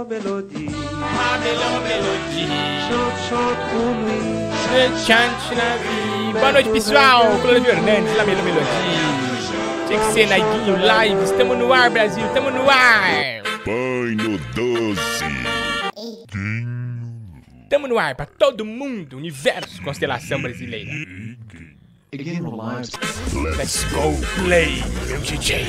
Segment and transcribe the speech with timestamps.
[0.00, 0.70] melhor melodia.
[0.70, 2.46] A melhor melodia.
[2.88, 4.50] Chante, chante por mim.
[5.04, 6.38] Chante na vida.
[6.38, 7.40] Boa noite, pessoal.
[7.40, 8.66] Cláudio Fernandes, na melhor melodia.
[9.86, 11.24] Tinha que ser Naiguinho Live.
[11.24, 12.24] Estamos no ar, Brasil.
[12.24, 13.42] Estamos no ar.
[13.66, 15.24] Banho doce.
[17.64, 19.16] Estamos no ar para todo mundo.
[19.16, 20.90] Universo, constelação brasileira.
[23.56, 24.12] Let's go
[24.44, 25.64] play, meu DJ.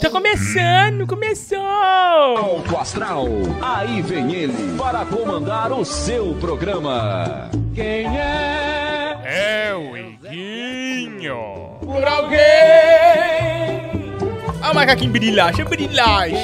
[0.00, 1.58] Tá começando, começou!
[1.58, 3.26] Alto Astral,
[3.62, 7.50] aí vem ele para comandar o seu programa.
[7.74, 9.18] Quem é?
[9.24, 11.78] É o Iguinho.
[11.80, 12.38] Por alguém!
[14.62, 16.34] Olha o macaquinho brilhante, brilhante.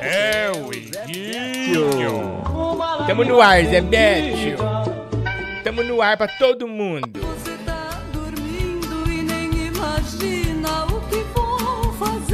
[0.00, 2.42] É o Iguinho.
[3.08, 4.56] Tamo no ar, Zé Bétio.
[5.64, 7.20] Tamo no ar pra todo mundo.
[7.20, 10.51] Você tá dormindo e nem imagina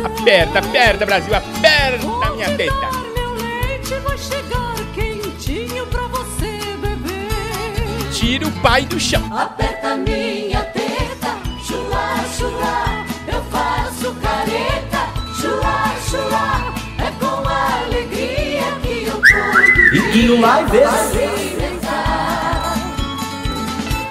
[0.04, 2.72] Aperta, aperta, Brasil, aperta minha teta.
[2.72, 8.12] Dar meu leite vai chegar quentinho pra você beber.
[8.12, 9.22] Tira o pai do chão.
[9.36, 13.04] Aperta minha teta, chua, chua.
[13.26, 15.08] Eu faço careta,
[15.40, 16.74] chua, chua.
[16.98, 19.96] É com alegria que eu tô.
[19.96, 20.78] Iguinho Live.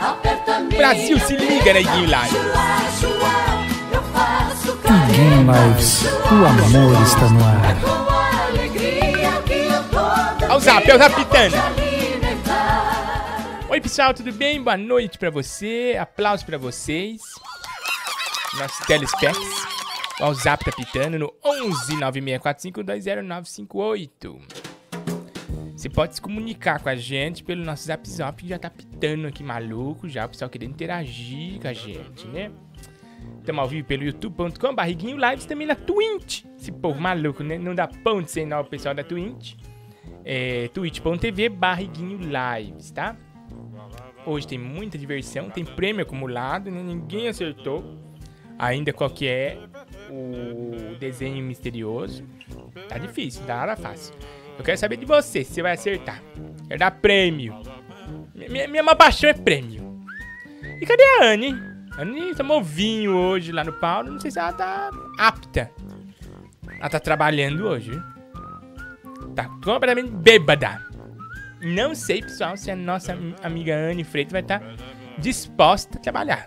[0.01, 2.37] Aperta minha Brasil, se liga, né, Iguinho Live.
[4.87, 7.81] Careta, Lives, o amor está no ar.
[7.81, 9.97] com alegria que eu tô.
[10.45, 11.03] Olha o zap, olha o
[12.23, 12.87] alimentar.
[13.69, 14.63] Oi, pessoal, tudo bem?
[14.63, 15.97] Boa noite pra você.
[15.99, 17.19] Aplausos pra vocês.
[18.57, 19.37] Nossos telespecs.
[20.21, 24.39] Ó, o zap tá pitando no 11 9645 20958.
[25.75, 29.27] Você pode se comunicar com a gente pelo nosso zap zap que já tá pitando
[29.27, 30.25] aqui maluco já.
[30.25, 32.51] O pessoal querendo interagir com a gente, né?
[33.47, 36.43] Estamos ao vivo pelo youtube.com, barriguinho lives também na Twitch.
[36.59, 37.57] Esse povo maluco, né?
[37.57, 39.53] Não dá pão de sem nó o pessoal da Twitch.
[40.25, 43.15] É, twitch.tv barriguinho lives, tá?
[44.25, 46.83] Hoje tem muita diversão, tem prêmio acumulado, né?
[46.83, 47.97] ninguém acertou
[48.59, 49.57] ainda qual que é
[50.09, 52.25] o desenho misterioso.
[52.89, 54.13] Tá difícil, tá nada fácil.
[54.57, 56.21] Eu quero saber de você, se você vai acertar.
[56.67, 57.55] Quero dar prêmio.
[58.35, 60.05] Minha, minha paixão é prêmio.
[60.81, 61.76] E cadê a Anne?
[61.97, 65.71] A Anne tomou vinho hoje lá no Paulo, não sei se ela tá apta.
[66.79, 67.91] Ela tá trabalhando hoje?
[69.35, 70.85] Tá completamente bêbada.
[71.61, 74.61] Não sei, pessoal, se a nossa am- amiga Anne Freitas vai estar
[75.17, 76.45] disposta a trabalhar.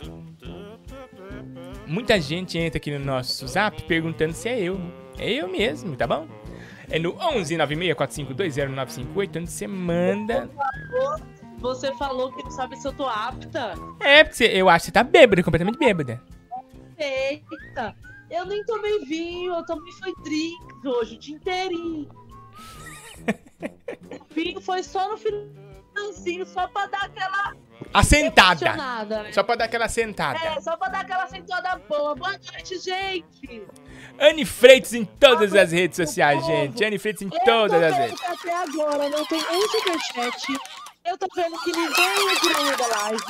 [1.87, 4.81] Muita gente entra aqui no nosso zap perguntando se é eu.
[5.19, 6.29] É eu mesmo, tá bom?
[6.89, 10.49] É no 11 964520958 onde você manda.
[11.61, 13.75] Você falou que não sabe se eu tô apta.
[14.01, 16.21] É, porque eu acho que você tá bêbada, completamente bêbada.
[16.99, 17.95] Eita!
[18.31, 22.09] Eu nem tomei vinho, eu tomei foi drinks hoje, o dia inteirinho.
[24.21, 27.55] o vinho foi só no finalzinho, só pra dar aquela
[27.93, 29.23] Assentada.
[29.23, 29.33] né?
[29.33, 30.39] Só pra dar aquela sentada.
[30.39, 32.15] É, só pra dar aquela sentada boa.
[32.15, 33.63] Boa noite, gente!
[34.19, 36.85] Anne Freitas em todas as redes sociais, gente.
[36.85, 38.21] Anne Freitas em Eu todas as redes.
[38.23, 40.61] até agora não tem um superchat.
[41.05, 43.23] Eu tô vendo que ninguém entrou da live.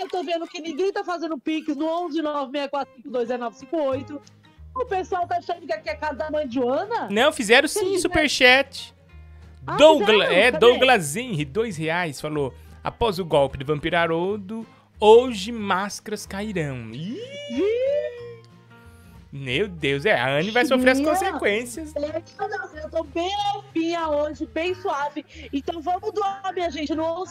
[0.00, 4.20] Eu tô vendo que ninguém tá fazendo pix no 11964520958.
[4.74, 7.08] O pessoal tá achando que aqui é a casa da mãe Joana?
[7.10, 7.98] Não, fizeram sim, né?
[7.98, 8.94] superchat.
[9.66, 10.58] Ah, Douglas, é, Cadê?
[10.58, 12.52] Douglas Henry, dois reais, falou.
[12.84, 14.66] Após o golpe do Vampiro Haroldo,
[15.00, 16.90] hoje máscaras cairão.
[16.92, 17.85] Ih!
[19.32, 21.10] Meu Deus, é, a Anne vai sofrer as Minha.
[21.10, 21.92] consequências.
[21.94, 25.24] Eu tô bem alfinha hoje, bem suave.
[25.52, 27.24] Então vamos doar, minha gente, no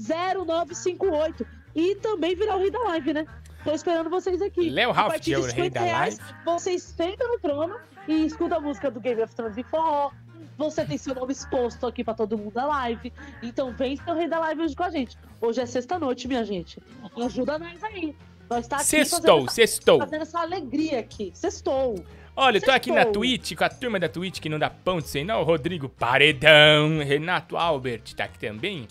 [0.00, 1.46] 11964520958.
[1.74, 3.26] E também virar o rei da live, né?
[3.64, 4.68] Tô esperando vocês aqui.
[4.68, 6.34] Léo Ralph, que é de o rei 50 da reais, live.
[6.44, 7.76] Vocês sentam no trono
[8.08, 10.10] e escutam a música do Game of Thrones em forró.
[10.58, 13.12] Você tem seu nome exposto aqui pra todo mundo da live.
[13.42, 15.16] Então vem ser o rei da live hoje com a gente.
[15.40, 16.82] Hoje é sexta-noite, minha gente.
[17.24, 18.14] Ajuda nós aí.
[18.50, 19.98] Nós tá aqui Sextou, fazendo essa, sextou.
[19.98, 21.30] fazendo essa alegria aqui.
[21.34, 22.04] Sextou.
[22.34, 23.22] Olha, eu tô aqui na Sextou.
[23.22, 25.42] Twitch com a turma da Twitch que não dá pão de sem não.
[25.42, 28.86] Rodrigo Paredão, Renato Albert tá aqui também.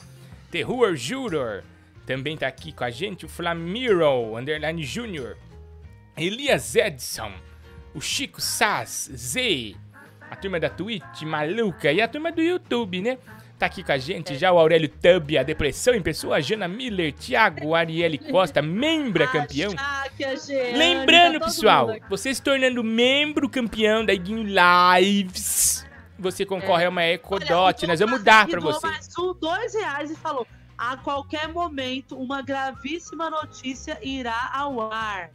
[0.50, 1.64] Terror Juror
[2.06, 3.26] também tá aqui com a gente.
[3.26, 5.38] O Flamiro, Underline Júnior.
[6.18, 7.32] Elias Edson.
[7.94, 9.76] O Chico Sass, Z.
[10.30, 11.92] A turma da Twitch, maluca.
[11.92, 13.18] E a turma do YouTube, né?
[13.62, 16.68] Tá aqui com a gente já o Aurélio Tub, a Depressão em Pessoa, a Jana
[16.68, 19.72] Miller, Thiago Arielle Costa, membra campeão.
[20.76, 25.86] Lembrando, tá pessoal, você se tornando membro campeão da Iguinho Lives,
[26.18, 27.86] você concorre a uma Ecodot.
[27.86, 28.88] Nós vamos dar pra você.
[28.88, 35.30] mais um, dois reais e falou: a qualquer momento, uma gravíssima notícia irá ao ar.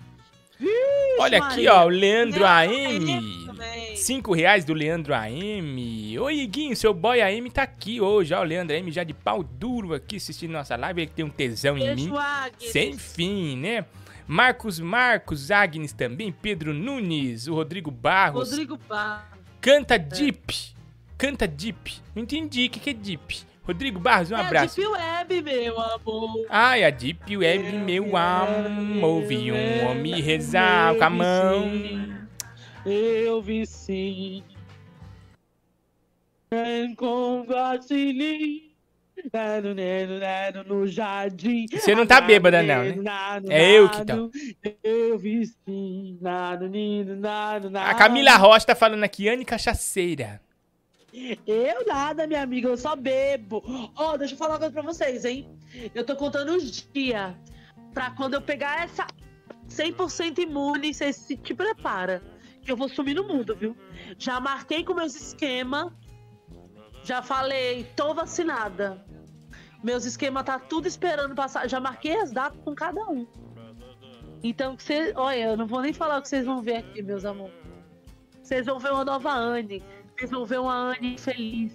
[1.18, 3.46] Olha aqui, ó, o Leandro AM.
[3.46, 3.96] também.
[3.96, 6.18] Cinco reais do Leandro AM.
[6.18, 8.34] Oi, Iguinho, seu boy AM tá aqui hoje.
[8.34, 11.02] Ó, o Leandro AM já de pau duro aqui assistindo nossa live.
[11.02, 12.12] Ele tem um tesão em mim.
[12.58, 13.84] Sem fim, né?
[14.26, 18.50] Marcos Marcos, Agnes também, Pedro Nunes, o Rodrigo Barros.
[18.50, 19.38] Rodrigo Bar.
[19.60, 20.74] Canta Deep.
[21.16, 21.94] Canta Deep.
[22.14, 23.46] Não entendi o que, que é Deep.
[23.66, 24.76] Rodrigo Barros, um é abraço.
[24.76, 26.46] Deep Web, meu amor.
[26.48, 29.04] Ai, a Deep Web, meu amor.
[29.04, 31.70] Ouvi um homem rezar com a mão.
[32.84, 34.44] Eu vi sim.
[36.96, 38.66] Com vacilinho.
[39.32, 41.66] Nado, nado, nado, no jardim.
[41.72, 42.94] Você não tá bêbada, não, né?
[43.48, 44.30] É eu que nado,
[44.84, 46.20] Eu vi sim.
[47.74, 50.40] A Camila Rocha tá falando aqui, Anne Cachaceira.
[51.46, 53.62] Eu nada, minha amiga, eu só bebo.
[53.96, 55.48] Ó, deixa eu falar uma coisa pra vocês, hein?
[55.94, 57.34] Eu tô contando os dias
[57.94, 59.06] pra quando eu pegar essa
[59.68, 62.22] 100% imune, vocês se te prepara.
[62.62, 63.76] Que eu vou sumir no mundo, viu?
[64.18, 65.90] Já marquei com meus esquemas.
[67.02, 69.04] Já falei, tô vacinada.
[69.82, 71.68] Meus esquemas tá tudo esperando passar.
[71.68, 73.26] Já marquei as datas com cada um.
[74.42, 77.24] Então, vocês, olha, eu não vou nem falar o que vocês vão ver aqui, meus
[77.24, 77.54] amores.
[78.42, 79.82] Vocês vão ver uma nova Anne.
[80.16, 81.72] Vocês vão ver uma Anne feliz.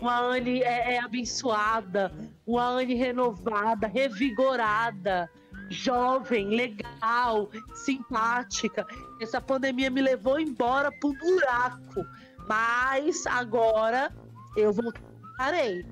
[0.00, 2.10] Uma Anne é, é abençoada.
[2.46, 5.28] Uma Anne renovada, revigorada.
[5.68, 8.86] Jovem, legal, simpática.
[9.20, 12.06] Essa pandemia me levou embora pro buraco.
[12.48, 14.10] Mas agora
[14.56, 15.84] eu voltarei.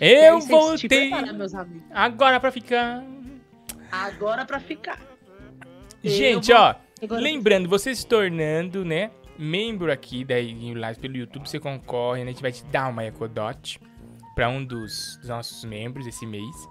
[0.00, 1.10] Aí, Eu vocês voltei
[1.90, 3.02] agora pra ficar.
[3.90, 5.00] Agora pra ficar.
[6.02, 11.58] Gente, ó, lembrando, você se tornando, né, membro aqui da Iguinho Live pelo YouTube, você
[11.60, 13.80] concorre, né, a gente vai te dar uma Ecodot
[14.34, 16.68] pra um dos, dos nossos membros esse mês.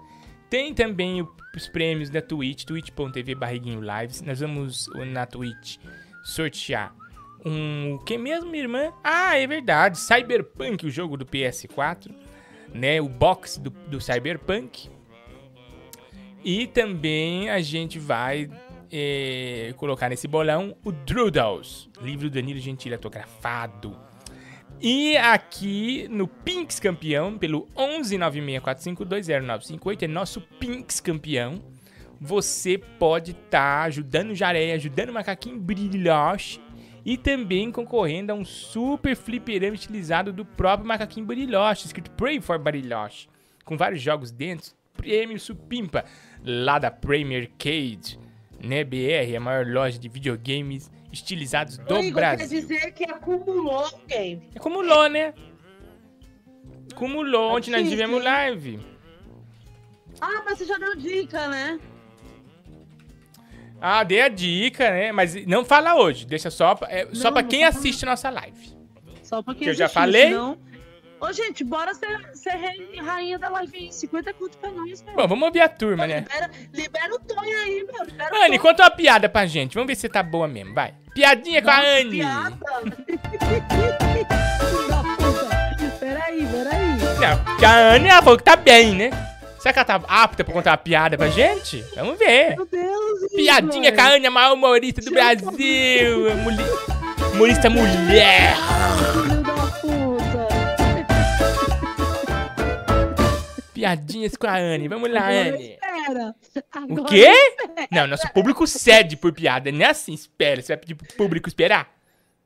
[0.50, 4.22] Tem também o- os prêmios da Twitch, twitch.tv barriguinho lives.
[4.22, 5.78] Nós vamos na Twitch
[6.22, 6.94] sortear
[7.44, 7.94] um.
[7.94, 8.92] O que mesmo, minha irmã?
[9.02, 9.98] Ah, é verdade.
[9.98, 12.10] Cyberpunk, o jogo do PS4.
[12.72, 13.00] Né?
[13.00, 14.88] O box do, do Cyberpunk.
[16.44, 18.50] E também a gente vai
[18.96, 23.98] é, colocar nesse bolão o Drudels, livro do Danilo Gentili autografado.
[24.80, 31.60] E aqui no Pinks Campeão, pelo 11964520958, é nosso Pinks Campeão.
[32.20, 36.60] Você pode estar ajudando o Jaré, ajudando o Macaquinho Brilhoche
[37.04, 42.60] e também concorrendo a um super fliperama estilizado do próprio Macaquinho Brilhoche, escrito Pray for
[42.60, 43.26] Brilhoche,
[43.64, 46.04] com vários jogos dentro, prêmio supimpa,
[46.44, 48.22] lá da Premier Arcade,
[48.64, 52.48] né, BR, a maior loja de videogames estilizados do Igor, Brasil.
[52.48, 54.48] Quer dizer que acumulou game.
[54.56, 55.32] Acumulou, né?
[56.92, 57.56] Acumulou.
[57.56, 58.80] Ontem nós tivemos live.
[60.20, 61.78] Ah, mas você já deu dica, né?
[63.80, 65.12] Ah, dei a dica, né?
[65.12, 66.24] Mas não fala hoje.
[66.26, 68.72] Deixa só, é, só Não, pra não quem assiste nossa live.
[69.22, 70.28] Só pra quem Que eu já falei?
[70.28, 70.58] senão-
[71.26, 73.92] Ô, gente, bora ser, ser rei- rainha da live aí.
[73.92, 75.14] 50 conto pra nós, meu.
[75.16, 76.20] Bom, vamos ouvir a turma, né?
[76.20, 78.04] Libera, libera o Tonho aí, meu.
[78.04, 79.74] Libera Anne, conta uma piada pra gente.
[79.74, 80.74] Vamos ver se tá boa mesmo.
[80.74, 80.92] Vai.
[81.14, 82.10] Piadinha com a Nossa, Anne.
[82.10, 82.58] Piada.
[86.00, 87.18] Peraí, peraí.
[87.20, 89.10] Não, porque a Anne ela falou que tá bem, né?
[89.58, 91.82] Será que ela tá apta pra contar uma piada pra gente?
[91.96, 92.54] Vamos ver.
[92.56, 93.32] Meu Deus.
[93.34, 96.34] Piadinha com a Anne, a maior humorista do Brasil.
[96.42, 96.84] Muli-
[97.32, 98.54] Humorista mulher.
[103.84, 104.88] Piadinhas com a Anne.
[104.88, 105.72] Vamos lá, Agora Anne.
[105.72, 106.34] espera.
[106.88, 107.30] O quê?
[107.92, 109.70] Não, nosso público cede por piada.
[109.70, 110.62] Não é assim, espera.
[110.62, 111.92] Você vai pedir pro público esperar?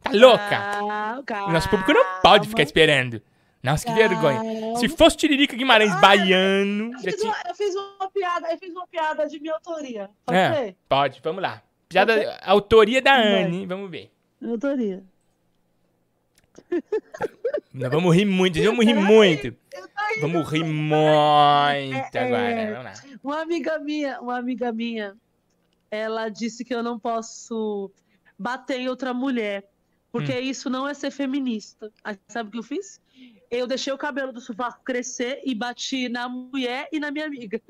[0.02, 0.48] Tá louca?
[0.48, 1.52] Calma, calma.
[1.52, 3.22] Nosso público não pode ficar esperando.
[3.62, 4.40] Nossa, que vergonha.
[4.78, 8.86] Se fosse Tiririca Guimarães baiano, Eu fiz, uma, eu fiz uma piada, eu fiz uma
[8.88, 10.10] piada de minha autoria.
[10.26, 10.76] Pode ser?
[10.88, 11.62] pode, vamos lá.
[11.88, 13.44] Piada, autoria da Vai.
[13.44, 14.10] Anne, vamos ver.
[14.40, 15.02] Minha autoria.
[17.72, 19.54] Nós vamos rir muito, vamos rir muito.
[20.20, 22.72] Vamos rir muito É, agora, é.
[22.72, 23.18] vamos lá.
[23.22, 25.16] Uma amiga minha, uma amiga minha,
[25.90, 27.90] ela disse que eu não posso
[28.38, 29.68] bater em outra mulher,
[30.10, 30.40] porque Hum.
[30.40, 31.92] isso não é ser feminista.
[32.04, 33.00] Aí, sabe o que eu fiz?
[33.50, 37.60] Eu deixei o cabelo do sovaco crescer e bati na mulher e na minha amiga.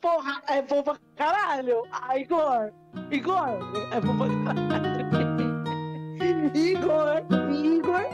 [0.00, 1.82] Porra, é bom pra caralho.
[1.90, 2.72] Ah, Igor,
[3.10, 3.58] Igor,
[3.92, 4.99] é bom pra caralho.
[6.22, 8.04] Igor, Igor.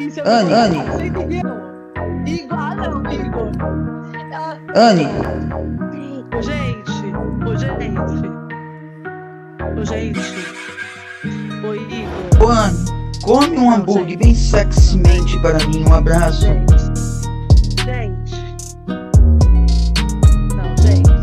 [0.00, 0.78] Isso é Anne, Anne.
[2.26, 3.52] Igor, ah, não, Igor.
[4.34, 5.06] Ah, Anne,
[6.36, 6.90] Ô, gente,
[7.46, 8.00] ô, gente.
[9.76, 10.20] Ô, gente.
[11.64, 12.44] Ô, Igor.
[12.44, 12.84] ô Anne,
[13.22, 16.46] come um hambúrguer bem sexymente para mim, um abraço.
[17.84, 18.34] Gente.
[20.82, 21.14] Gente.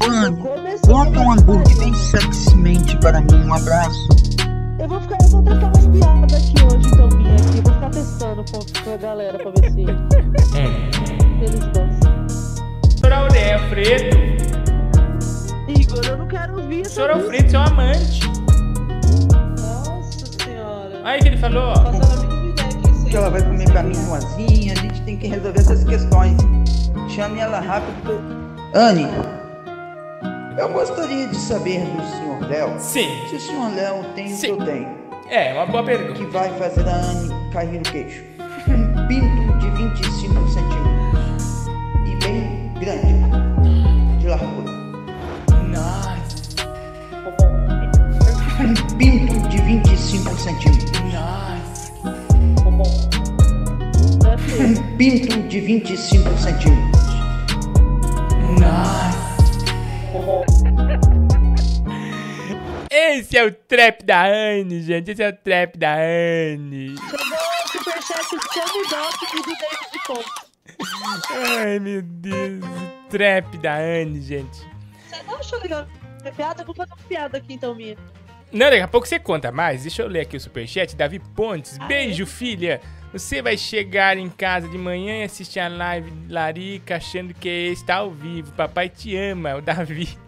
[0.00, 0.54] Não, Anne,
[0.86, 4.33] Compre um hambúrguer bem sexymente para mim, um abraço.
[4.84, 7.60] Eu vou ficar, eu vou testar umas piadas aqui hoje, então, minha aqui.
[7.62, 9.80] Vou ficar testando com, com a galera pra ver se
[11.40, 12.28] eles gostam.
[12.98, 14.16] Senhor Alfredo.
[15.68, 17.24] Igor, eu não quero ouvir essa Senhor música.
[17.24, 18.20] Alfredo, seu amante.
[19.58, 21.00] Nossa senhora.
[21.02, 21.74] Aí que ele falou, ó.
[21.84, 25.82] Passando a Que ela vai comer pra mim sozinha, a gente tem que resolver essas
[25.84, 26.36] questões.
[27.08, 28.20] Chame ela rápido.
[28.74, 29.06] Anne,
[30.58, 33.08] eu gostaria de saber do senhor Léo Sim.
[33.28, 34.46] se o senhor Léo tem o que Sim.
[34.48, 34.88] eu tenho,
[35.28, 36.12] É, uma boa pergunta.
[36.14, 38.22] que vai fazer a Anne cair no queixo.
[38.68, 41.66] Um pinto de 25 centímetros
[42.06, 44.72] e bem grande, de largura.
[45.68, 46.18] Nossa,
[48.60, 51.00] Um pinto de 25 centímetros.
[51.12, 51.92] nossa.
[54.60, 57.04] Um pinto de 25 centímetros.
[58.60, 59.23] Nossa.
[63.14, 65.12] Esse é o trap da Anne, gente.
[65.12, 66.96] Esse é o trap da Anne.
[66.96, 70.44] Chegou o superchat e do David Conte.
[71.30, 72.64] Ai, meu Deus.
[72.64, 74.58] O trap da Anne, gente.
[75.08, 75.86] Você não achou legal
[76.24, 76.62] a piada?
[76.62, 77.96] Eu vou fazer uma piada aqui, então, minha.
[78.50, 79.82] Não, daqui a pouco você conta mais.
[79.82, 80.96] Deixa eu ler aqui o superchat.
[80.96, 81.78] Davi Pontes.
[81.86, 82.80] Beijo, filha.
[83.12, 87.96] Você vai chegar em casa de manhã e assistir a live Larica achando que está
[87.96, 88.50] ao vivo.
[88.54, 90.18] Papai te ama, o Davi.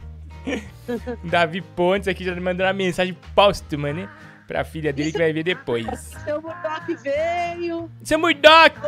[1.24, 4.08] Davi Pontes aqui já mandou uma mensagem póstuma, né?
[4.46, 5.84] Pra filha dele que vai ver depois.
[6.24, 7.90] Seu Murdoch veio.
[8.04, 8.80] Seu Murdoch!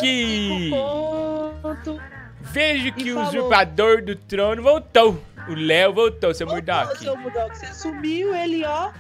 [1.61, 2.01] Ponto.
[2.41, 5.21] Vejo que o usurpador do trono voltou.
[5.49, 6.97] O Léo voltou, seu Murdoch.
[6.99, 7.17] Seu.
[7.17, 8.93] Você sumiu, ele, ó.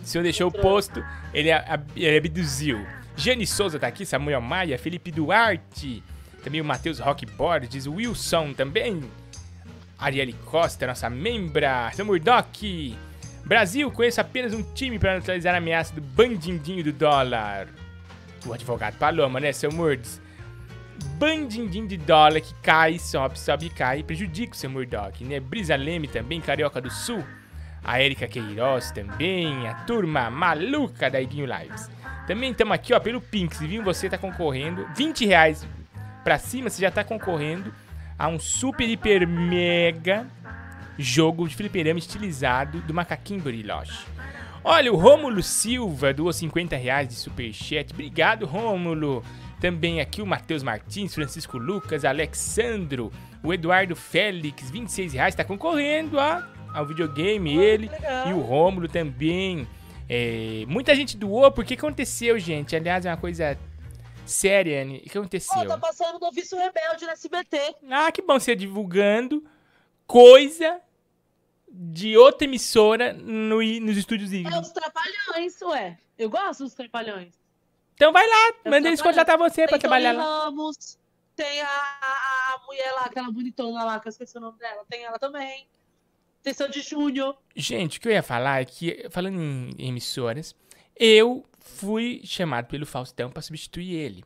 [0.00, 1.50] O senhor deixou o posto, ele,
[1.94, 2.86] ele abduziu.
[3.16, 6.02] Jane Souza tá aqui, Samuel Maia, Felipe Duarte,
[6.42, 9.02] também o Matheus Rock Borges, o Wilson também.
[10.02, 12.98] Arielle Costa, nossa membra, seu Murdoch.
[13.44, 17.68] Brasil, conheço apenas um time para neutralizar a ameaça do bandindinho do dólar.
[18.44, 20.20] O advogado Paloma, né, seu Murds?
[21.18, 25.38] Bandindim de dólar que cai, sobe, sobe cai e prejudica o seu Murdoch, né?
[25.38, 27.24] Brisa Leme também, Carioca do Sul.
[27.84, 31.88] A Erika Queiroz também, a turma maluca da Iguinho Lives.
[32.26, 33.84] Também estamos aqui, ó, pelo Pix, viu?
[33.84, 35.66] Você tá concorrendo, 20 reais
[36.24, 37.72] pra cima, você já tá concorrendo
[38.22, 40.28] a um super, hiper, mega
[40.96, 44.06] jogo de fliperama estilizado do Macaquinho Bariloche.
[44.62, 47.92] Olha, o Rômulo Silva doou 50 reais de superchat.
[47.92, 49.24] Obrigado, Rômulo.
[49.60, 53.10] Também aqui o Matheus Martins, Francisco Lucas, Alexandro,
[53.42, 55.34] o Eduardo Félix, 26 reais.
[55.34, 58.28] Tá concorrendo ó, ao videogame, ele legal.
[58.28, 59.66] e o Rômulo também.
[60.08, 62.76] É, muita gente doou, porque aconteceu, gente?
[62.76, 63.58] Aliás, é uma coisa
[64.24, 64.96] séria, né?
[64.96, 65.56] O que aconteceu?
[65.58, 67.76] Ó, tá passando Noviço Rebelde no SBT.
[67.90, 69.44] Ah, que bom você divulgando
[70.06, 70.80] coisa
[71.68, 74.58] de outra emissora no, nos estúdios É Igni.
[74.58, 75.98] os Trapalhões, ué.
[76.18, 77.32] Eu gosto dos Trapalhões.
[77.94, 80.44] Então vai lá, Eu manda eles contratar você pra Tem trabalhar Tony lá.
[80.44, 80.98] Ramos,
[81.36, 84.84] tem a, a, a mulher lá, aquela bonitona lá, que eu esqueci o nome dela.
[84.88, 85.66] Tem ela também.
[86.42, 87.36] Tem Sandy Júnior.
[87.54, 90.54] Gente, o que eu ia falar é que, falando em emissoras,
[90.96, 94.24] eu fui chamado pelo Faustão pra substituir ele.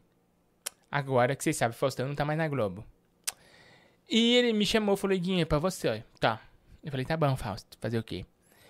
[0.91, 2.85] Agora que vocês sabem, o Faustão não tá mais na Globo.
[4.09, 6.19] E ele me chamou e falou, Iguinho, é pra você, ó.
[6.21, 6.41] Tá.
[6.83, 8.25] Eu falei, tá bom, Fausto, fazer o quê?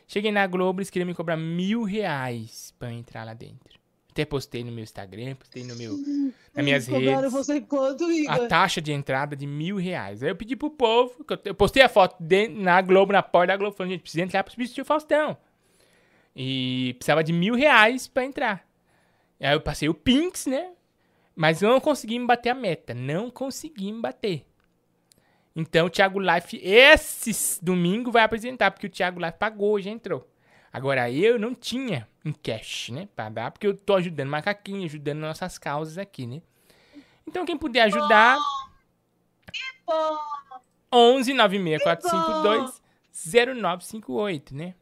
[0.09, 3.76] Cheguei na Globo, eles queriam me cobrar mil reais pra eu entrar lá dentro.
[4.11, 5.92] Até postei no meu Instagram, postei no meu,
[6.54, 7.30] nas minhas redes.
[7.30, 8.49] você quanto, A Igor?
[8.49, 10.23] taxa de entrada de mil reais.
[10.23, 13.56] Aí eu pedi pro povo, eu postei a foto de- na Globo, na porta da
[13.59, 15.37] Globo, falando, gente, precisa entrar pra substituir o Faustão.
[16.35, 18.66] E precisava de mil reais pra entrar.
[19.40, 20.73] Aí eu passei o Pinks, né?
[21.35, 22.95] Mas não consegui me bater a meta.
[22.95, 24.47] Não consegui me bater.
[25.55, 30.31] Então o Thiago Life, esse domingo, vai apresentar, porque o Thiago Life pagou, já entrou.
[30.73, 33.09] Agora eu não tinha em cash, né?
[33.16, 36.43] Pra dar, porque eu tô ajudando macaquinho, ajudando nossas causas aqui, né?
[37.26, 38.38] Então quem puder ajudar,
[39.87, 40.19] Pô,
[40.93, 42.83] 11 96452
[43.57, 44.75] 0958, né?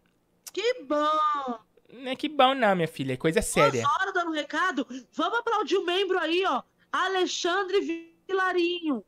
[0.52, 1.58] que bom!
[2.02, 3.84] Não é que bom não, minha filha, é coisa séria.
[3.86, 4.86] Horas dando recado.
[5.12, 6.62] Vamos aplaudir o membro aí, ó.
[6.92, 9.04] Alexandre Vilarinho.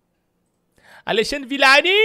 [1.05, 1.97] Alexandre Vilarinho!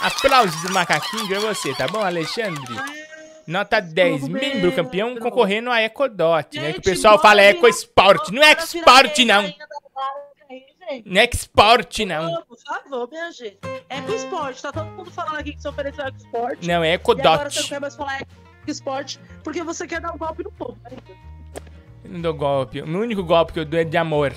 [0.00, 2.74] Aplausos do macaquinho pra você, tá bom, Alexandre?
[3.46, 6.72] Nota 10, Tudo membro campeão concorrendo a Ecodot, né?
[6.72, 11.08] Que o pessoal fala virar- EcoSport, não é rei, não, rainha da live aí, gente.
[11.08, 13.58] não é Export não, Por favor, minha gente.
[13.88, 16.58] Ecosport, tá todo mundo falando aqui que você ofereceu Ecosport.
[16.66, 17.68] não é E agora você não Ecodot.
[17.68, 18.22] quer mais falar
[18.62, 20.78] Ecosport porque você quer dar um golpe no povo.
[20.84, 20.96] né?
[22.04, 24.32] Não dou golpe, o único golpe que eu dou é de amor.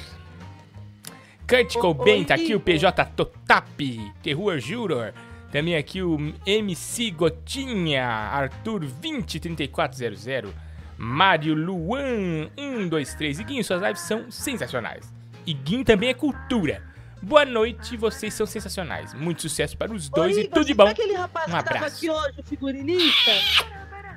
[1.48, 2.60] Kurt Cobain tá aqui, o.
[2.60, 5.14] PJ Totap, Terror Juror.
[5.52, 10.52] Também aqui o MC Gotinha, Arthur 203400,
[10.98, 13.40] Mário Luan 123.
[13.40, 15.14] E Guinho, suas lives são sensacionais.
[15.46, 16.82] E Guinho também é cultura.
[17.22, 19.14] Boa noite, vocês são sensacionais.
[19.14, 20.86] Muito sucesso para os dois Ô, e Igor, tudo de você bom.
[20.86, 21.96] tá aquele rapaz Um que tava abraço.
[21.98, 23.32] aqui hoje, o figurinista?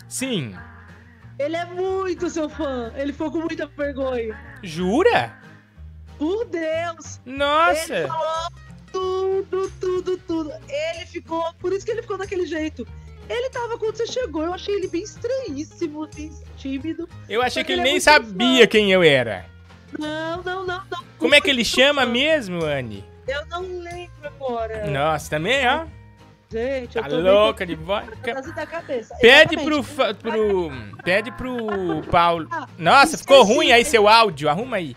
[0.09, 0.55] Sim.
[1.39, 2.93] Ele é muito seu fã.
[2.97, 4.39] Ele ficou com muita vergonha.
[4.63, 5.39] Jura?
[6.19, 7.21] Por Deus!
[7.25, 8.09] Ele Nossa.
[8.09, 8.51] falou
[8.93, 10.53] tudo, tudo, tudo.
[10.69, 11.53] Ele ficou.
[11.61, 12.87] Por isso que ele ficou daquele jeito.
[13.29, 14.43] Ele tava quando você chegou.
[14.43, 17.09] Eu achei ele bem estranhíssimo, bem tímido.
[17.29, 18.67] Eu achei que ele ele é nem sabia fã.
[18.67, 19.47] quem eu era.
[19.99, 21.05] Não, não, não, não.
[21.19, 23.05] Como é que ele chama mesmo, Anne?
[23.27, 24.87] Eu não lembro agora.
[24.91, 25.85] Nossa, também, ó.
[26.51, 27.77] Gente, eu Tá tô bem louca de
[28.67, 29.15] cabeça.
[29.21, 30.71] Pede pro, fa- pro.
[31.05, 32.49] Pede pro Paulo.
[32.51, 33.55] Ah, Nossa, ficou esqueci.
[33.55, 34.49] ruim aí seu áudio.
[34.49, 34.97] Arruma aí.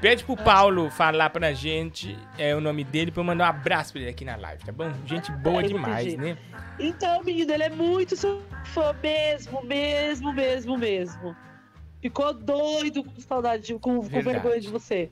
[0.00, 3.92] Pede pro Paulo falar pra gente é, o nome dele pra eu mandar um abraço
[3.92, 4.90] pra ele aqui na live, tá bom?
[5.06, 6.36] Gente boa eu vou demais, né?
[6.78, 11.36] Então, menino, ele é muito seu fã mesmo, mesmo, mesmo, mesmo.
[12.00, 14.24] Ficou doido com saudade, com, com Verdade.
[14.24, 15.10] vergonha de você.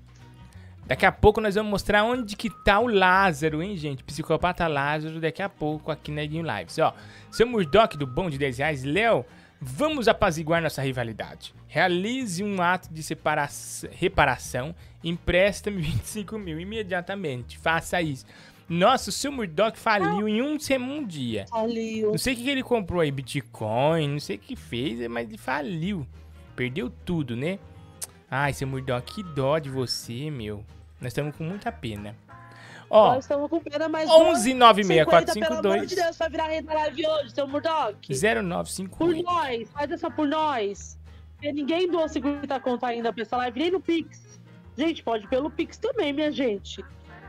[0.86, 4.04] Daqui a pouco nós vamos mostrar onde que tá o Lázaro, hein, gente?
[4.04, 6.78] Psicopata Lázaro, daqui a pouco aqui na Edinho Lives.
[6.78, 6.92] Ó,
[7.30, 9.24] seu Murdock do Bom de 10 reais, Léo,
[9.58, 11.54] vamos apaziguar nossa rivalidade.
[11.66, 13.02] Realize um ato de
[13.92, 17.56] reparação, empresta-me 25 mil imediatamente.
[17.56, 18.26] Faça isso.
[18.68, 21.46] Nossa, o seu Murdock faliu em um, um dia.
[21.50, 25.06] Ali, o Não sei o que ele comprou aí, Bitcoin, não sei o que fez,
[25.08, 26.06] mas ele faliu.
[26.56, 27.58] Perdeu tudo, né?
[28.30, 30.64] Ai, seu Murdock, que dó de você, meu.
[31.00, 32.16] Nós estamos com muita pena.
[32.90, 34.08] Ó, Nós estamos com pena, mas.
[34.10, 38.06] 11 50, pelo amor de 96452 Deus, vai virar rei da live hoje, seu Murdock.
[38.06, 39.22] Por 0958.
[39.24, 40.98] nós, faz essa por nós.
[41.32, 44.22] Porque ninguém doou 50 conto ainda pra essa live, nem no Pix.
[44.76, 46.84] Gente, pode pelo Pix também, minha gente.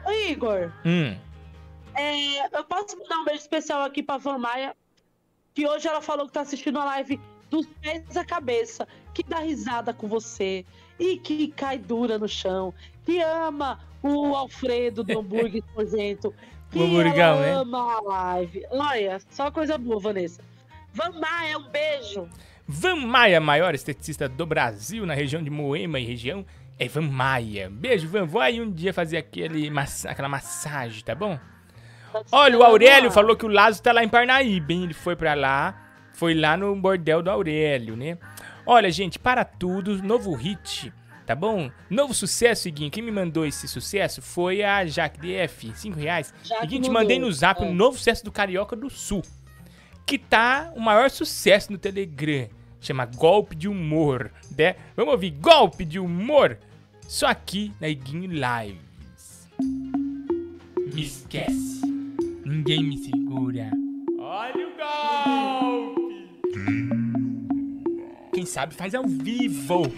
[0.05, 1.15] Ô, Igor, Hum,
[1.95, 4.75] é, eu posso mandar um beijo especial aqui pra Van Maia,
[5.53, 9.39] que hoje ela falou que tá assistindo a live dos pés à cabeça, que dá
[9.39, 10.63] risada com você
[10.99, 12.73] e que cai dura no chão,
[13.05, 16.33] que ama o Alfredo do hambúrguer nojento,
[16.69, 17.51] que O hamburgão, ela né?
[17.53, 18.63] ama a live.
[18.69, 20.41] Olha, só coisa boa, Vanessa.
[20.93, 22.29] Van Maia, um beijo.
[22.67, 26.45] Van Maia, maior esteticista do Brasil, na região de Moema e região,
[26.77, 27.69] é Van Maia.
[27.71, 28.25] Beijo, Van.
[28.25, 31.39] Vou aí um dia fazer aquele massa- aquela massagem, tá bom?
[32.31, 34.83] Olha, o Aurélio falou que o Lázaro tá lá em Parnaíba, hein?
[34.83, 35.75] Ele foi pra lá,
[36.13, 38.17] foi lá no bordel do Aurélio, né?
[38.65, 40.91] Olha, gente, para tudo, novo hit,
[41.25, 41.69] tá bom?
[41.89, 42.89] Novo sucesso, Seguinho.
[42.91, 46.33] Quem me mandou esse sucesso foi a Jaque DF, 5 reais.
[46.43, 47.65] Jaque Seguinte, te mandei no zap É.
[47.65, 49.21] um novo sucesso do Carioca do Sul,
[50.05, 52.47] que tá o maior sucesso no Telegram.
[52.81, 54.75] Chama Golpe de Humor, né?
[54.95, 56.57] Vamos ouvir Golpe de Humor?
[57.07, 59.47] Só aqui na Iguinho Lives.
[60.93, 61.81] Me esquece.
[62.45, 63.69] Ninguém me segura.
[64.19, 64.71] Olha o
[65.95, 67.04] golpe!
[68.35, 69.83] Quem sabe faz ao vivo.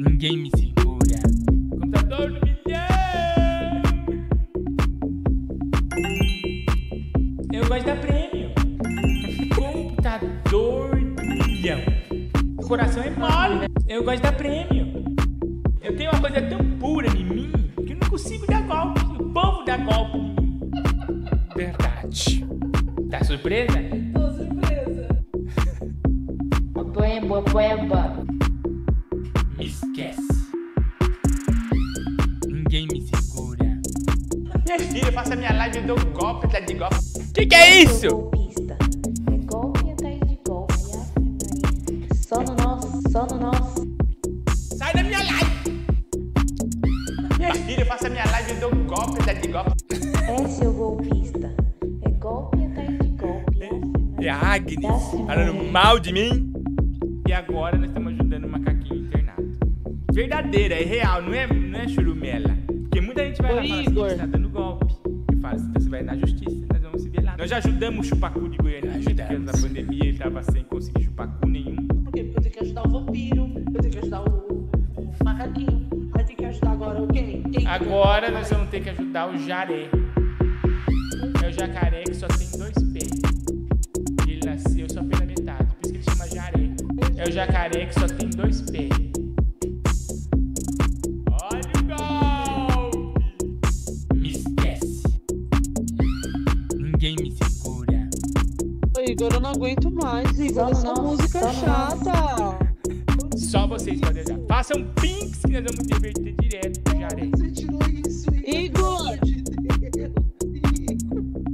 [0.00, 1.20] Ninguém me segura.
[1.68, 3.82] Computador do milhão.
[7.52, 8.50] Eu gosto da prêmio.
[9.54, 11.80] Computador do milhão.
[12.56, 13.66] O coração é mole.
[13.86, 15.04] Eu gosto da prêmio.
[15.82, 17.52] Eu tenho uma coisa tão pura em mim
[17.86, 19.02] que eu não consigo dar golpe.
[19.22, 20.18] O povo dá golpe.
[21.54, 22.46] Verdade.
[23.10, 23.91] Tá surpresa?
[27.32, 28.24] Boeba, boeba.
[29.56, 30.20] Me esquece.
[32.46, 33.80] Ninguém me segura.
[34.66, 36.96] Minha filha, eu faço a minha live e dou um golpe atrás de golpe.
[37.32, 38.06] Que que é isso?
[38.10, 38.76] Golpista.
[39.32, 40.74] É golpe atrás de golpe.
[42.14, 43.88] Só no nosso, só no nosso.
[44.76, 45.86] Sai da minha live!
[47.38, 49.72] Minha filha, eu faço a minha live e dou um golpe atrás de golpe.
[50.28, 51.50] É seu golpista.
[52.02, 53.70] É golpe atrás de golpe.
[54.20, 54.84] É Agnes
[55.26, 56.51] falando mal de mim.
[61.82, 62.56] É, não é churumela.
[62.82, 64.94] Porque muita gente vai Ô, lá e fala assim, tá dando golpe.
[65.32, 67.36] Eu falo assim, então você vai na justiça, nós vamos se ver lá.
[67.36, 71.48] Nós já ajudamos o chupacu de Goiânia, porque na pandemia ele tava sem conseguir chupacu
[71.48, 71.76] nenhum.
[72.04, 75.88] Porque eu tenho que ajudar o vampiro, eu tenho que ajudar o, o macaquinho.
[76.14, 77.42] Aí tem que ajudar agora o quem?
[77.42, 77.66] Quem?
[77.66, 79.88] Agora nós vamos ter que ajudar o jaré.
[81.42, 83.22] É o jacaré que só tem dois pés.
[84.28, 86.70] Ele nasceu só pela metade, por isso que ele chama jaré.
[87.16, 88.21] É o jacaré que só tem
[104.62, 104.74] usar.
[104.74, 107.30] Façam pinks que nós vamos divertir direto com o jaré.
[108.46, 109.18] Igor!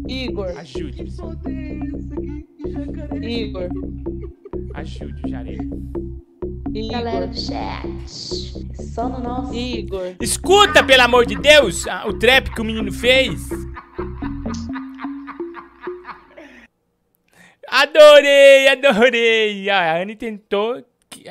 [0.09, 0.59] Igor.
[0.59, 1.05] Ajude.
[3.23, 3.69] Igor.
[4.75, 5.57] Ajude o Jaré.
[6.91, 7.29] Galera Igor.
[7.29, 8.85] do chat.
[8.95, 9.55] Só no nosso.
[9.55, 10.15] Igor.
[10.21, 13.49] Escuta, pelo amor de Deus, o trap que o menino fez.
[17.69, 19.69] Adorei, adorei.
[19.71, 21.25] Ah, a Anne tentou que-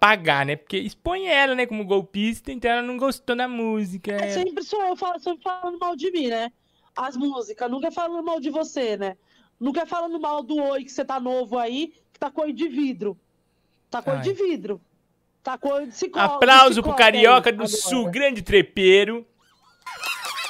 [0.00, 0.56] apagar, né?
[0.56, 4.12] Porque expõe ela, né, como golpista, então ela não gostou da música.
[4.12, 6.50] É sempre sou eu falo, sempre falando mal de mim, né?
[6.96, 9.16] As músicas, nunca é falando mal de você, né?
[9.60, 12.66] Nunca é falando mal do Oi, que você tá novo aí, que tá cor de
[12.66, 13.16] vidro.
[13.90, 14.20] Tá Ai.
[14.20, 14.80] de vidro.
[15.42, 16.20] Tá cor de ciclo.
[16.20, 19.26] Aplauso pro Carioca do Sul, grande trepeiro,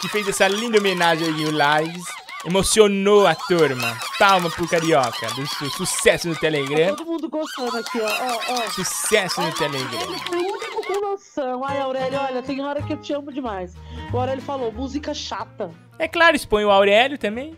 [0.01, 2.20] que fez essa linda homenagem aí no Lives.
[2.44, 3.98] Emocionou a turma.
[4.18, 5.68] Palma pro Carioca do Sul.
[5.70, 6.96] Sucesso no Telegram.
[6.96, 8.07] Todo mundo gostando aqui, ó.
[8.07, 8.70] ó, ó.
[8.70, 10.00] Sucesso no Ele Telegram.
[10.09, 11.64] o único com noção.
[11.64, 13.74] Ai, Aurélio, olha, tem hora que eu te amo demais.
[14.11, 15.70] O Aurélio falou, música chata.
[15.98, 17.55] É claro, expõe o Aurélio também.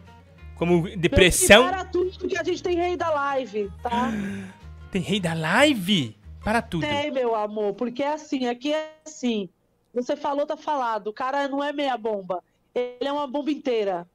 [0.57, 1.69] Como depressão.
[1.69, 4.11] Para tudo que a gente tem rei da live, tá?
[4.91, 6.15] Tem rei da live?
[6.45, 6.87] Para tudo.
[6.87, 9.49] Tem, meu amor, porque é assim, aqui é assim.
[9.95, 11.07] Você falou, tá falado.
[11.07, 12.43] O cara não é meia bomba.
[12.75, 14.07] Ele é uma bomba inteira.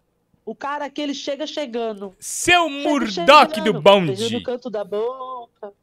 [0.47, 2.15] O cara aqui, ele chega chegando.
[2.21, 4.31] Seu Chega Murdoch do bonde.
[4.31, 5.73] No canto da boca.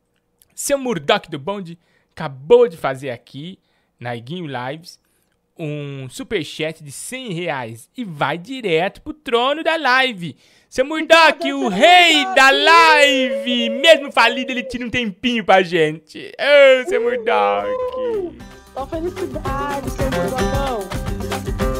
[0.55, 1.79] Seu Murdoch do bonde
[2.13, 3.59] acabou de fazer aqui,
[4.01, 4.99] na Iguinho Lives,
[5.59, 7.91] um superchat de 100 reais.
[7.95, 10.35] E vai direto pro trono da live.
[10.71, 12.35] Seu Murdoch, o rei Murdoch.
[12.35, 13.69] da live.
[13.69, 16.33] Mesmo falido, ele tira um tempinho pra gente.
[16.41, 17.69] Ô, seu Murdoch.
[18.73, 20.81] Só felicidade, seu Murdocão.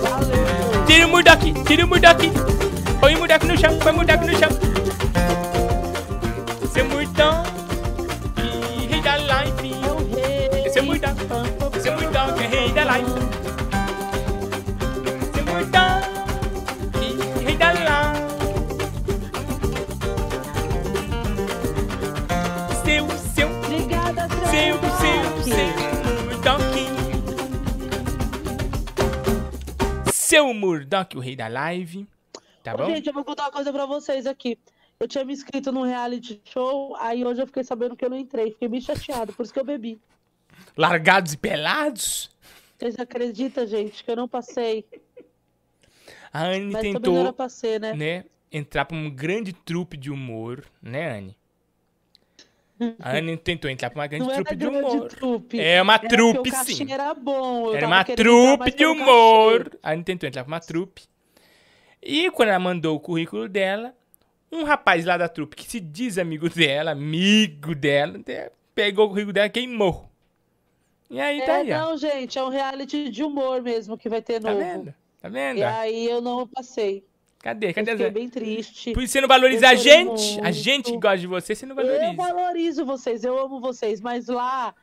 [0.03, 0.87] Valeu.
[0.87, 2.74] Tira o Murdoch, tira o Murdoch.
[3.05, 4.49] Põe o Murdoch no chão, põe o Murdoch no chão.
[6.73, 7.45] Seu Murdoch,
[8.39, 9.17] e rei da
[10.15, 10.71] rei.
[10.71, 11.15] Seu Murdoch,
[11.83, 13.13] seu Murdoch é rei da.
[15.35, 15.45] Seu
[17.03, 18.25] e rei da live.
[22.87, 23.49] Seu, seu,
[24.49, 25.69] seu, seu, seu.
[30.11, 32.14] Seu Murdoch, o rei da live.
[32.65, 32.87] Tá Ô, bom?
[32.87, 34.59] Gente, eu vou contar uma coisa pra vocês aqui.
[34.99, 38.17] Eu tinha me inscrito num reality show, aí hoje eu fiquei sabendo que eu não
[38.17, 38.53] entrei.
[38.53, 40.01] Fiquei bem chateado, por isso que eu bebi.
[40.77, 42.31] Largados e pelados?
[42.79, 44.85] Vocês acreditam, gente, que eu não passei?
[46.33, 47.93] A Anne Mas tentou, era pra ser, né?
[47.93, 51.37] né, entrar pra um grande trupe de humor, né, Anne?
[52.99, 55.09] A Anne tentou entrar pra uma grande Não trupe de humor.
[55.09, 55.61] trupe.
[55.61, 56.91] É uma Era trupe, sim.
[56.93, 57.69] era bom.
[57.69, 59.79] eu Era uma entrar trupe de humor.
[59.83, 61.03] A Anne tentou entrar pra uma trupe.
[62.05, 63.95] E quando ela mandou o currículo dela,
[64.53, 68.21] um rapaz lá da trupe que se diz amigo dela, amigo dela,
[68.75, 70.11] pegou o currículo dela e queimou.
[71.11, 71.79] E aí tá É, aí, ó.
[71.91, 74.63] não, gente, é um reality de humor mesmo que vai ter Tá novo.
[74.63, 74.95] vendo?
[75.21, 75.59] Tá vendo?
[75.59, 77.05] E aí eu não passei.
[77.41, 77.71] Cadê?
[77.71, 78.13] Eu Cadê fiquei as...
[78.13, 78.93] bem triste.
[78.93, 80.41] Por isso você não valoriza a Eu gente.
[80.41, 80.53] A muito.
[80.57, 82.13] gente que gosta de você, você não Eu valoriza.
[82.15, 84.75] valorizo vocês, eu amo vocês, mas lá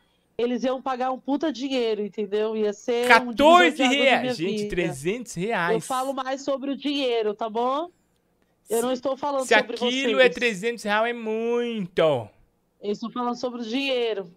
[0.41, 2.55] eles iam pagar um puta dinheiro, entendeu?
[2.55, 4.37] Ia ser um divisor 14 de águas na reais.
[4.37, 4.69] Gente, vida.
[4.69, 5.73] 300 reais.
[5.75, 7.89] Eu falo mais sobre o dinheiro, tá bom?
[8.69, 10.25] Eu não estou falando Se sobre aquilo vocês.
[10.25, 12.01] é 300 reais, é muito.
[12.81, 14.31] Eu estou falando sobre o dinheiro.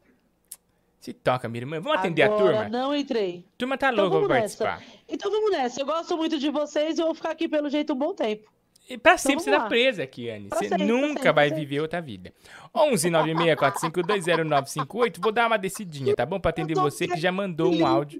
[1.00, 1.80] Se toca, minha irmã.
[1.80, 2.68] Vamos atender Agora, a turma?
[2.70, 3.44] não entrei.
[3.54, 4.64] A turma tá Então louca pra nessa.
[4.64, 5.02] participar.
[5.08, 5.80] Então vamos nessa.
[5.82, 8.50] Eu gosto muito de vocês e eu vou ficar aqui pelo jeito um bom tempo.
[8.88, 10.48] E pra sempre você tá presa aqui, Anne.
[10.48, 11.64] Pra Você sempre, nunca sempre, vai sempre.
[11.64, 12.32] viver outra vida.
[12.74, 15.18] 11 964520958.
[15.20, 16.38] Vou dar uma descidinha, tá bom?
[16.38, 18.18] Pra atender você que já mandou um áudio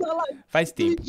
[0.49, 1.03] faz tempo.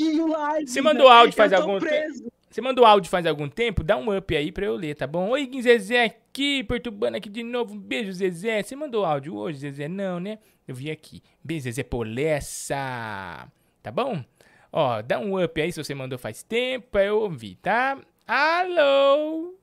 [0.66, 2.32] Você mandou áudio faz algum tempo?
[2.50, 3.84] Você mandou áudio faz algum tempo?
[3.84, 5.30] Dá um up aí pra eu ler, tá bom?
[5.30, 7.74] Oi, Zezé aqui, perturbando aqui de novo.
[7.74, 8.64] Um beijo, Zezé.
[8.64, 9.88] Você mandou áudio hoje, Zezé?
[9.90, 10.40] Não, né?
[10.68, 11.22] Eu vi aqui.
[11.44, 13.48] Beijo, Zezé Polessa.
[13.84, 14.24] Tá bom?
[14.72, 17.98] Ó, dá um up aí se você mandou faz tempo pra eu ouvir, tá?
[18.28, 19.54] Alô?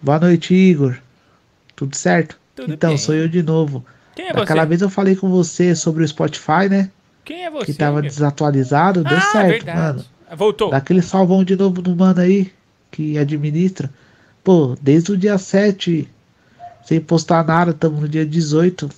[0.00, 0.96] Boa noite, Igor.
[1.74, 2.38] Tudo certo?
[2.54, 2.98] Tudo então, bem.
[2.98, 3.84] sou eu de novo.
[4.14, 4.68] Quem é Daquela você?
[4.68, 6.88] vez eu falei com você sobre o Spotify, né?
[7.24, 7.66] Quem é você?
[7.66, 8.08] que tava meu?
[8.08, 9.02] desatualizado.
[9.02, 9.78] Deu ah, certo, verdade.
[9.80, 10.04] mano.
[10.36, 10.70] Voltou.
[10.70, 12.52] Dá aquele salvão de novo no mano aí,
[12.92, 13.90] que administra.
[14.44, 16.08] Pô, desde o dia 7,
[16.84, 18.88] sem postar nada, tamo no dia 18.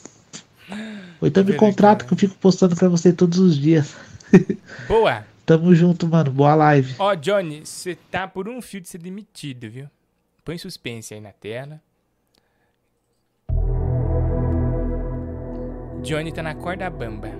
[1.22, 3.96] Ou então me contrata que eu fico postando pra você todos os dias.
[4.86, 5.24] Boa.
[5.48, 6.30] Tamo junto, mano.
[6.30, 6.94] Boa live.
[6.98, 9.88] Ó, Johnny, você tá por um fio de ser demitido, viu?
[10.44, 11.80] Põe suspense aí na tela.
[16.02, 17.30] Johnny tá na corda bamba.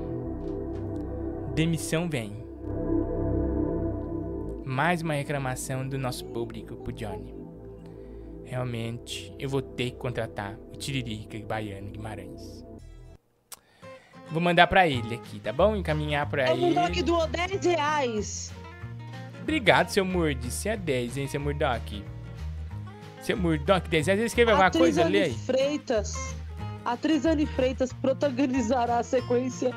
[1.54, 2.32] Demissão vem.
[4.64, 7.34] Mais uma reclamação do nosso público pro Johnny.
[8.42, 12.64] Realmente, eu vou ter que contratar o Tiririca Baiano Guimarães.
[14.30, 15.74] Vou mandar pra ele aqui, tá bom?
[15.74, 16.66] Encaminhar pra O ele.
[16.66, 18.52] Murdock doou 10 reais.
[19.42, 20.50] Obrigado, seu Murdi.
[20.50, 22.04] Você é 10, hein, seu Murdock?
[23.22, 24.16] Seu Murdock desenha.
[24.16, 25.04] Você escreveu alguma coisa?
[25.04, 25.34] Anne aí.
[25.34, 26.34] Freitas.
[26.84, 29.72] A atriz Anne Freitas protagonizará a sequência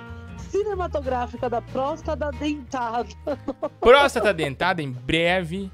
[0.49, 3.07] cinematográfica da próstata dentada.
[3.79, 5.71] Próstata dentada em breve.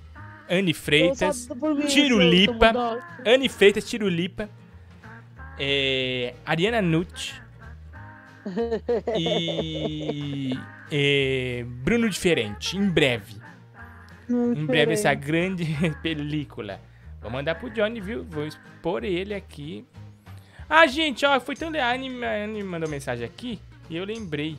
[0.49, 1.49] Anne Freitas.
[1.49, 2.71] Mim, Tirulipa.
[3.25, 4.47] Anne Freitas, Tirulipa.
[5.59, 7.33] É, Ariana Nucci.
[9.17, 10.51] E.
[10.91, 13.35] é, Bruno Diferente, em breve.
[14.29, 15.65] Em breve essa grande
[16.03, 16.79] película.
[17.21, 18.23] Vou mandar pro Johnny, viu?
[18.25, 19.85] Vou expor ele aqui.
[20.69, 21.89] Ah, gente, ó, foi tão legal.
[21.89, 24.57] A Anne, Anne mandou mensagem aqui e eu lembrei.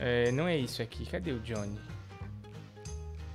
[0.00, 1.06] É, não é isso aqui.
[1.06, 1.78] Cadê o Johnny?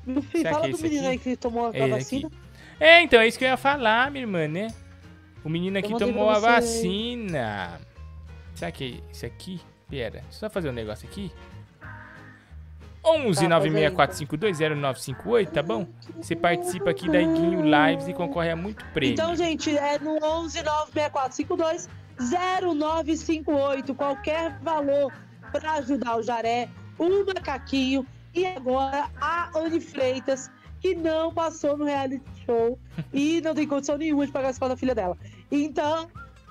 [0.06, 1.08] Meu filho, Será fala que é do menino aqui?
[1.08, 2.28] aí que tomou a É vacina.
[2.28, 2.36] aqui.
[2.80, 4.68] É, então, é isso que eu ia falar, minha irmã, né?
[5.44, 6.42] O menino aqui tomou a você.
[6.42, 7.80] vacina.
[8.56, 9.62] Será que é isso aqui?
[9.90, 11.32] Pera, só fazer um negócio aqui.
[13.06, 15.86] 11 Tá, faz aí, 964520958, tá bom?
[16.16, 19.14] Você participa aqui da Iguinho Lives e concorre a muito prêmio.
[19.14, 23.94] Então, gente, é no 11 96452 0958.
[23.94, 25.12] Qualquer valor
[25.52, 31.86] para ajudar o Jaré, o Macaquinho e agora a Anne Freitas, que não passou no
[31.86, 32.80] reality show
[33.14, 35.18] e não tem condição nenhuma de pagar a escola da filha dela.
[35.52, 36.08] Então,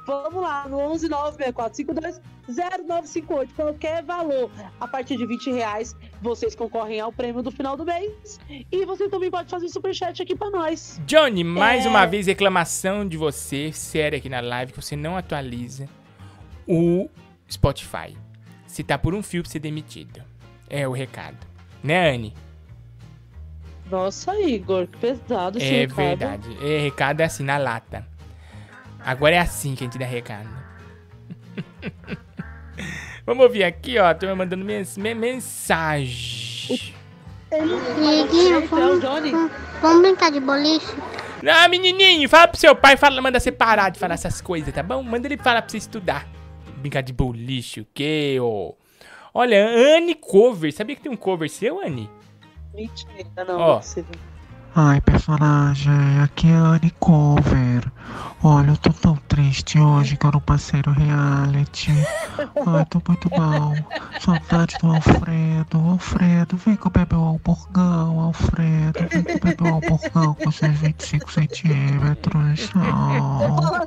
[0.06, 3.54] vamos lá, no 11 96452 0958.
[3.54, 8.38] Qualquer valor a partir de 20 reais, vocês concorrem ao prêmio do final do mês.
[8.70, 11.00] E você também pode fazer superchat aqui para nós.
[11.06, 11.88] Johnny, mais É.
[11.88, 15.88] uma vez reclamação de você, séria aqui na live, que você não atualiza
[16.66, 17.08] o
[17.50, 18.16] Spotify.
[18.66, 20.22] Se tá por um fio pra ser demitido.
[20.70, 21.36] É o recado.
[21.84, 22.34] Né, Anne?
[23.90, 25.96] Nossa, Igor, que pesado esse É recado.
[25.96, 26.48] verdade.
[26.64, 28.06] É, recado é assim, na lata.
[29.04, 30.48] Agora é assim que a gente dá recado.
[33.26, 34.12] Vamos ouvir aqui, ó.
[34.14, 36.94] Tô me mandando mens me- mensagem.
[37.50, 40.86] Dieguinho, É o vamos, vamos brincar de boliche?
[41.42, 44.82] Não, menininho, fala pro seu pai, fala, manda você parar de falar essas coisas, tá
[44.82, 45.02] bom?
[45.02, 46.26] Manda ele falar pra você estudar.
[46.78, 48.74] Brincar de boliche, o quê, ô?
[49.34, 50.72] Olha, Anne Cover.
[50.72, 52.08] Sabia que tem um cover seu, Anne?
[52.74, 53.12] Mentira,
[53.46, 53.68] não, Ó.
[53.74, 54.14] não possível.
[54.74, 57.92] Ai, personagem, aqui é a Anne Cover.
[58.42, 61.90] Olha, eu tô tão triste hoje que eu não passei no reality.
[62.38, 63.74] Ai, tô muito mal.
[64.18, 65.78] Saudade do Alfredo.
[65.78, 69.06] Alfredo, vem que eu beber o hamburgão, Alfredo.
[69.10, 72.70] Vem que eu beber o hamburgão com seus 25 centímetros.
[72.74, 73.86] Oh.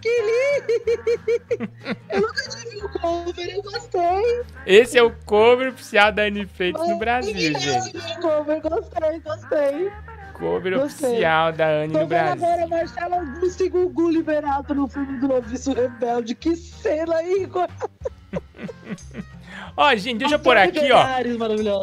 [0.00, 1.70] Que lindo!
[2.10, 4.42] Eu nunca tive um cover, eu gostei.
[4.66, 7.94] Esse é o cover oficial da Anne Freitas no Brasil, gente.
[7.94, 9.92] Meu cover, gostei, gostei.
[10.34, 11.08] Cover Gostei.
[11.10, 12.32] oficial da Anne Tô no Brasil.
[12.44, 16.34] agora Marcelo Augusto e Gugu liberado no filme do Noviço Rebelde.
[16.34, 17.66] Que cena, Igor!
[19.74, 21.04] Ó, gente, deixa eu pôr aqui, ó.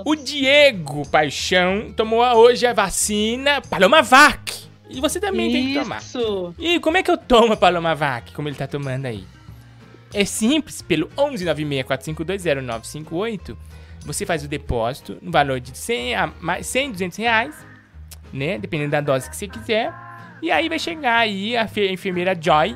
[0.05, 4.67] O Diego Paixão tomou hoje a vacina Palomavac.
[4.93, 5.97] E você também tem que tomar.
[5.99, 6.53] Isso.
[6.59, 9.25] E como é que eu tomo a Palomavac, como ele tá tomando aí?
[10.13, 13.55] É simples, pelo 11964520958,
[14.05, 17.55] você faz o depósito no valor de 100, a mais 100 200 reais,
[18.31, 18.57] né?
[18.57, 19.93] Dependendo da dose que você quiser.
[20.41, 22.75] E aí vai chegar aí a fe- enfermeira Joy,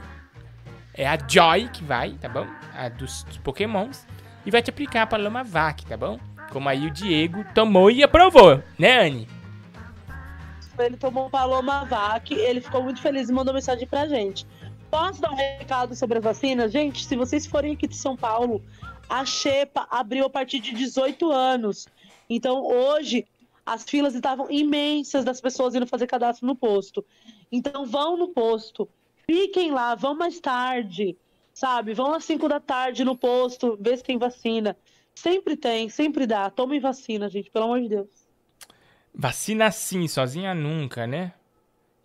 [0.93, 2.45] é a Joy que vai, tá bom?
[2.75, 4.05] A dos, dos pokémons.
[4.45, 6.17] E vai te aplicar a Palomavac, tá bom?
[6.51, 9.27] Como aí o Diego tomou e aprovou, né, Anne?
[10.79, 14.45] Ele tomou Paloma Vac, ele ficou muito feliz e mandou mensagem pra gente.
[14.89, 16.69] Posso dar um recado sobre a vacina?
[16.69, 18.63] Gente, se vocês forem aqui de São Paulo,
[19.09, 21.87] a Xepa abriu a partir de 18 anos.
[22.29, 23.25] Então, hoje,
[23.65, 27.03] as filas estavam imensas das pessoas indo fazer cadastro no posto.
[27.51, 28.87] Então, vão no posto,
[29.29, 31.17] fiquem lá, vão mais tarde,
[31.53, 31.93] sabe?
[31.93, 34.77] Vão às 5 da tarde no posto, ver se tem vacina.
[35.15, 36.49] Sempre tem, sempre dá.
[36.49, 38.26] Tomem vacina, gente, pelo amor de Deus.
[39.19, 41.33] Vacina sim, sozinha nunca, né?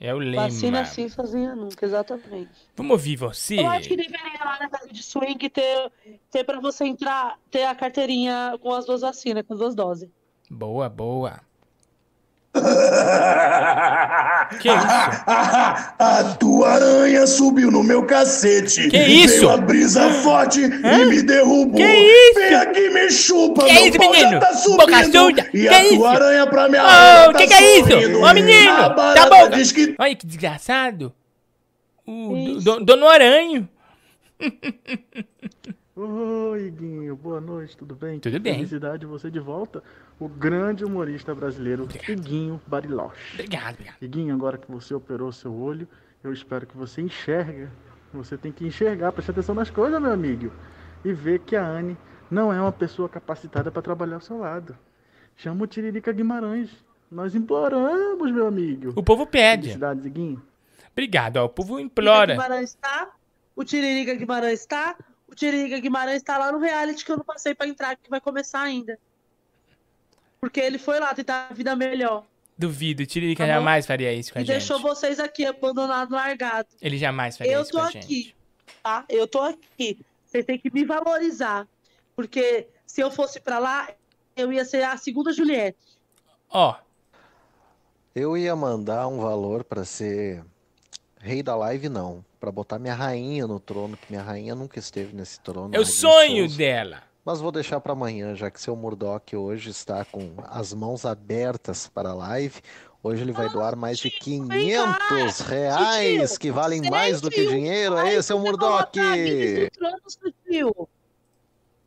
[0.00, 0.44] É o lema.
[0.44, 2.50] Vacina assim sozinha nunca, exatamente.
[2.74, 3.60] Vamos ouvir você.
[3.60, 5.92] Eu acho que deveria lá na casa de swing ter,
[6.30, 10.08] ter pra você entrar, ter a carteirinha com as duas vacinas, com as duas doses.
[10.50, 11.40] Boa, boa.
[14.60, 14.86] Que isso?
[15.98, 18.88] A tua aranha subiu no meu cacete.
[18.90, 19.40] Que isso?
[19.40, 21.74] Veio a brisa forte e me derrubou.
[21.76, 22.34] Que isso?
[22.40, 23.64] Vem aqui e me chupa.
[23.64, 24.40] Que meu isso, pau já menino?
[24.40, 25.48] Tá subindo, Boca suja.
[25.54, 25.96] E Que a isso?
[25.96, 27.88] tua aranha pra minha aranha tá que que é isso?
[28.22, 29.50] Ô, menino, tá bom.
[29.50, 31.12] que Olha que desgraçado.
[32.06, 33.68] O do, do- Dono Aranho.
[35.94, 38.18] Oi, Guinho, boa noite, tudo bem?
[38.18, 38.54] Tudo bem.
[38.54, 39.82] Felicidade você de volta,
[40.18, 43.34] o grande humorista brasileiro, Iguinho Bariloche.
[43.34, 43.96] Obrigado, obrigado.
[44.00, 45.86] Iguinho, agora que você operou seu olho,
[46.24, 47.70] eu espero que você enxerga.
[48.14, 50.50] Você tem que enxergar, prestar atenção nas coisas, meu amigo.
[51.04, 51.94] E ver que a Anne
[52.30, 54.74] não é uma pessoa capacitada para trabalhar ao seu lado.
[55.36, 56.70] Chama o Tiririca Guimarães.
[57.10, 58.94] Nós imploramos, meu amigo.
[58.96, 59.64] O povo pede.
[59.64, 60.42] Felicidades, Iguinho.
[60.90, 61.44] Obrigado, ó.
[61.44, 62.32] O povo Tiririca implora.
[62.32, 63.10] Guimarães tá?
[63.54, 64.96] O Tiririca Guimarães tá?
[65.32, 68.20] O Tiririca Guimarães tá lá no reality que eu não passei pra entrar, que vai
[68.20, 68.98] começar ainda.
[70.38, 72.24] Porque ele foi lá tentar a vida melhor.
[72.58, 74.54] Duvido, o Tiririca Tá jamais faria isso com a E gente.
[74.58, 76.72] deixou vocês aqui abandonados, largados.
[76.82, 78.36] Ele jamais faria Eu isso tô com a aqui, gente.
[78.82, 79.04] tá?
[79.08, 79.98] Eu tô aqui.
[80.26, 81.66] Vocês têm que me valorizar.
[82.14, 83.88] Porque se eu fosse pra lá,
[84.36, 85.78] eu ia ser a segunda Juliette.
[86.50, 86.76] Ó,
[88.14, 90.44] Eu ia mandar um valor pra ser
[91.18, 92.22] rei da live, não.
[92.42, 95.72] Pra botar minha rainha no trono, que minha rainha nunca esteve nesse trono.
[95.72, 96.58] é o sonho Souza.
[96.58, 97.02] dela.
[97.24, 101.86] Mas vou deixar pra amanhã, já que seu Murdoch hoje está com as mãos abertas
[101.86, 102.60] para a live.
[103.00, 107.96] Hoje ele vai doar mais de 500 reais, que valem mais do que dinheiro.
[107.96, 108.90] Aí, seu Murdoch!
[110.68, 110.88] O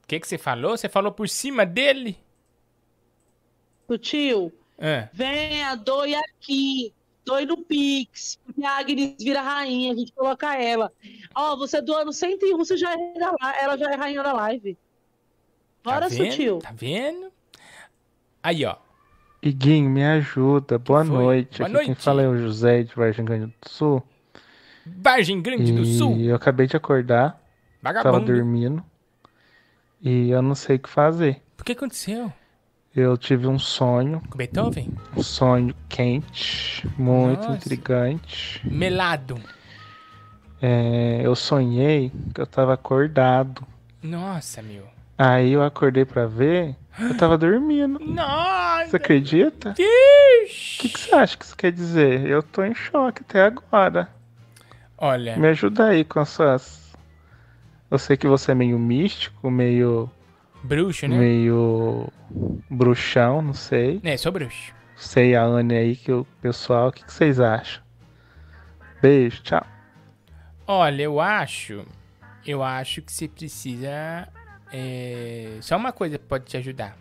[0.07, 0.77] que, que você falou?
[0.77, 2.17] Você falou por cima dele?
[3.99, 6.94] Tio, Ah, venha, doe aqui.
[7.25, 8.39] Doe no Pix.
[8.45, 10.91] Porque a Agnes vira rainha, a gente coloca ela.
[11.33, 13.59] Ó, você doando 101, você já é rainha da live.
[13.63, 14.77] Ela já é rainha da live.
[15.83, 16.31] Bora, tá vendo?
[16.35, 16.59] tio.
[16.59, 17.31] Tá vendo?
[18.43, 18.75] Aí, ó.
[19.41, 20.77] Iguinho, me ajuda.
[20.79, 21.15] Boa foi?
[21.15, 21.57] noite.
[21.59, 22.01] Boa Aqui quem noite.
[22.03, 24.03] fala é o José de Vargem Grande do Sul.
[24.85, 26.17] Vargem Grande do E Sul.
[26.19, 27.31] eu acabei de acordar.
[27.81, 28.33] Tava Vagabundo.
[28.33, 28.83] dormindo.
[30.01, 31.41] E eu não sei o que fazer.
[31.59, 32.31] O que aconteceu?
[32.95, 34.21] Eu tive um sonho.
[34.29, 34.89] Com Beethoven?
[35.15, 37.58] Um sonho quente, muito Nossa.
[37.58, 38.62] intrigante.
[38.63, 39.38] Melado.
[40.62, 43.65] É, eu sonhei que eu tava acordado.
[44.01, 44.86] Nossa, meu.
[45.17, 47.99] Aí eu acordei pra ver, eu tava dormindo.
[47.99, 48.89] Nossa!
[48.91, 49.71] Você acredita?
[49.71, 52.25] O que, que você acha que isso quer dizer?
[52.25, 54.10] Eu tô em choque até agora.
[54.97, 56.93] Olha, Me ajuda aí com as suas.
[57.91, 60.10] Eu sei que você é meio místico, meio.
[60.65, 61.17] Bruxo, né?
[61.17, 62.12] meio.
[62.69, 63.99] bruxão, não sei.
[64.04, 64.73] É, sou bruxo.
[64.95, 67.84] Sei a Anne aí que o pessoal, o que, que vocês acham?
[69.01, 69.65] Beijo, tchau.
[70.67, 71.86] Olha, eu acho.
[72.45, 74.28] Eu acho que você precisa.
[74.71, 76.97] é, Só uma coisa pode te ajudar.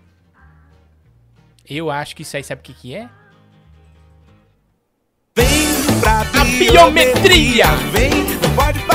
[1.69, 3.09] Eu acho que isso aí sabe o que, que é?
[6.07, 7.67] A biometria.
[7.93, 8.11] Vem,
[8.43, 8.94] não pode.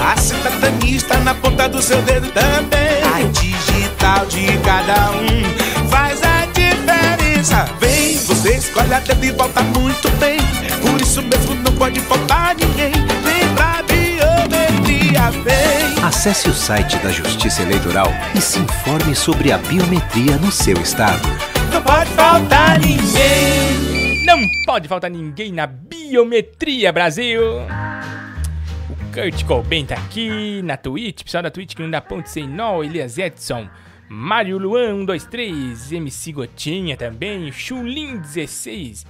[0.00, 0.80] A cidadania
[1.24, 3.02] na ponta do seu dedo também.
[3.04, 7.68] A digital de cada um faz a diferença.
[7.80, 10.38] Vem, você escolhe a dedo e volta muito bem.
[10.80, 12.92] Por isso mesmo não pode faltar ninguém.
[12.92, 16.04] Vem pra biometria, vem.
[16.04, 21.28] Acesse o site da Justiça Eleitoral e se informe sobre a biometria no seu estado.
[21.72, 24.24] Não pode faltar ninguém.
[24.24, 27.42] Não pode faltar ninguém na Biometria Brasil.
[29.12, 32.82] Kurt Cobain tá aqui na Twitch, pessoal da Twitch que não dá ponto sem nó,
[32.82, 33.68] Elias Edson,
[34.08, 39.04] Mário Luan 123, MC Gotinha também, Chulin 16,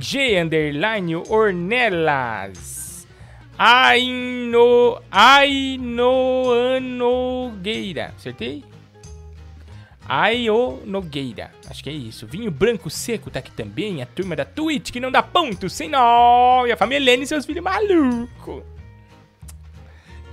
[0.00, 3.06] G underline Ornelas,
[3.58, 8.64] Aino, Aino Nogueira, acertei?
[10.08, 12.26] Aio Nogueira, acho que é isso.
[12.26, 14.02] Vinho Branco Seco tá aqui também.
[14.02, 16.66] A turma da Twitch que não dá ponto sem nó.
[16.66, 18.73] E a família Helene e seus filhos malucos.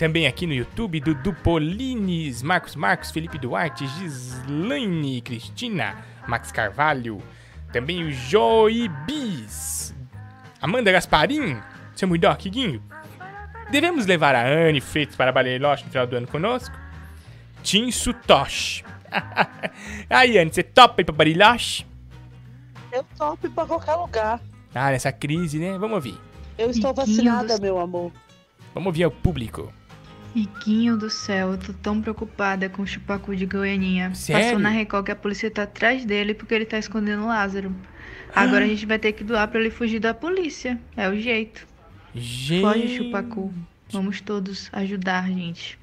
[0.02, 5.96] Também aqui no YouTube, Dudu Polines, Marcos Marcos, Felipe Duarte, Gislaine, Cristina,
[6.28, 7.22] Max Carvalho.
[7.72, 9.94] Também o Joey Bis,
[10.60, 11.56] Amanda Gasparim,
[11.96, 12.82] seu Murdoch, Guinho.
[13.70, 16.76] Devemos levar a Anne Freitas para Bariloche no final do ano conosco?
[17.62, 18.84] Tim Sutoshi.
[20.10, 21.86] Aí, Anne, você topa ir pra Bariloche?
[22.92, 24.42] Eu topo pra qualquer lugar.
[24.74, 25.78] Ah, nessa crise, né?
[25.78, 26.18] Vamos ouvir.
[26.58, 28.12] Eu estou vacinada, meu amor.
[28.74, 29.72] Vamos ouvir o público.
[30.34, 34.16] Riquinho do céu, eu tô tão preocupada com o chupacu de Goianinha.
[34.16, 34.44] Sério?
[34.44, 37.76] Passou na Record que a polícia tá atrás dele porque ele tá escondendo o Lázaro.
[38.34, 40.80] Agora a gente vai ter que doar pra ele fugir da polícia.
[40.96, 41.68] É o jeito.
[42.16, 42.62] Gente.
[42.62, 43.54] Foge, chupacu.
[43.92, 45.78] Vamos todos ajudar, gente.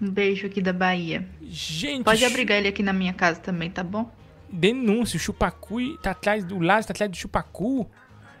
[0.00, 1.26] Um beijo aqui da Bahia.
[1.42, 2.04] Gente.
[2.04, 4.10] Pode abrigar ele aqui na minha casa também, tá bom?
[4.50, 7.88] Denúncia, o Chupacu tá atrás do Lázaro, tá atrás do Chupacu.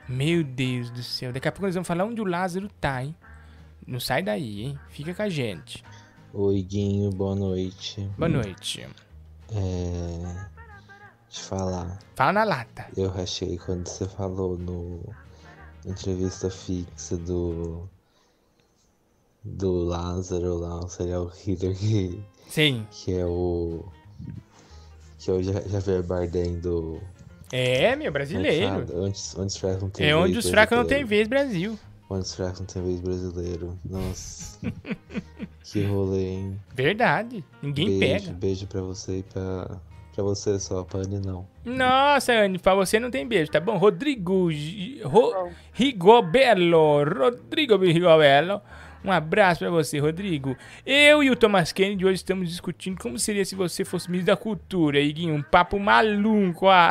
[0.08, 1.32] Meu Deus do céu.
[1.32, 3.14] Daqui a pouco nós vamos falar onde o Lázaro tá, hein?
[3.86, 4.78] Não sai daí, hein?
[4.90, 5.84] Fica com a gente.
[6.32, 8.00] Oi, Guinho, boa noite.
[8.18, 8.86] Boa noite.
[9.52, 10.46] É.
[11.28, 11.98] Te falar.
[12.14, 12.86] Fala na lata.
[12.96, 15.00] Eu rachei quando você falou no
[15.86, 17.88] entrevista fixa do.
[19.46, 22.22] Do Lázaro lá, o serial killer que.
[22.48, 22.86] Sim.
[22.90, 23.84] Que é o.
[25.18, 26.98] Que é o Ja- Javier Bardem do.
[27.52, 28.86] É, meu, brasileiro.
[28.88, 29.02] fala?
[29.04, 31.78] Onde, onde os fracos não tem É onde vez os fracos não têm vez, Brasil.
[32.10, 33.78] Michael não tem vez brasileiro.
[33.84, 34.58] Nossa.
[35.64, 36.60] que rolê, hein?
[36.74, 37.44] Verdade.
[37.62, 38.38] Ninguém beijo, pega.
[38.38, 39.80] Beijo pra você e pra.
[40.14, 41.44] Pra você só, pra Anne não.
[41.64, 43.76] Nossa, Anne, pra você não tem beijo, tá bom?
[43.76, 44.48] Rodrigo
[45.02, 47.02] Ro, Rigobello.
[47.02, 48.60] Rodrigo Rigobello.
[49.04, 50.56] Um abraço para você, Rodrigo.
[50.86, 54.40] Eu e o Thomas Kennedy hoje estamos discutindo como seria se você fosse ministro da
[54.40, 55.34] cultura, Iguinho.
[55.34, 56.68] Um papo maluco.
[56.72, 56.88] A,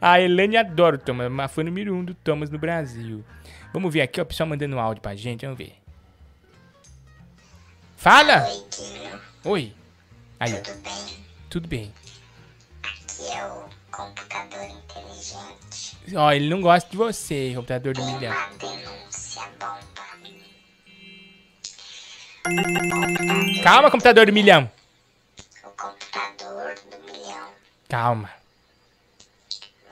[0.00, 3.24] a Elane adora o Thomas, mas foi número um do Thomas no Brasil.
[3.72, 5.76] Vamos ver aqui, ó, o pessoal mandando áudio pra gente, vamos ver.
[7.96, 8.46] Fala!
[8.48, 8.64] Oi,
[9.44, 9.74] Oi.
[10.40, 11.24] Aí, Tudo bem?
[11.50, 11.94] Tudo bem.
[12.82, 15.98] Aqui é o computador inteligente.
[16.16, 18.32] Ó, ele não gosta de você, computador do milhão.
[18.32, 20.00] Uma denúncia bomba.
[23.62, 24.70] Calma, computador do milhão.
[25.62, 27.48] O computador do milhão.
[27.88, 28.30] Calma.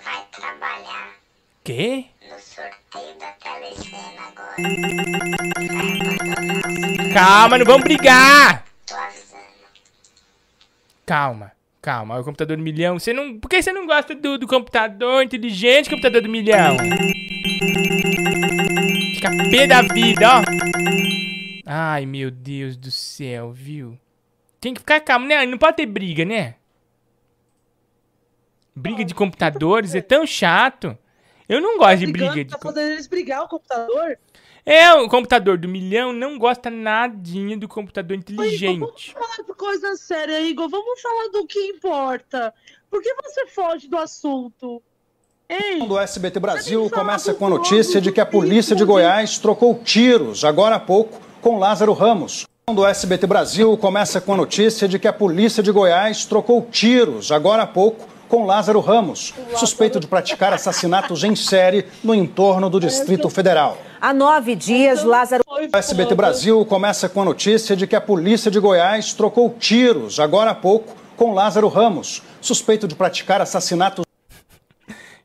[0.03, 1.15] Vai trabalhar.
[1.63, 2.07] Quê?
[7.13, 8.65] Calma, não vamos brigar!
[11.05, 12.19] Calma, calma.
[12.19, 12.99] O computador do milhão.
[12.99, 13.39] Você não.
[13.39, 16.77] Por que você não gosta do, do computador inteligente, computador do milhão?
[19.15, 20.43] Fica pé da vida, ó.
[21.67, 23.99] Ai, meu Deus do céu, viu?
[24.61, 25.45] Tem que ficar calmo, né?
[25.45, 26.55] Não pode ter briga, né?
[28.75, 30.97] Briga de computadores é tão chato.
[31.49, 32.35] Eu não gosto de tá briga.
[32.35, 32.45] De...
[32.45, 34.19] Tá fazendo eles brigar o computador?
[34.67, 38.83] É, o computador do milhão não gosta nadinha do computador inteligente.
[38.83, 40.69] Ô, Igor, vamos falar de coisa séria, Igor.
[40.69, 42.53] Vamos falar do que importa.
[42.91, 44.83] Por que você foge do assunto?
[45.49, 49.81] Ei, do SBT Brasil começa com a notícia de que a polícia de Goiás trocou
[49.83, 52.47] tiros, agora há pouco, com Lázaro Ramos.
[52.71, 57.33] Do SBT Brasil começa com a notícia de que a polícia de Goiás trocou tiros,
[57.33, 62.79] agora há pouco, com Lázaro Ramos, suspeito de praticar assassinatos em série no entorno do
[62.79, 63.79] Distrito Federal.
[64.01, 65.43] Há nove dias, Lázaro.
[65.49, 70.21] O SBT Brasil começa com a notícia de que a polícia de Goiás trocou tiros,
[70.21, 74.08] agora há pouco, com Lázaro Ramos, suspeito de praticar assassinatos.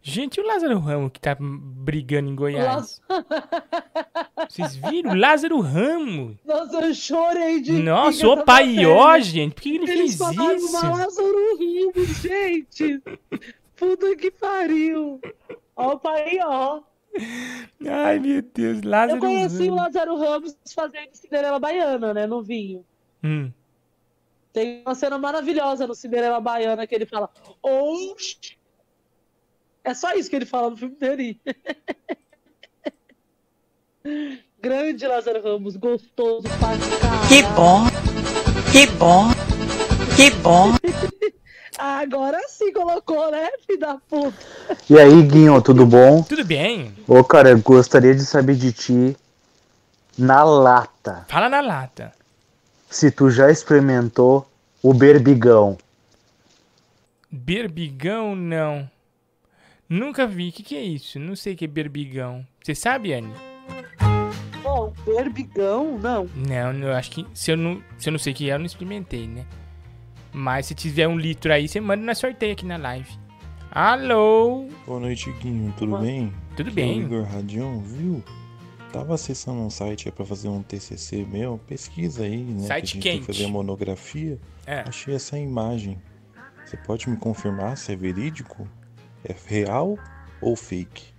[0.05, 3.01] Gente, o Lázaro Ramos que tá brigando em Goiás.
[4.49, 5.15] Vocês viram?
[5.15, 6.35] Lázaro Ramos.
[6.43, 9.53] Nossa, eu chorei de Nossa, o paió, gente.
[9.53, 10.77] Por que ele Eles fez isso?
[10.77, 13.01] Uma Lázaro Ramos, gente.
[13.77, 15.21] Puta que pariu.
[15.73, 16.81] Ó o paió.
[17.87, 19.69] Ai, meu Deus, Lázaro Eu conheci Ramos.
[19.69, 22.85] o Lázaro Ramos fazendo Cinderela Baiana, né, no vinho.
[23.23, 23.49] Hum.
[24.51, 27.29] Tem uma cena maravilhosa no Cinderela Baiana que ele fala:
[27.61, 28.57] Oxi!
[29.83, 31.41] É só isso que ele fala no filme dele.
[34.61, 36.69] Grande Lázaro Ramos, gostoso pra.
[37.27, 37.83] Que bom,
[38.71, 39.27] que bom,
[40.15, 40.71] que bom.
[41.77, 44.37] Agora sim colocou, né, filho da puta?
[44.89, 46.23] E aí, Guinho, tudo bom?
[46.23, 46.95] Tudo bem.
[47.07, 49.17] Ô, cara, eu gostaria de saber de ti
[50.17, 51.25] na lata.
[51.27, 52.13] Fala na lata.
[52.89, 54.47] Se tu já experimentou
[54.81, 55.77] o berbigão.
[57.29, 58.89] Berbigão, não.
[59.93, 60.49] Nunca vi.
[60.49, 61.19] O que, que é isso?
[61.19, 62.43] Não sei o que é berbigão.
[62.63, 63.31] Você sabe, Anne?
[64.63, 66.27] Bom, oh, berbigão, não.
[66.35, 67.27] Não, eu acho que.
[67.31, 69.45] Se eu não, se eu não sei o que é, eu não experimentei, né?
[70.31, 73.07] Mas se tiver um litro aí, você manda na sorteio aqui na live.
[73.69, 74.67] Alô?
[74.87, 75.71] Boa noite, Guinho.
[75.77, 76.01] Tudo Boa.
[76.01, 76.33] bem?
[76.55, 77.01] Tudo aqui é bem.
[77.01, 78.23] É Igor Radion, viu?
[78.91, 82.65] Tava acessando um site para fazer um TCC meu, pesquisa aí, né?
[82.65, 83.25] Site que quente.
[83.27, 84.39] fazer monografia.
[84.65, 84.79] É.
[84.87, 86.01] Achei essa imagem.
[86.65, 88.67] Você pode me confirmar se é verídico?
[89.23, 89.97] É real
[90.41, 91.13] ou fake?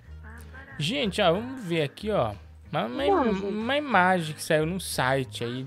[0.78, 2.34] Gente, ó, vamos ver aqui, ó.
[2.70, 5.66] Uma, uma, uma imagem que saiu num site aí,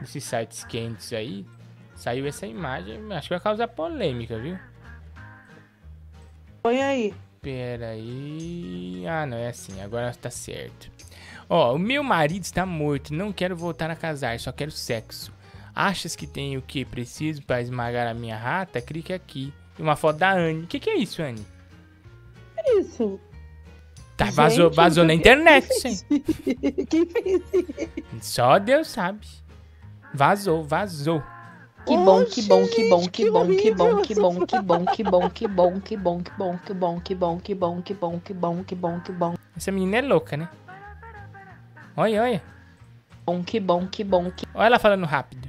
[0.00, 1.46] nesses sites quentes aí.
[1.94, 4.58] Saiu essa imagem, acho que vai causar polêmica, viu?
[6.62, 7.14] Põe aí.
[7.40, 9.04] Peraí.
[9.08, 10.90] Ah, não, é assim, agora tá certo.
[11.48, 15.32] Ó, o meu marido está morto, não quero voltar a casar, só quero sexo.
[15.74, 18.82] Achas que tem o que preciso para esmagar a minha rata?
[18.82, 19.52] Clique aqui.
[19.78, 20.64] E uma foto da Anne.
[20.64, 21.46] O que, que é isso, Anne?
[22.56, 23.20] É isso.
[24.16, 25.96] Tá, Gente, vazou, vazou na internet, sim.
[26.90, 28.18] Quem fez isso?
[28.20, 29.26] Só Deus sabe.
[30.12, 31.22] Vazou, vazou.
[31.86, 35.02] Que bom, que bom, que bom, que bom, que bom, que bom, que bom, que
[35.04, 38.20] bom, que bom, que bom, que bom, que bom, que bom, que bom, que bom,
[38.20, 39.34] que bom, que bom, que bom.
[39.56, 40.48] Essa menina é louca, né?
[41.96, 42.42] Olha, olha.
[43.24, 44.44] Bom, que bom, que bom, que.
[44.52, 45.48] Olha ela falando rápido.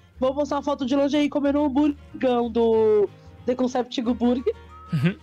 [0.21, 3.09] vou postar uma foto de lingerie comendo um hamburgão do,
[3.45, 4.53] The Concept Burger.
[4.93, 5.17] Uhum.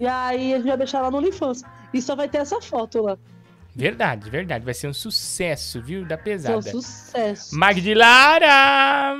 [0.00, 1.62] E aí a gente vai deixar lá no OnlyFans.
[1.92, 3.18] E só vai ter essa foto lá.
[3.76, 4.64] Verdade, verdade.
[4.64, 6.06] Vai ser um sucesso, viu?
[6.06, 6.58] Da pesada.
[6.58, 7.54] um sucesso.
[7.56, 9.14] Magdilara!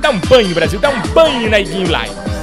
[0.00, 0.78] Dá um banho, Brasil.
[0.78, 2.33] Dá um banho na Iguinho Live.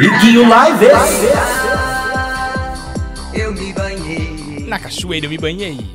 [0.00, 0.86] Iguinho Live.
[3.34, 5.86] Eu me banhei Na cachoeira eu me banhei.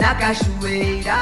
[0.00, 1.18] na cachoeira,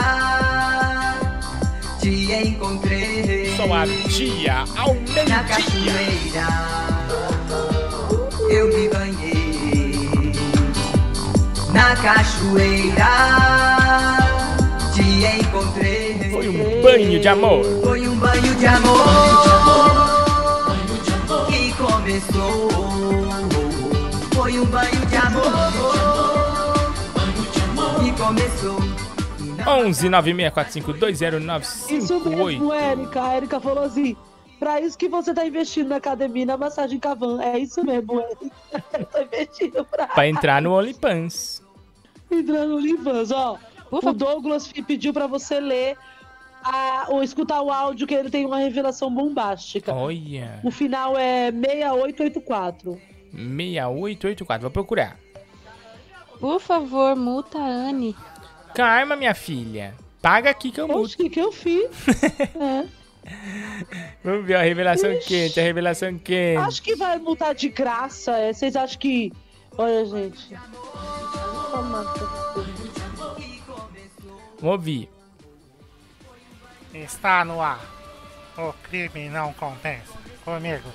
[2.01, 3.55] te encontrei.
[3.57, 5.45] Só a dia ao na meio-dia.
[5.49, 6.47] cachoeira.
[8.49, 10.33] Eu me banhei
[11.73, 13.13] na cachoeira,
[14.95, 16.31] te encontrei.
[16.31, 17.65] Foi um banho de amor.
[17.85, 20.06] Foi um banho de amor
[22.21, 22.69] começou.
[24.35, 25.53] Foi um banho de amor
[28.03, 28.77] que começou.
[29.69, 31.91] 11 964520958.
[31.91, 33.23] Isso mesmo, Érica.
[33.23, 34.17] A Érica falou assim:
[34.59, 37.43] pra isso que você tá investindo na academia e na massagem Cavan.
[37.43, 38.51] É isso mesmo, Érica.
[39.13, 41.63] tá investindo pra, Pra entrar no OnlyPans.
[42.31, 43.31] entrar no OnlyFans.
[43.31, 43.59] Ó,
[43.91, 45.97] o Douglas fi- pediu pra você ler
[46.63, 49.93] a, ou escutar o áudio que ele tem uma revelação bombástica.
[49.95, 50.61] Olha.
[50.65, 53.01] O final é 6884.
[53.33, 54.63] 6884.
[54.63, 55.17] Vou procurar.
[56.41, 58.15] Por favor, multa a Anne.
[58.75, 59.95] Calma, minha filha.
[60.21, 61.07] Paga aqui que eu mudo.
[61.07, 61.89] O que, que eu fiz?
[63.29, 63.33] É.
[64.23, 65.27] Vamos ver a revelação Ixi.
[65.27, 66.59] quente, a revelação quente.
[66.59, 68.31] Acho que vai multar de graça.
[68.39, 68.53] é.
[68.53, 69.33] Vocês acham que.
[69.77, 70.55] Olha, gente.
[74.61, 75.09] Vamos ouvir.
[77.05, 77.81] Está no ar.
[78.57, 80.15] O crime não compensa.
[80.45, 80.89] Comigo,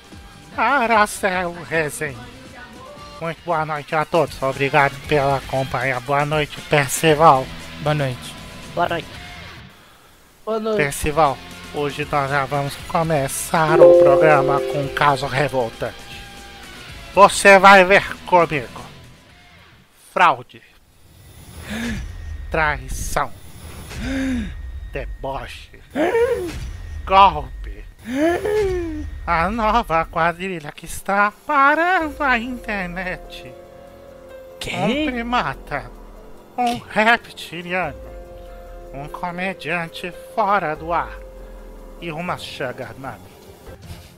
[0.58, 2.18] Aracelo Rezende.
[3.20, 4.42] Muito boa noite a todos.
[4.42, 6.00] Obrigado pela companhia.
[6.00, 7.46] Boa noite, Percival.
[7.82, 8.36] Boa noite.
[8.74, 9.08] Boa noite.
[10.44, 10.78] Boa noite.
[10.78, 11.38] Percival,
[11.76, 15.96] hoje nós já vamos começar o programa com um caso revoltante.
[17.14, 18.82] Você vai ver comigo.
[20.12, 20.62] Fraude.
[22.50, 23.32] Traição.
[24.92, 25.80] Deboche.
[27.06, 27.86] Golpe.
[29.26, 33.54] A nova quadrilha que está parando a internet.
[34.74, 35.90] Um primata.
[36.58, 37.98] Um reptiliano.
[38.94, 41.18] Um comediante fora do ar.
[42.02, 42.38] E uma
[42.98, 43.32] mummy.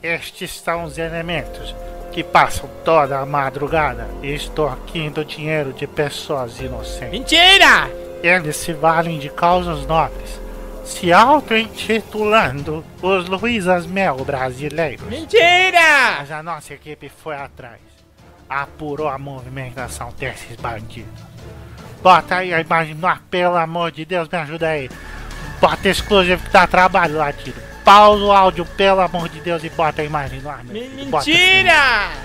[0.02, 1.74] Estes são os elementos
[2.12, 7.10] que passam toda a madrugada extorquindo dinheiro de pessoas inocentes.
[7.10, 7.90] Mentira!
[8.22, 10.40] Eles se valem de causas nobres,
[10.84, 15.06] se auto-intitulando os Luizas Mel brasileiros.
[15.08, 16.18] Mentira!
[16.18, 17.80] Mas a nossa equipe foi atrás,
[18.48, 21.22] apurou a movimentação desses bandidos.
[22.02, 24.90] Bota aí a imagem no ar, pelo amor de Deus, me ajuda aí.
[25.60, 27.60] Bota exclusivo que dá trabalho, Latido.
[27.82, 30.62] Pausa o áudio, pelo amor de Deus, e bota a imagem no ar.
[30.64, 32.08] Bota Mentira!
[32.08, 32.20] assim.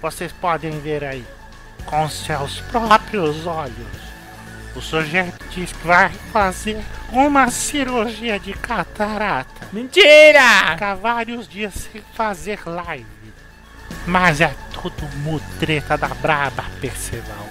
[0.00, 1.24] Vocês podem ver aí,
[1.84, 4.07] com seus próprios olhos.
[4.76, 6.78] O sujeito diz que vai fazer
[7.10, 9.66] uma cirurgia de catarata.
[9.72, 10.72] Mentira!
[10.72, 13.06] Ficar vários dias sem fazer live.
[14.06, 17.48] Mas é tudo mutreta da braba, Percival.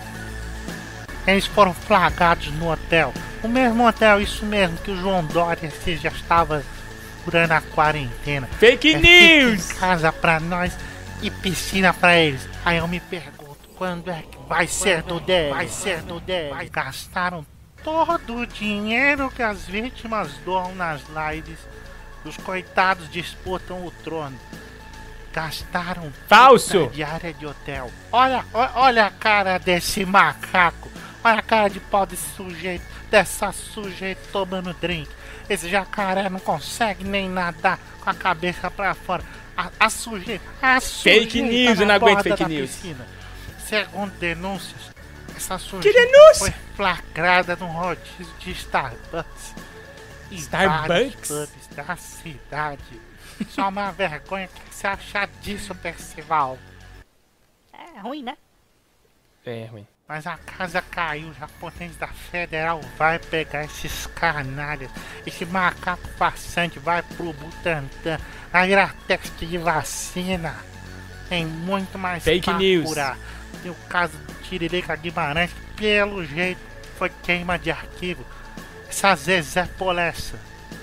[1.25, 3.13] Eles foram flagrados no hotel.
[3.43, 6.63] O mesmo hotel, isso mesmo, que o João Dória se já estava
[7.25, 8.47] furando a quarentena.
[8.59, 9.61] Fake É news!
[9.67, 10.71] fica em casa pra nós
[11.21, 12.47] e piscina pra eles.
[12.63, 13.36] Aí eu me pergunto,
[13.77, 15.49] quando é que vai ser do 10?
[15.51, 16.69] Vai ser do 10.
[16.69, 17.45] Gastaram
[17.83, 21.59] todo o dinheiro que as vítimas doam nas lives.
[22.25, 24.37] Os coitados disputam o trono.
[25.31, 26.87] Gastaram Falso!
[26.87, 27.91] diária de hotel.
[28.11, 28.43] Olha,
[28.75, 30.89] olha a cara desse macaco.
[31.23, 35.09] Olha a cara de pau desse sujeito, dessa sujeito tomando drink.
[35.49, 39.23] Esse jacaré não consegue nem nadar com a cabeça pra fora.
[39.55, 42.71] A, a sujeita, a Fake sujeita news, na eu não aguento borda fake da news.
[42.71, 43.07] piscina.
[43.67, 44.91] Segundo denúncias,
[45.35, 46.39] essa sujeita denúncia?
[46.39, 49.55] foi flagrada no rodízio de Starbucks.
[50.31, 51.27] Em Starbucks?
[51.27, 53.01] pubs da cidade.
[53.49, 54.45] Só uma vergonha.
[54.47, 56.57] O que você acha disso, Percival?
[57.73, 58.37] É ruim, né?
[59.45, 59.87] É ruim.
[60.07, 64.89] Mas a casa caiu, o japonês da Federal vai pegar esses canalhas.
[65.25, 68.17] Esse macaco farsante vai pro Butantan,
[68.51, 70.55] vai virar teste de vacina.
[71.27, 72.85] Tem muito mais Fake pra news.
[72.85, 73.17] apurar.
[73.61, 76.59] Tem o caso do Tiririca Guimarães, que pelo jeito
[76.97, 78.25] foi queima de arquivo.
[78.89, 80.39] Essa Zezé Polessa,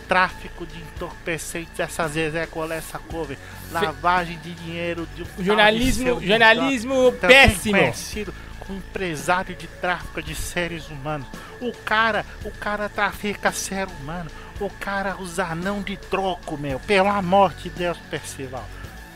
[0.07, 3.39] tráfico de entorpecentes, essa Zezé Polessa cover,
[3.73, 7.79] lavagem de dinheiro de um tal de Jornalismo- jornalismo também péssimo.
[7.79, 11.27] conhecido com um empresário de tráfico de seres humanos.
[11.61, 14.31] O cara, o cara trafica ser humano.
[14.61, 16.79] O cara usa anão de troco, meu.
[16.81, 18.65] Pelo amor de Deus, Percival.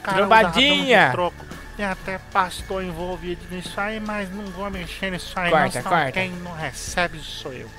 [0.00, 1.44] O cara usa anão de troco.
[1.78, 6.10] Tem até pastor envolvido nisso aí, mas não vou mexer nisso aí Corta, não, corta.
[6.10, 7.70] quem não recebe sou eu.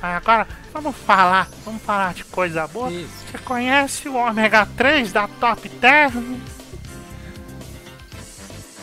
[0.00, 2.88] Agora, vamos falar, vamos falar de coisa boa.
[2.88, 6.38] Você conhece o ômega 3 da Top Term?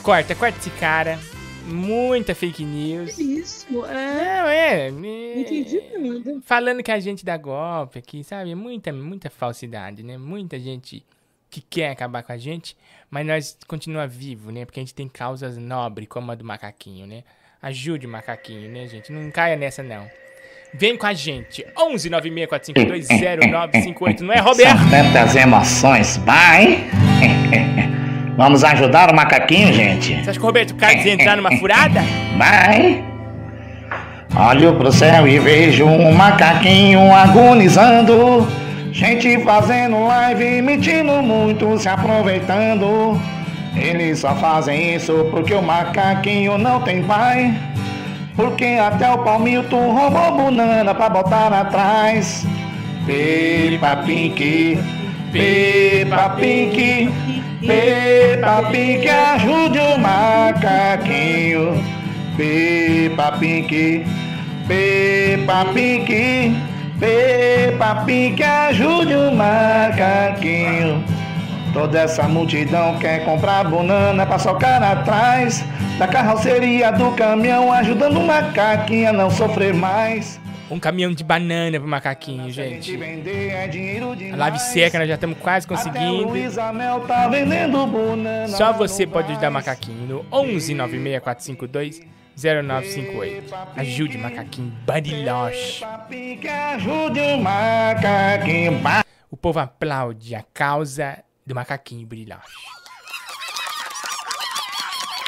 [0.01, 1.17] Corta, corta esse cara.
[1.65, 3.17] Muita fake news.
[3.17, 4.41] Isso, é.
[4.41, 4.91] Não, é.
[4.91, 6.41] Não entendi nada.
[6.43, 8.53] Falando que a gente dá golpe aqui, sabe?
[8.55, 10.17] Muita, muita falsidade, né?
[10.17, 11.01] Muita gente
[11.49, 12.75] que quer acabar com a gente,
[13.14, 14.66] mas nós continua vivo, né?
[14.66, 17.22] Porque a gente tem causas nobres, como a do macaquinho, né?
[17.61, 19.11] Ajude o macaquinho, né, gente?
[19.11, 20.07] Não caia nessa, não.
[20.74, 21.64] Vem com a gente.
[21.78, 24.80] 11 96452 0958, não é, Roberto?
[24.80, 26.89] São tantas emoções, vai!
[28.36, 30.16] Vamos ajudar o macaquinho, gente?
[30.16, 32.01] Você acha que o Roberto Carlos ia entrar numa furada?
[32.36, 33.05] Vai!
[34.36, 38.62] Olho pro céu e vejo um macaquinho agonizando.
[38.93, 43.19] Gente fazendo live, mentindo muito, se aproveitando.
[43.75, 47.59] Eles só fazem isso porque o macaquinho não tem pai.
[48.35, 52.45] Porque até o Palmilton roubou banana pra botar atrás.
[53.07, 54.79] Peppa Pink,
[55.31, 57.11] Peppa Pink,
[57.65, 61.83] Peppa Pink, ajude o macaquinho.
[62.37, 64.05] Peppa Pink,
[64.67, 66.55] Peppa Pink,
[67.04, 71.04] Peppa Pink, ajude o macaquinho.
[71.74, 75.66] Toda essa multidão quer comprar banana pra socar atrás
[75.99, 80.39] da carroceria do caminhão, ajudando o macaquinho a não sofrer mais.
[80.72, 82.95] Um caminhão de banana pro macaquinho, gente.
[82.95, 86.32] É A live seca, nós já estamos quase conseguindo.
[87.06, 87.28] Tá.
[88.47, 93.53] Só você pode ajudar macaquinho no 11 96452 0958.
[93.75, 95.84] Ajude o macaquinho Bariloche.
[99.29, 102.57] O povo aplaude a causa do macaquinho Bariloche.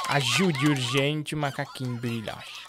[0.10, 2.66] Ajude urgente o macaquinho Bariloche.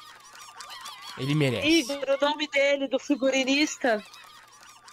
[1.18, 1.66] Ele merece.
[1.66, 4.02] Igor, o nome dele, do figurinista,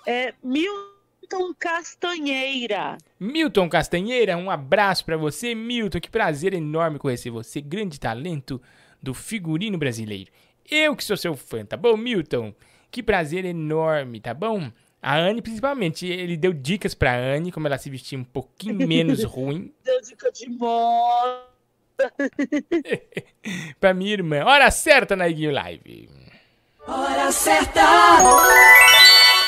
[0.05, 2.97] é Milton Castanheira.
[3.19, 5.99] Milton Castanheira, um abraço pra você, Milton.
[5.99, 8.61] Que prazer enorme conhecer você, grande talento
[9.03, 10.31] do figurino brasileiro.
[10.69, 12.55] Eu que sou seu fã, tá bom, Milton?
[12.89, 14.71] Que prazer enorme, tá bom?
[15.01, 19.21] A Anne, principalmente, ele deu dicas pra Anne, como ela se vestia um pouquinho menos
[19.25, 19.73] ruim.
[19.83, 21.43] Deu dica de moda.
[23.79, 24.45] pra minha irmã.
[24.45, 26.09] Hora certa na Iguinho Live.
[26.87, 27.81] Hora certa!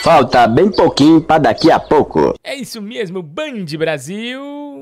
[0.03, 2.35] Falta bem pouquinho pra daqui a pouco.
[2.43, 4.81] É isso mesmo, Band Brasil.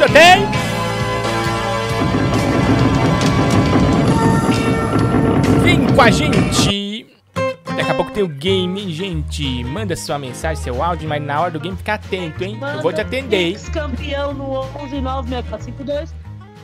[0.00, 0.48] Ao tiroteio!
[5.62, 7.06] Vem com a gente!
[7.76, 9.62] Daqui a pouco tem o game, hein, gente?
[9.64, 12.58] Manda sua mensagem, seu áudio, mas na hora do game fica atento, hein?
[12.76, 13.52] Eu vou te atender, hein?
[13.52, 16.14] Ex-campeão no 11 96452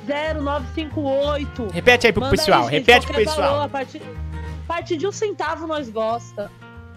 [0.06, 1.68] 0958.
[1.72, 3.50] Repete aí pro Manda pessoal, gente, repete pro pessoal.
[3.50, 6.50] valor, a partir, a partir de um centavo nós gosta.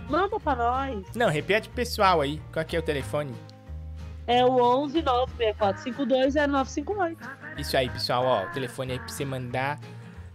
[0.09, 1.05] Manda pra nós.
[1.13, 2.41] Não, repete pro pessoal aí.
[2.53, 3.33] Qual que é o telefone?
[4.29, 7.29] É o 11 96452 0958.
[7.57, 8.43] Isso aí, pessoal, ó.
[8.43, 9.79] O telefone aí pra você mandar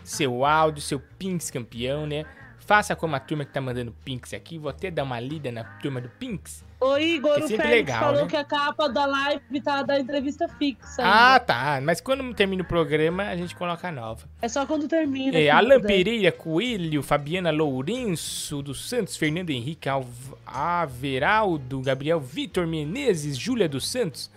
[0.02, 2.24] seu áudio, seu Pinks campeão, né?
[2.66, 4.56] Faça como a turma que tá mandando Pinks aqui.
[4.58, 6.64] Vou até dar uma lida na turma do Pinks.
[6.80, 8.28] Ô Igor, é o Félix legal, falou né?
[8.28, 11.02] que a capa da live tá da entrevista fixa.
[11.02, 11.40] Ah, ainda.
[11.40, 11.80] tá.
[11.82, 14.26] Mas quando termina o programa, a gente coloca a nova.
[14.40, 15.36] É só quando termina.
[15.38, 15.78] É, Alan.
[15.80, 23.86] Pereira Coelho, Fabiana Lourenço dos Santos, Fernando Henrique Alv- Averaldo, Gabriel Vitor Menezes, Júlia dos
[23.88, 24.30] Santos,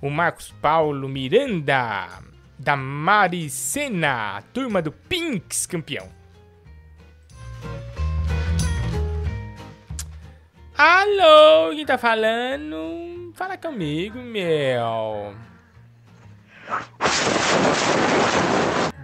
[0.00, 2.08] o Marcos Paulo Miranda,
[2.58, 6.08] da Maricena, turma do Pinks campeão.
[10.76, 13.30] Alô, quem tá falando?
[13.34, 15.34] Fala comigo, meu.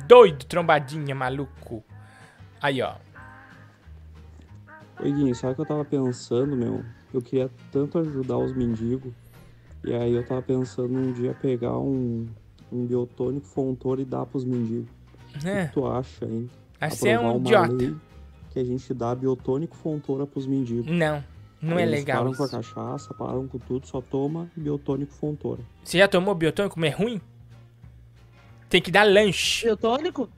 [0.07, 1.85] Doido, trombadinha, maluco.
[2.61, 2.95] Aí, ó.
[5.01, 6.85] Oi, Guinho, sabe o que eu tava pensando, meu?
[7.13, 9.13] Eu queria tanto ajudar os mendigos.
[9.85, 12.27] E aí eu tava pensando um dia pegar um,
[12.73, 14.89] um biotônico fontor e dar pros mendigos.
[15.45, 15.67] O É.
[15.67, 16.51] que tu acha, hein?
[16.81, 17.95] Ah, você é um idiota.
[18.51, 20.87] que a gente dá biotônico fontoura pros mendigos.
[20.87, 21.23] Não,
[21.61, 22.57] não Aí é eles legal param com a isso.
[22.57, 25.63] cachaça, param com tudo, só toma biotônico fontoura.
[25.83, 27.21] Você já tomou biotônico, como é ruim?
[28.69, 29.65] Tem que dar lanche.
[29.67, 30.29] Biotônico?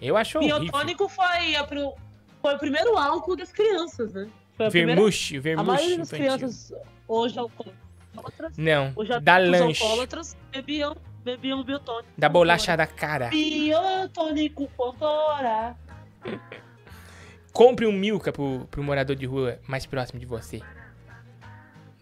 [0.00, 0.60] Eu acho horrível.
[0.60, 1.92] Biotônico foi, a pri-
[2.40, 4.28] foi o primeiro álcool das crianças, né?
[4.56, 5.42] Foi a Vermouth, primeira...
[5.42, 6.36] vermouth A maioria das infantil.
[6.36, 6.72] crianças
[7.08, 9.82] hoje alcoólatras, Não, hoje dá adultos lanche.
[9.82, 12.08] alcoólatras bebiam, bebiam biotônico.
[12.18, 13.28] Da bolacha da cara.
[13.28, 15.76] Biotônico Fontoura.
[17.52, 20.60] Compre um Milka pro, pro morador de rua mais próximo de você.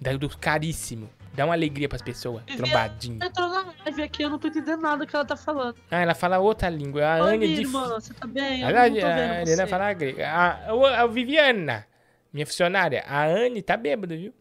[0.01, 1.11] Dá do caríssimo.
[1.35, 2.43] Dá uma alegria pras pessoas.
[2.45, 3.23] Trombadinho.
[3.23, 5.77] Entrou na live aqui, eu não tô entendendo nada que ela tá falando.
[5.91, 7.05] Ah, ela fala outra língua.
[7.05, 7.61] A Oi, de.
[7.61, 8.63] irmã, você tá bem?
[8.63, 10.29] Eu Ela, não tô a vendo Helena fala grega.
[10.29, 11.87] A, a, a Viviana,
[12.33, 14.33] minha funcionária, a Anne tá bêbada, viu?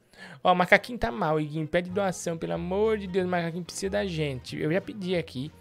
[0.43, 1.67] Ó, o macaquinho tá mal, Iguinho.
[1.67, 4.59] Pede doação, pelo amor de Deus, o macaquinho precisa da gente.
[4.59, 5.51] Eu já pedi aqui,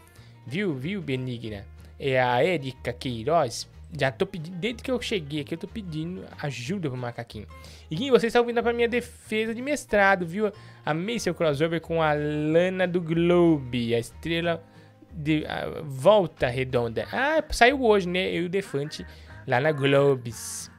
[0.46, 1.64] viu, viu, Benigna?
[1.98, 3.68] É a Erika Queiroz.
[3.96, 7.46] Já tô pedindo, desde que eu cheguei aqui, eu tô pedindo ajuda pro macaquinho.
[7.90, 10.52] Iguinho, você está ouvindo pra minha defesa de mestrado, viu?
[10.84, 14.62] Amei seu crossover com a Lana do Globe, a estrela
[15.10, 17.06] de a Volta Redonda.
[17.10, 18.28] Ah, saiu hoje, né?
[18.30, 19.06] Eu e o Defante
[19.46, 20.70] lá na Globes.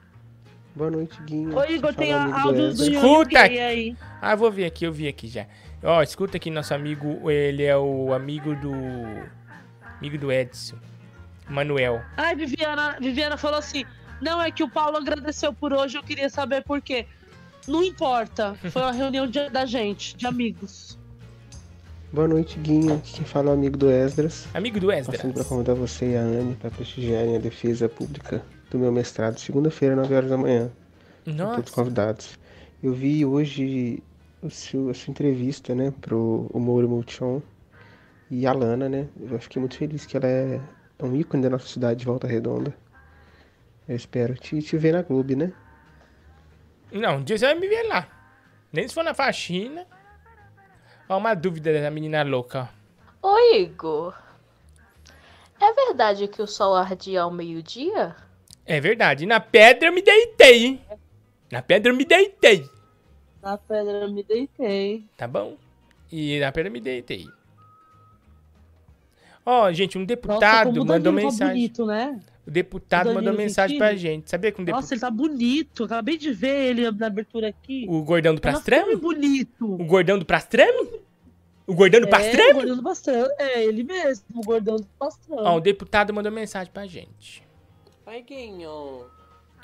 [0.75, 1.57] Boa noite, Guinho.
[1.57, 2.91] Ô, Igor, tem áudios do.
[2.91, 3.41] Escuta!
[3.41, 3.97] Aí.
[4.21, 5.47] Ah, vou ver aqui, eu vi aqui já.
[5.81, 8.71] Ó, escuta aqui nosso amigo, ele é o amigo do
[9.97, 10.77] amigo do Edson,
[11.49, 12.01] Manuel.
[12.17, 13.83] Ai, Viviana, Viviana falou assim:
[14.21, 17.05] não, é que o Paulo agradeceu por hoje, eu queria saber por quê.
[17.67, 20.97] Não importa, foi uma reunião de- da gente, de amigos.
[22.11, 22.95] Boa noite, Guinho.
[22.95, 24.47] Aqui quem fala é o amigo do Esdras.
[24.53, 25.17] Amigo do Esdras.
[25.17, 29.39] Passando para convidar você e a Anne para prestigiarem a defesa pública do meu mestrado,
[29.39, 30.71] segunda-feira, 9 horas da manhã.
[31.25, 31.55] Nossa.
[31.57, 32.39] Todos convidados.
[32.81, 34.01] Eu vi hoje
[34.41, 37.41] o seu, a sua entrevista, né, pro o Moura Multichon
[38.31, 39.07] e a Lana, né?
[39.29, 40.59] Eu fiquei muito feliz que ela é
[40.99, 42.75] um ícone da nossa cidade de Volta Redonda.
[43.87, 45.51] Eu espero te, te ver na Globo, né?
[46.91, 48.07] Não, um dia você vai me ver lá.
[48.71, 49.85] Nem se for na faxina.
[51.07, 52.69] Ó, uma dúvida da menina louca.
[53.21, 54.15] Oi, Igor.
[55.59, 58.15] É verdade que o sol ardia ao meio-dia?
[58.65, 60.85] É verdade, na pedra eu me deitei, hein?
[61.51, 62.69] Na pedra eu me deitei,
[63.41, 65.09] Na pedra eu me deitei.
[65.17, 65.57] tá bom?
[66.11, 67.27] E na pedra eu me deitei.
[69.51, 71.53] Ó, gente, um Nossa, deputado o mandou tá mensagem.
[71.55, 72.19] bonito, né?
[72.45, 74.01] O deputado O mandou mensagem pra Gentili?
[74.15, 74.29] gente.
[74.29, 74.81] Sabia que um deputado.
[74.83, 75.83] Nossa, ele tá bonito.
[75.85, 77.85] Acabei de ver ele na abertura aqui.
[77.89, 78.95] O gordão do Tá Prastrame?
[78.95, 79.65] bonito.
[79.65, 80.99] O gordão do Prastrame?
[81.65, 83.29] O gordão do É, o gordão do pastrame.
[83.37, 85.41] É, ele mesmo, o gordão do pastrame.
[85.43, 87.43] Ó, o deputado mandou mensagem pra gente.
[88.05, 88.23] Oi,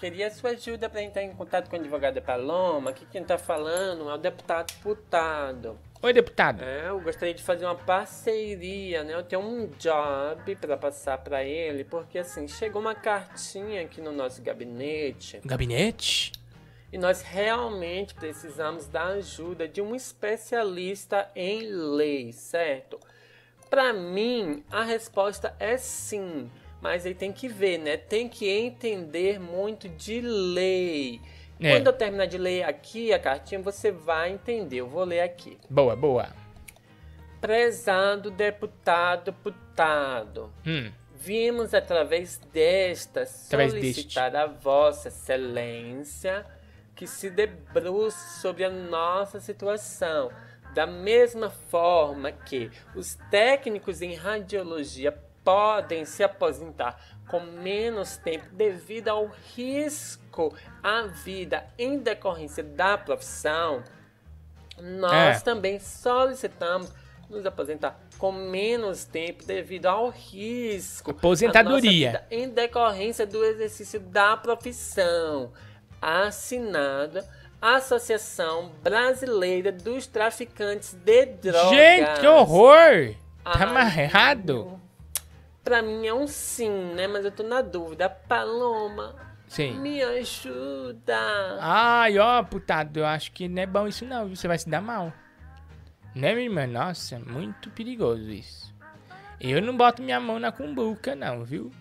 [0.06, 2.92] Queria sua ajuda para entrar em contato com a advogada Paloma.
[2.92, 5.80] Aqui quem tá falando é o deputado Putado.
[6.00, 6.64] Oi, deputado.
[6.64, 9.16] É, eu gostaria de fazer uma parceria, né?
[9.16, 14.12] Eu tenho um job para passar para ele, porque assim, chegou uma cartinha aqui no
[14.12, 15.42] nosso gabinete.
[15.44, 16.34] Gabinete?
[16.94, 23.00] E nós realmente precisamos da ajuda de um especialista em lei, certo?
[23.72, 26.52] Para mim, a resposta é sim,
[26.82, 27.98] mas aí tem que ver, né?
[27.98, 31.22] Tem que entender muito de lei.
[31.60, 31.72] É.
[31.72, 34.78] Quando eu terminar de ler aqui a cartinha, você vai entender.
[34.78, 35.58] Eu vou ler aqui.
[35.70, 36.28] Boa, boa.
[37.40, 40.92] Prezado deputado putado, Hum.
[41.14, 46.46] vimos através desta Através solicitar a Vossa Excelência
[46.96, 50.32] que se debruce sobre a nossa situação,
[50.74, 55.12] da mesma forma que os técnicos em radiologia
[55.46, 63.84] podem se aposentar com menos tempo devido ao risco à vida em decorrência da profissão,
[64.82, 65.40] nós É.
[65.40, 66.92] também solicitamos
[67.30, 71.12] nos aposentar com menos tempo devido ao risco.
[71.12, 72.10] à Aposentadoria.
[72.12, 75.52] vida Em decorrência do exercício da profissão.
[76.02, 77.28] Assinada
[77.62, 81.70] Associação Brasileira dos Traficantes de Drogas.
[81.72, 83.16] Gente, que horror!
[83.44, 84.80] Tá Ai, mais errado?
[85.66, 87.08] Pra mim é um sim, né?
[87.08, 88.08] Mas eu tô na dúvida.
[88.08, 89.16] Paloma,
[89.48, 89.80] Sim.
[89.80, 91.18] me ajuda.
[91.60, 94.36] Ai, ó, putado, eu acho que não é bom isso não, viu?
[94.36, 95.12] Você vai se dar mal.
[96.14, 96.68] Né, minha irmã?
[96.68, 98.74] Nossa, muito perigoso isso.
[99.42, 101.72] Eu não boto minha mão na cumbuca, não, viu?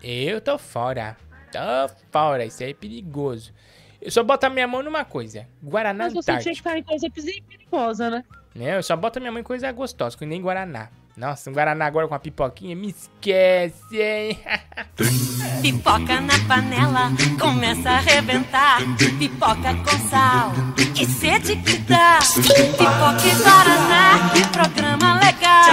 [0.00, 1.16] Eu tô fora.
[1.50, 3.52] Tô fora, isso aí é perigoso.
[4.00, 5.44] Eu só boto a minha mão numa coisa.
[5.60, 8.24] Guaraná Mas você tinha que estar em coisa perigosa, né?
[8.54, 8.76] Né?
[8.76, 10.88] Eu só boto a minha mão em coisa gostosa, que nem Guaraná.
[11.16, 14.38] Nossa, um Guaraná agora com a pipoquinha, me esquece, hein?
[15.60, 18.78] Pipoca na panela, começa a arrebentar.
[19.18, 20.52] Pipoca com sal,
[20.94, 22.18] que sede que dá.
[22.34, 25.64] Pipoca e Guaraná, programa legal.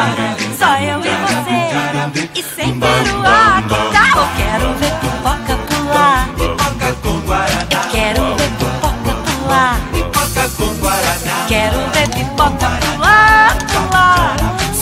[0.58, 4.24] Só eu e você, E sem peruá, que tal?
[4.24, 6.28] Eu quero ver pipoca pular.
[6.36, 7.68] Pipoca com guaraná.
[7.72, 9.80] Eu quero ver pipoca pular.
[9.94, 11.46] Pipoca com guaraná.
[11.48, 12.97] Quero ver pipoca pular,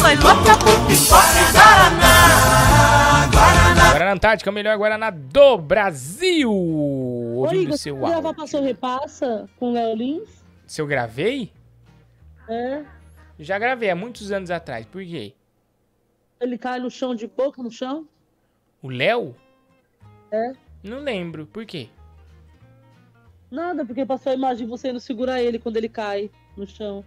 [0.05, 3.25] Sou louca por pipoca guaraná.
[3.33, 3.89] Guaraná.
[3.91, 6.51] Guaraná Antártica é o melhor Guaraná do Brasil.
[6.51, 8.35] Oi, Ouvindo você seu áudio.
[8.35, 10.43] Passou Repassa com o Léo Lins?
[10.67, 11.51] Se eu gravei?
[12.47, 12.83] É.
[13.39, 14.85] Já gravei há muitos anos atrás.
[14.85, 15.33] Por quê?
[16.39, 18.07] Ele cai no chão de boca no chão?
[18.83, 19.35] O Léo?
[20.31, 20.51] É.
[20.83, 21.47] Não lembro.
[21.47, 21.89] Por quê?
[23.49, 27.03] Nada, porque passou a imagem de você não segurar ele quando ele cai no chão.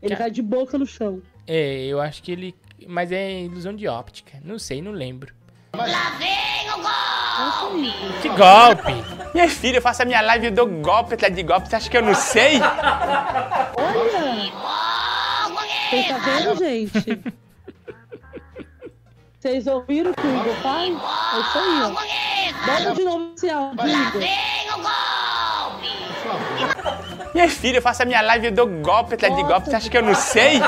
[0.00, 1.20] Ele Ca- cai de boca no chão.
[1.52, 2.54] É, eu acho que ele.
[2.86, 4.38] Mas é ilusão de óptica.
[4.44, 5.34] Não sei, não lembro.
[5.74, 7.92] Lá vem o golpe.
[8.22, 8.92] Que golpe!
[9.34, 11.68] Minha filha, eu faço a minha live e eu dou golpe atrás de golpe.
[11.68, 12.60] Você acha que eu não sei?
[13.76, 14.52] Olha!
[15.90, 17.20] Vocês tá vendo, gente?
[19.40, 20.88] Vocês ouviram o que o Igor faz?
[20.88, 21.90] É isso aí, ó.
[22.66, 24.22] Bota de novo esse áudio, Igor.
[27.34, 29.70] Minha filha, eu faço a minha live e dou golpe atrás de golpe.
[29.70, 30.60] Você acha que eu não sei?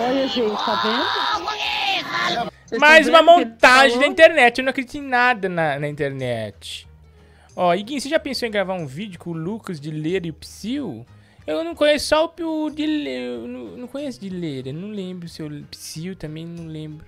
[0.00, 2.50] Olha, gente, tá vendo?
[2.66, 4.58] Vocês Mais uma montagem da internet.
[4.58, 6.88] Eu não acredito em nada na, na internet.
[7.56, 10.30] Ó, Iguinho, você já pensou em gravar um vídeo com o Lucas de Leira e
[10.30, 11.04] o Psyu?
[11.46, 13.24] Eu não conheço só o de Leira.
[13.24, 14.72] Eu não, não conheço de Leira.
[14.72, 17.04] Não lembro se o Psyu também não lembro.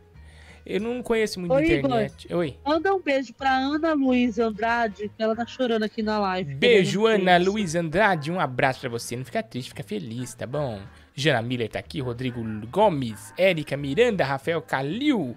[0.65, 2.35] Eu não conheço muito Ô, de Igor, internet.
[2.35, 2.57] Oi.
[2.65, 6.55] Manda um beijo pra Ana Luísa Andrade, que ela tá chorando aqui na live.
[6.55, 7.37] Beijo, Ana.
[7.37, 8.31] Luiz Andrade.
[8.31, 9.17] Um abraço pra você.
[9.17, 10.81] Não fica triste, fica feliz, tá bom?
[11.15, 15.37] Jana Miller tá aqui, Rodrigo Gomes, Érica Miranda, Rafael Calil,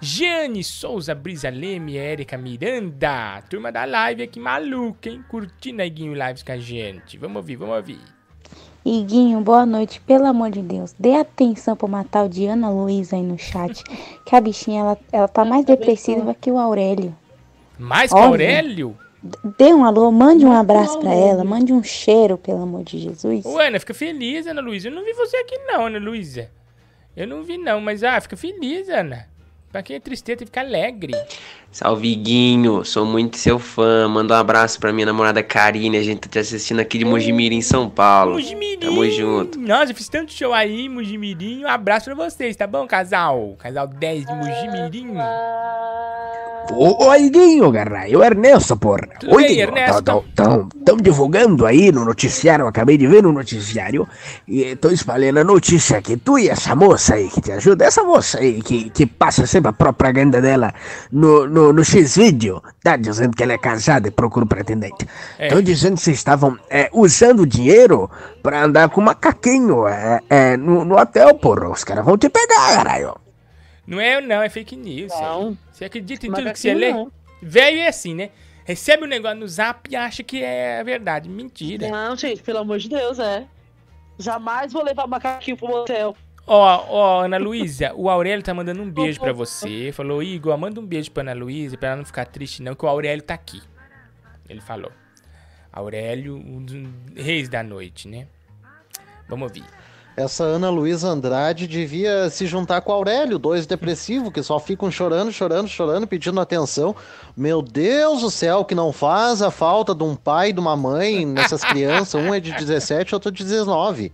[0.00, 3.42] Jane Souza, Brisa Leme, Érica Miranda.
[3.50, 5.24] Turma da live aqui maluca, hein?
[5.28, 7.18] Curtindo a Iguinho Lives com a gente.
[7.18, 8.15] Vamos ouvir, vamos ouvir.
[8.86, 10.00] Iguinho, boa noite.
[10.00, 13.82] Pelo amor de Deus, dê atenção pro Matal de Ana Luísa aí no chat.
[14.24, 17.12] Que a bichinha, ela, ela tá mais depressiva que o Aurélio.
[17.76, 18.26] Mais que Olha.
[18.28, 18.96] Aurélio?
[19.58, 23.44] Dê um alô, mande um abraço pra ela, mande um cheiro, pelo amor de Jesus.
[23.44, 24.86] Ô, Ana, fica feliz, Ana Luísa.
[24.86, 26.48] Eu não vi você aqui não, Ana Luísa.
[27.16, 29.26] Eu não vi não, mas ah, fica feliz, Ana.
[29.72, 31.12] Pra quem é tristeza, tem que ficar alegre.
[31.76, 32.86] Salve, Guinho.
[32.86, 34.08] Sou muito seu fã.
[34.08, 35.98] Manda um abraço pra minha namorada Karine.
[35.98, 38.32] A gente tá te assistindo aqui de Mojimirim, em São Paulo.
[38.32, 38.80] Mojimirim.
[38.80, 39.58] Tamo junto.
[39.58, 41.64] Nossa, eu fiz tanto show aí, Mujimirim.
[41.64, 43.56] Um abraço pra vocês, tá bom, casal?
[43.58, 45.18] Casal 10 de Mujimirim.
[46.72, 49.08] Ô, ô Iguinho, caralho, o Ernesto, porra.
[49.20, 50.24] Tudo Oi, bem, Ernesto?
[50.28, 54.06] Estão divulgando aí no noticiário, eu acabei de ver no noticiário,
[54.46, 58.02] e estão espalhando a notícia que tu e essa moça aí que te ajuda, essa
[58.02, 60.74] moça aí que, que passa sempre a propaganda dela
[61.10, 65.06] no, no, no X-Vídeo, tá dizendo que ela é casada e procura um pretendente.
[65.38, 65.46] É.
[65.46, 68.10] Estão dizendo que vocês estavam é, usando dinheiro
[68.42, 71.70] pra andar com macaquinho é, é, no, no hotel, porra.
[71.70, 73.16] Os caras vão te pegar, caralho.
[73.86, 75.12] Não é eu não, é fake news.
[75.12, 75.56] Não.
[75.72, 76.92] Você acredita em tudo que você lê?
[77.40, 78.30] Velho é assim, né?
[78.64, 81.28] Recebe um negócio no zap e acha que é verdade.
[81.28, 81.88] Mentira.
[81.88, 83.44] Não, gente, pelo amor de Deus, é.
[84.18, 86.16] Jamais vou levar macaquinho pro motel.
[86.46, 89.90] Ó, ó, Ana Luísa, o Aurélio tá mandando um beijo pra você.
[89.92, 92.84] Falou, Igor, manda um beijo pra Ana Luísa, pra ela não ficar triste não, que
[92.84, 93.60] o Aurélio tá aqui.
[94.48, 94.92] Ele falou.
[95.72, 96.76] Aurélio, um dos
[97.16, 98.28] reis da noite, né?
[99.28, 99.64] Vamos ouvir.
[100.16, 104.90] Essa Ana Luísa Andrade devia se juntar com o Aurélio, dois depressivos que só ficam
[104.90, 106.96] chorando, chorando, chorando, pedindo atenção.
[107.36, 110.74] Meu Deus do céu, que não faz a falta de um pai e de uma
[110.74, 112.14] mãe nessas crianças.
[112.14, 114.10] Um é de 17, outro de 19.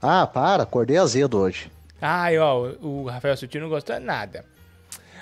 [0.00, 1.70] Ah, para, acordei azedo hoje.
[2.00, 4.44] Ai, ó, o Rafael Sutil não gostou nada.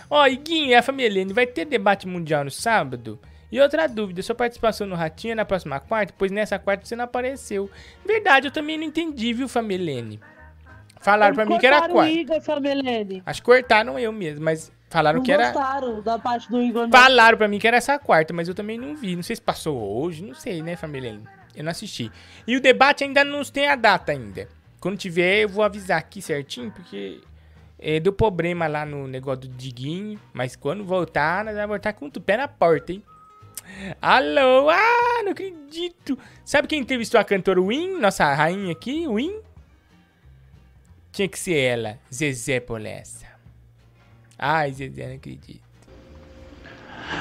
[0.08, 3.18] Ó, Iguinho e a família Helene, vai ter debate mundial no sábado?
[3.50, 6.14] E outra dúvida, sua participação no Ratinho é na próxima quarta?
[6.16, 7.70] Pois nessa quarta você não apareceu.
[8.06, 10.20] Verdade, eu também não entendi, viu, família Helene?
[11.00, 12.10] Falaram pra mim que era quarta.
[12.10, 13.22] Igor, Famelene.
[13.24, 15.52] Acho que cortaram eu mesmo, mas falaram Não que era...
[15.52, 16.82] gostaram da parte do Igor.
[16.82, 16.90] não.
[16.90, 19.14] Falaram pra mim que era essa quarta, mas eu também não vi.
[19.16, 21.18] Não sei se passou hoje, não sei, né, família?
[21.54, 22.10] Eu não assisti.
[22.46, 24.48] E o debate ainda não tem a data ainda.
[24.80, 27.20] Quando tiver, eu vou avisar aqui certinho, porque
[27.78, 30.20] é, deu problema lá no negócio do Diguinho.
[30.32, 33.02] Mas quando voltar, nós vamos voltar com o pé na porta, hein?
[34.00, 34.70] Alô?
[34.70, 36.18] Ah, não acredito.
[36.44, 37.98] Sabe quem entrevistou a cantora Win?
[37.98, 39.40] Nossa rainha aqui, Win?
[41.12, 43.26] Tinha que ser ela, Zezé Polessa.
[44.38, 45.67] Ai, Zezé, não acredito.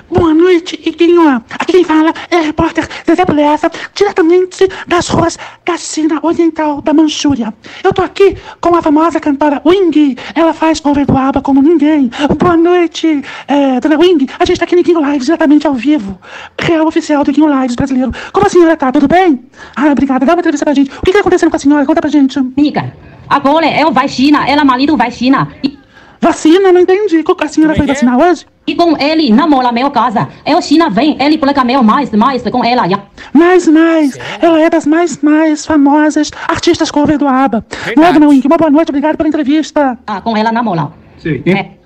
[0.10, 1.44] Boa noite, Iguinho.
[1.60, 7.54] Aqui fala é repórter Zezé Polessa, diretamente das ruas da China Oriental da Manchúria.
[7.84, 10.16] Eu tô aqui com a famosa cantora Wing.
[10.34, 12.10] Ela faz cover do ABBA como ninguém.
[12.40, 14.28] Boa noite, é, dona Wing.
[14.40, 16.20] A gente tá aqui no Iguinho Lives, diretamente ao vivo.
[16.60, 18.12] Real oficial do Iguinho Lives brasileiro.
[18.32, 18.92] Como a senhora tá?
[18.92, 19.44] Tudo bem?
[19.76, 20.26] Ah, obrigada.
[20.26, 20.92] Dá uma entrevista pra gente.
[20.98, 21.86] O que tá acontecendo com a senhora?
[21.86, 22.40] Conta pra gente.
[22.56, 22.94] Mica,
[23.30, 25.48] agora é o vai China, ela marido vai China.
[25.64, 25.77] E
[26.20, 27.24] Vacina, não entendi.
[27.24, 28.45] Qual que a senhora foi vacinar hoje?
[28.65, 30.28] E com ele namora meu casa.
[30.45, 32.88] Eu China vem, ele coloca meu mais, mais com ela.
[32.88, 32.99] já.
[33.32, 34.18] Mais, mais.
[34.41, 37.65] Ela é das mais, mais famosas artistas cover do ABBA.
[37.95, 38.09] Não é?
[38.45, 39.97] Uma boa noite, obrigado pela entrevista.
[40.05, 40.91] Ah, com ela namora.
[41.18, 41.43] Sim.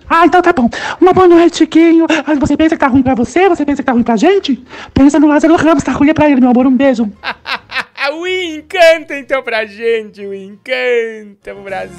[0.09, 0.69] Ah, então tá bom.
[0.99, 2.05] Uma boa noite, Chiquinho.
[2.25, 3.47] Ah, Você pensa que tá ruim pra você?
[3.47, 4.61] Você pensa que tá ruim pra gente?
[4.93, 6.67] Pensa no Lázaro Ramos, tá ruim é pra ele, meu amor.
[6.67, 7.09] Um beijo.
[7.23, 7.35] Ah,
[8.11, 11.95] o Win, canta então pra gente, Win, canta pro Brasil.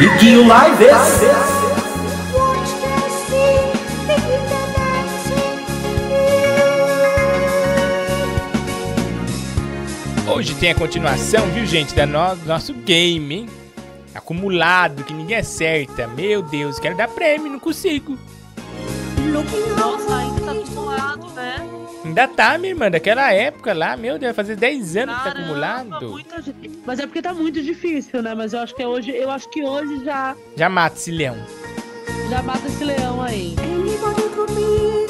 [0.00, 1.20] Iguinho Lives.
[10.32, 13.46] Hoje tem a continuação, viu, gente, da no- do nosso game, hein?
[14.14, 16.06] Acumulado, que ninguém acerta.
[16.06, 18.16] Meu Deus, quero dar prêmio, não consigo.
[19.78, 21.56] Nossa, ainda tá acumulado, né?
[22.04, 25.30] Ainda tá, minha irmã, daquela época lá, meu Deus, vai fazer 10 anos que tá
[25.30, 26.08] Caramba, acumulado.
[26.10, 26.42] muita
[26.86, 28.34] Mas é porque tá muito difícil, né?
[28.34, 31.36] Mas eu acho que é hoje, eu acho que hoje já, Já mata esse leão.
[32.30, 33.54] já mata esse leão aí.
[34.50, 35.06] Win,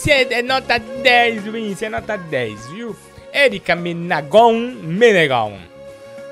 [0.00, 2.96] você é, nota 10, Win, você é nota 10, viu?
[3.34, 5.58] Erika Menagon, Menegon.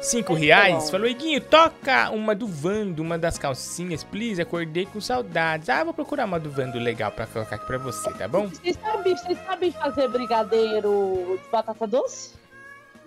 [0.00, 0.88] 5 reais.
[0.88, 4.40] Falou, Iguinho, toca uma do Vando, uma das calcinhas, please.
[4.40, 5.68] Acordei com saudades.
[5.68, 8.48] Ah, vou procurar uma do Vando legal pra colocar aqui pra você, tá bom?
[8.48, 12.36] Vocês sabem, vocês sabem fazer brigadeiro de batata doce?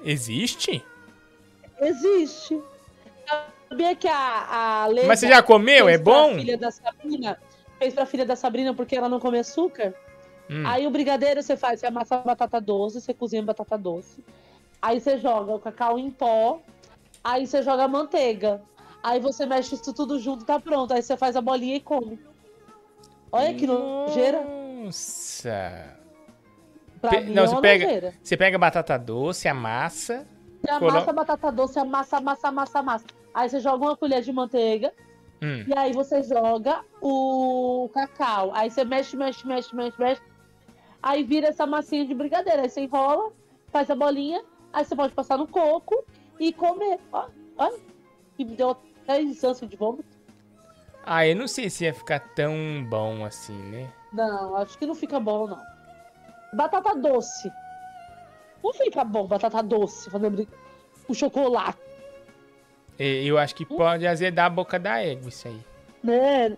[0.04, 0.84] Existe?
[1.80, 2.62] Existe.
[3.68, 5.90] Sabia que a, a Leda Mas você já comeu?
[5.90, 6.36] É bom?
[6.36, 7.40] Filha da Sabrina,
[7.80, 9.96] fez pra filha da Sabrina porque ela não come açúcar.
[10.52, 10.64] Hum.
[10.68, 14.24] Aí o brigadeiro você faz, você amassa a batata doce, você cozinha batata doce.
[14.82, 16.60] Aí você joga o cacau em pó,
[17.24, 18.62] aí você joga a manteiga.
[19.02, 20.94] Aí você mexe isso tudo junto e tá pronto.
[20.94, 22.20] Aí você faz a bolinha e come.
[23.32, 24.44] Olha que nojeira.
[24.44, 25.96] Nossa.
[27.00, 28.14] Pra Pe- não, é você pega, nojeira.
[28.22, 30.28] você pega batata doce, amassa.
[30.62, 33.06] Você colo- amassa a batata doce, amassa, amassa, amassa, amassa.
[33.34, 34.92] Aí você joga uma colher de manteiga.
[35.42, 35.64] Hum.
[35.68, 38.52] E aí você joga o cacau.
[38.54, 40.22] Aí você mexe, mexe, mexe, mexe, mexe.
[41.02, 42.62] Aí vira essa massinha de brigadeiro.
[42.62, 43.32] Aí você enrola,
[43.72, 44.44] faz a bolinha.
[44.72, 46.04] Aí você pode passar no coco
[46.40, 47.00] e comer.
[47.12, 47.28] Ó,
[47.58, 47.80] Olha,
[48.38, 50.18] que me deu até instância de vômito.
[51.04, 52.54] Ah, eu não sei se ia ficar tão
[52.88, 53.92] bom assim, né?
[54.14, 55.60] Não, acho que não fica bom, não.
[56.54, 57.52] Batata doce.
[58.64, 60.48] Não fica bom batata doce fazendo
[61.08, 61.80] com chocolate,
[63.00, 65.60] Eu acho que pode azedar a boca da égua isso aí.
[66.04, 66.56] né?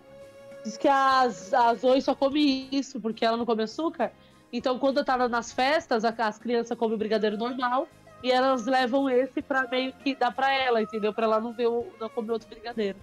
[0.62, 4.12] Diz que as, a Zoe só come isso porque ela não come açúcar.
[4.56, 7.88] Então, quando tá nas festas, as crianças comem o brigadeiro normal
[8.22, 11.12] e elas levam esse pra meio que dar pra ela, entendeu?
[11.12, 12.96] Pra ela não ver o, não comer outro brigadeiro.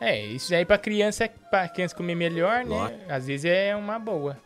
[0.00, 3.06] É, isso aí pra criança, pra criança comer melhor, né?
[3.08, 4.36] Às vezes é uma boa.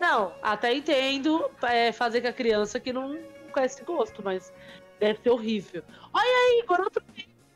[0.00, 3.16] Não, até entendo é, fazer com a criança que não
[3.52, 4.52] conhece gosto, mas
[4.98, 5.84] deve ser horrível.
[6.12, 7.04] Olha aí, Igor, outro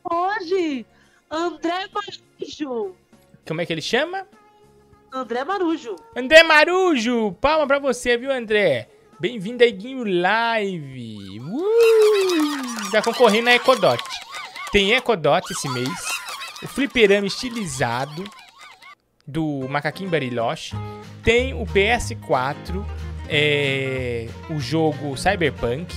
[0.04, 0.86] hoje!
[1.28, 2.94] André Marujo!
[3.44, 4.24] Como é que ele chama?
[5.16, 5.96] André Marujo!
[6.14, 7.32] André Marujo!
[7.40, 8.90] Palma pra você, viu, André?
[9.18, 11.40] Bem-vindo a Guinho Live!
[11.40, 12.90] Uh!
[12.92, 14.02] Tá concorrendo a Ecodot.
[14.70, 15.88] Tem Ecodot esse mês.
[16.62, 18.24] O fliperama estilizado
[19.26, 20.76] do Macaquinho Bariloche.
[21.24, 22.84] Tem o PS4,
[23.26, 25.94] é, o jogo Cyberpunk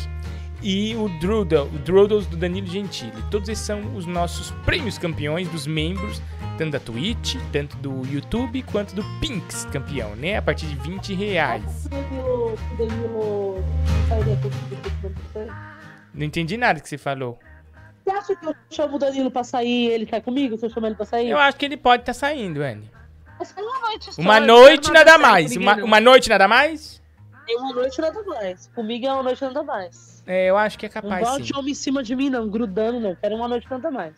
[0.63, 3.21] e o Drudel, o Drudels do Danilo Gentili.
[3.29, 6.21] Todos esses são os nossos prêmios campeões dos membros,
[6.59, 10.35] tanto da Twitch, tanto do YouTube, quanto do Pinks campeão, né?
[10.35, 11.87] A partir de 20 reais.
[16.13, 17.39] Não entendi nada que você falou.
[18.03, 20.57] Você acha que eu chamo o Danilo pra sair e ele sai comigo?
[20.57, 21.29] Se eu chamar ele pra sair?
[21.29, 22.91] Eu acho que ele pode estar saindo, Anne.
[23.57, 25.55] Uma noite só, Uma eu noite nada mais.
[25.55, 25.85] Uma, não.
[25.85, 27.01] uma noite nada mais?
[27.49, 28.67] É uma noite nada mais.
[28.75, 30.21] Comigo é uma noite nada mais.
[30.27, 31.37] É, eu acho que é Não capaz sim.
[31.37, 33.15] bote homem em cima de mim, não, grudando, não.
[33.15, 34.13] Quero uma noite nada mais.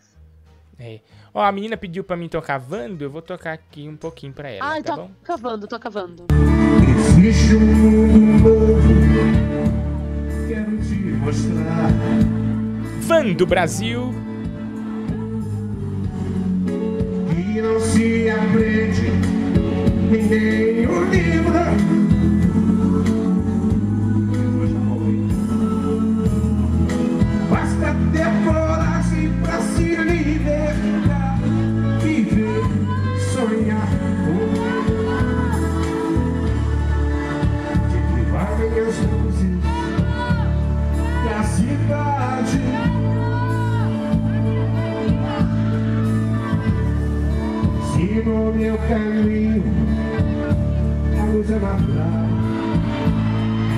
[0.76, 0.98] É.
[1.34, 4.50] Ó, a menina pediu pra mim tocar Vando, eu vou tocar aqui um pouquinho pra
[4.50, 5.10] ela, Ai, tá tô bom?
[5.24, 6.26] cavando, tô cavando.
[7.18, 8.88] Existe um mundo novo,
[10.46, 11.88] quero te mostrar.
[13.00, 14.12] Vando Brasil.
[17.34, 19.06] E não se aprende
[20.12, 22.01] em nenhum livro.
[48.54, 49.62] meu caminho
[51.20, 52.22] a luz é natural.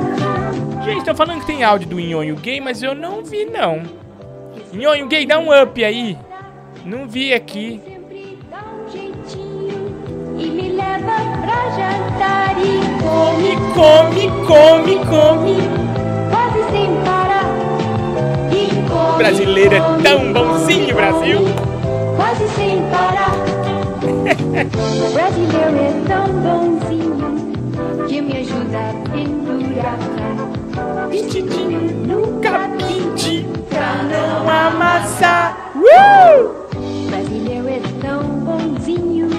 [0.84, 3.82] Gente, tô falando que tem áudio do Nhonho Gay, mas eu não vi, não.
[4.72, 6.18] Nhonho Gay, dá um up aí.
[6.86, 7.82] Não vi aqui.
[11.00, 15.58] Me leva pra jantar e come, come, come, come.
[16.30, 17.50] Quase sem parar.
[18.52, 18.54] E
[18.90, 21.40] come, Brasileiro é tão bonzinho, Brasil.
[22.16, 23.36] quase sem parar.
[24.50, 29.98] O brasileiro é tão bonzinho que me ajuda a pendurar.
[31.10, 35.72] Vestidinho no capim pra não amassar.
[35.76, 36.50] Uh!
[37.10, 39.30] Brasileiro é tão bonzinho,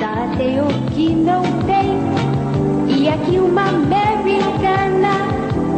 [0.00, 2.00] dá até o que não tem.
[2.88, 5.28] E aqui uma americana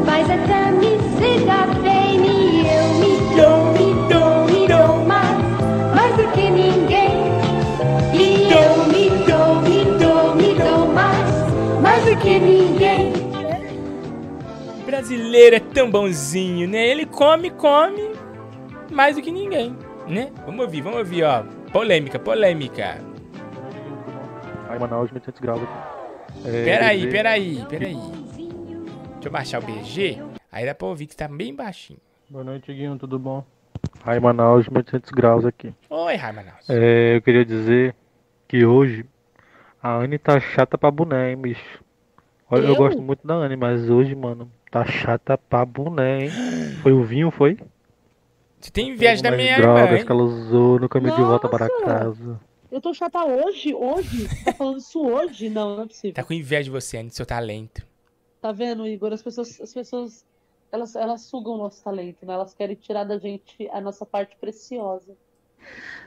[0.06, 2.24] faz se dar bem.
[2.24, 5.38] E eu me dou, me dou, me dou mais,
[5.94, 7.32] mais do que ninguém.
[8.14, 13.12] E eu me dou, me dou, me dou mais, mais do que ninguém.
[14.86, 16.86] Brasileiro é tão bonzinho, né?
[16.88, 18.12] Ele come, come
[18.90, 20.30] mais do que ninguém, né?
[20.46, 21.42] Vamos ouvir, vamos ouvir, ó.
[21.72, 23.11] Polêmica, polêmica.
[24.72, 26.48] Aí, Manaus, 1800 graus aqui.
[26.48, 27.94] É, Peraí, peraí, peraí.
[27.94, 30.18] Deixa eu baixar o BG.
[30.50, 31.98] Aí dá pra ouvir que tá bem baixinho.
[32.30, 33.44] Boa noite, Guinho, tudo bom?
[34.02, 35.74] Aí, Manaus, 1800 graus aqui.
[35.90, 36.70] Oi, Raimanaus.
[36.70, 37.94] É, eu queria dizer
[38.48, 39.04] que hoje
[39.82, 41.84] a Anne tá chata pra boné, hein, bicho.
[42.50, 42.76] Olha, eu, Eu?
[42.76, 46.30] gosto muito da Anne, mas hoje, mano, tá chata pra boné, hein?
[46.82, 47.58] Foi o vinho, foi?
[48.58, 50.06] Você tem inveja da minha drogas irmã, hein?
[50.06, 51.84] que ela usou no caminho de volta para Nossa!
[51.84, 52.40] casa.
[52.72, 53.74] Eu tô chata hoje?
[53.74, 54.26] Hoje?
[54.26, 55.50] Você tá falando isso hoje?
[55.50, 56.14] Não, não é possível.
[56.14, 57.86] Tá com inveja de você, Anne, do seu talento.
[58.40, 59.12] Tá vendo, Igor?
[59.12, 60.24] As pessoas, as pessoas
[60.72, 62.32] elas, elas sugam o nosso talento, né?
[62.32, 65.14] Elas querem tirar da gente a nossa parte preciosa.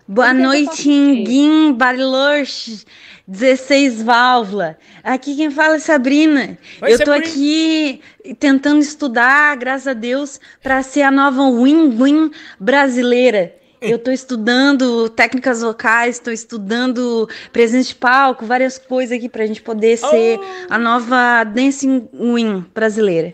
[0.08, 2.84] Boa noite, Inguim, Bariloche,
[3.28, 4.78] 16 válvula.
[5.04, 6.58] Aqui quem fala é Sabrina.
[6.82, 7.28] Oi, Eu tô Sabrina.
[7.28, 8.02] aqui
[8.40, 13.56] tentando estudar, graças a Deus, para ser a nova win-win brasileira.
[13.92, 19.62] Eu tô estudando técnicas vocais, tô estudando presença de palco, várias coisas aqui pra gente
[19.62, 20.40] poder ser
[20.70, 23.34] a nova dancing win brasileira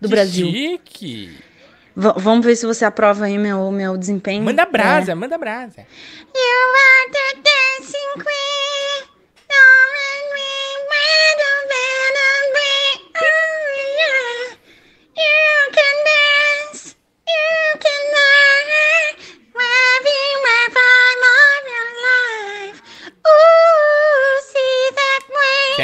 [0.00, 0.46] do Que Brasil.
[0.50, 1.30] chique.
[1.94, 4.42] V- vamos ver se você aprova aí meu, meu desempenho.
[4.42, 5.14] Manda brasa, É.
[5.14, 5.80] manda brasa.
[6.34, 8.81] You are the dancing queen.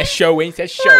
[0.03, 0.51] Isso é show, hein?
[0.51, 0.93] Isso é show.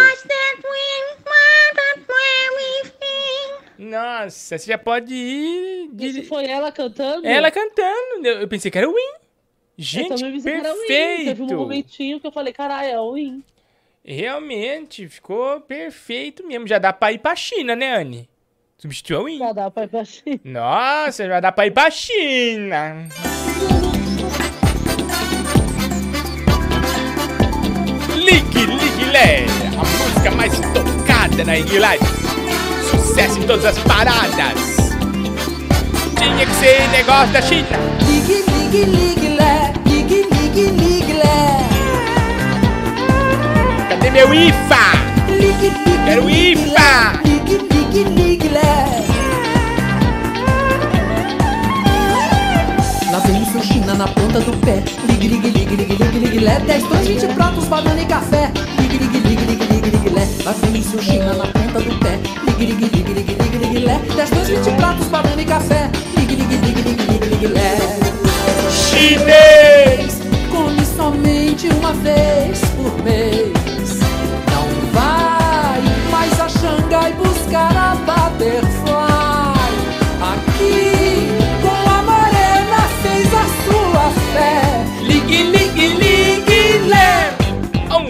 [3.77, 5.89] Nossa, você já pode ir.
[5.97, 7.25] Isso foi ela cantando?
[7.25, 8.25] Ela cantando.
[8.25, 8.99] Eu eu pensei que era o Win.
[9.01, 9.19] eu
[9.77, 10.41] Gente, Win.
[10.41, 11.25] perfeito.
[11.25, 13.43] Teve um momentinho que eu falei, caralho, é o Win.
[14.03, 16.67] Realmente, ficou perfeito mesmo.
[16.67, 18.29] Já dá pra ir pra China, né, Anne?
[18.77, 19.37] Substituiu o Win.
[19.39, 20.39] Já dá pra ir pra China.
[20.43, 23.07] Nossa, já dá pra ir pra China.
[29.21, 31.99] A música mais tocada na inglês.
[32.89, 34.77] Sucesso em todas as paradas.
[36.17, 37.67] Tinha que ser negócio da China.
[38.07, 39.73] Ligue, ligue, ligue, lé.
[39.85, 41.67] Ligue, ligue, ligue, lé.
[43.89, 44.75] Cadê meu IFA?
[45.27, 47.19] Ligue, ligue, Quero IFA.
[47.25, 49.05] Ligue, ligue, ligue, lé.
[53.11, 54.81] Lá vem o seu China na ponta do pé.
[55.09, 56.57] Ligue, ligue, ligue, ligue, ligue, ligue, lé.
[56.59, 58.49] 10 pães, 20 pratos, banana e café.
[60.49, 60.53] Ligue, lé.
[60.53, 62.19] Lá vem o seu China na ponta do pé.
[62.47, 63.99] Ligue, ligue, ligue, ligue, ligue, ligue, lé.
[64.15, 65.89] 10 pães, 20 pratos, banana e café.
[66.17, 67.77] Ligue, ligue, ligue, ligue, ligue, ligue, lé.
[68.99, 70.19] Inês!
[70.51, 73.58] Come somente uma vez por mês.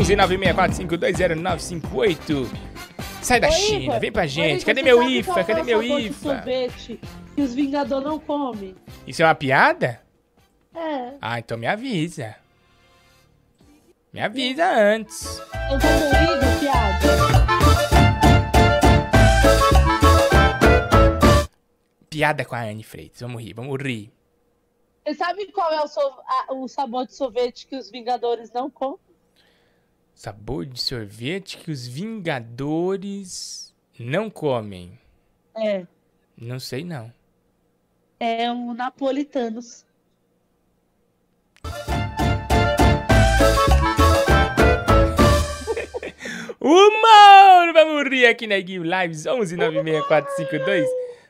[0.10, 2.48] 11 964520958.
[3.22, 4.66] Sai da Ô, China, vem pra gente.
[4.66, 5.44] Cadê meu IFA?
[5.44, 6.14] Cadê é o meu IFA?
[6.36, 7.00] sorvete
[7.36, 8.76] que os Vingadores não comem?
[9.06, 10.02] Isso é uma piada?
[10.74, 11.14] É.
[11.22, 12.36] Ah, então me avisa.
[14.14, 15.40] Me avisa antes.
[15.72, 17.00] Eu tô Igor, piada.
[22.10, 23.22] Piada com a Anne Freitas.
[23.22, 24.12] Vamos rir, vamos rir.
[25.06, 28.70] Você sabe qual é o, so- a- o sabor de sorvete que os Vingadores não
[28.70, 28.98] comem?
[30.20, 35.00] Sabor de sorvete que os Vingadores não comem.
[35.56, 35.86] É.
[36.38, 37.10] Não sei não.
[38.20, 39.86] É o Napolitanos.
[46.60, 47.74] Humor!
[47.74, 50.86] Vamos rir aqui na Guil Lives 11 96452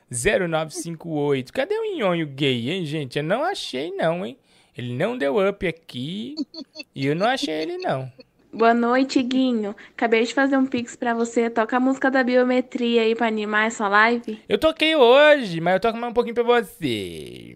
[0.10, 1.54] 0958.
[1.54, 3.20] Cadê o nhonho gay, hein, gente?
[3.20, 4.36] Eu não achei não, hein?
[4.76, 6.34] Ele não deu up aqui
[6.96, 8.12] e eu não achei ele não.
[8.52, 9.76] Boa noite, Guinho.
[9.92, 11.50] Acabei de fazer um pix pra você.
[11.52, 14.42] Toca a música da biometria aí pra animar essa live.
[14.50, 17.56] Eu toquei hoje, mas eu toco mais um pouquinho pra você.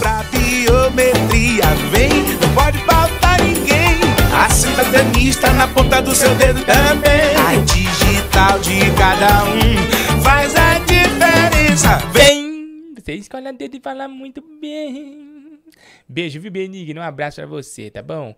[0.00, 2.08] Pra biometria, vem,
[2.40, 4.00] não pode faltar ninguém.
[4.34, 7.36] A cidadania está na ponta do seu dedo também.
[7.36, 11.98] A digital de cada um faz a diferença.
[12.12, 12.94] Vem!
[12.96, 15.60] Você escolhe a dedo e fala muito bem.
[16.08, 17.02] Beijo, viu, Benigno?
[17.02, 18.34] Um abraço pra você, tá bom?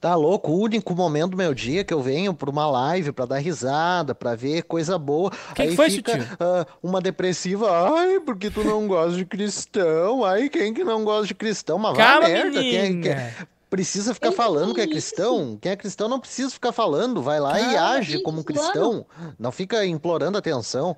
[0.00, 0.50] Tá louco?
[0.50, 4.14] O único momento do meu dia que eu venho pra uma live pra dar risada,
[4.14, 5.30] pra ver coisa boa.
[5.54, 7.70] Quem aí foi, fica ah, uma depressiva.
[7.70, 10.24] Ai, porque tu não gosta de cristão.
[10.24, 11.76] Ai, quem que não gosta de cristão?
[11.78, 12.60] Mas vai Calma, merda.
[12.60, 15.58] Quem, é- quem precisa ficar falando que é cristão?
[15.60, 17.20] Quem é cristão não precisa ficar falando.
[17.20, 19.04] Vai lá e age como cristão.
[19.38, 20.96] Não fica implorando atenção.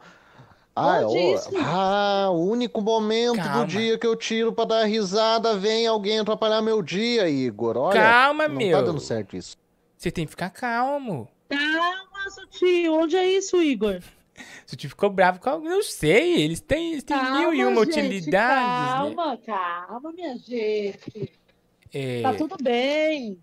[0.74, 1.50] Ah, ô, isso?
[1.58, 3.64] ah, o único momento Calma.
[3.64, 7.76] do dia que eu tiro pra dar risada, vem alguém atrapalhar meu dia, Igor.
[7.76, 8.78] Olha, Calma, não meu.
[8.78, 9.56] tá dando certo isso.
[9.98, 11.28] Você tem que ficar calmo.
[11.48, 12.94] Calma, Sutil.
[12.94, 14.00] Onde é isso, Igor?
[14.66, 16.42] Se tu ficou bravo com alguém, não sei.
[16.42, 19.14] Eles têm, eles têm mil e uma gente, utilidades, né?
[19.14, 21.32] Calma, calma, minha gente.
[21.92, 23.38] É, Tá tudo bem.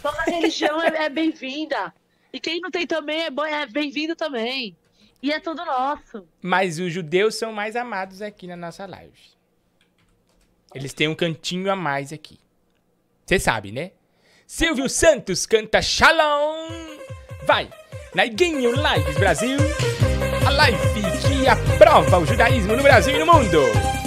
[0.00, 1.92] Toda religião é, é bem-vinda.
[2.32, 4.74] E quem não tem também é, é bem-vindo também.
[5.22, 6.26] E é tudo nosso.
[6.42, 9.12] Mas os judeus são mais amados aqui na nossa live.
[10.74, 12.38] Eles têm um cantinho a mais aqui.
[13.26, 13.92] Você sabe, né?
[14.46, 16.68] Silvio Santos canta Shalom.
[17.46, 17.68] Vai,
[18.14, 19.58] Naiguinho Lives Brasil.
[20.46, 20.78] A live
[21.20, 23.60] que aprova o judaísmo no Brasil e no mundo.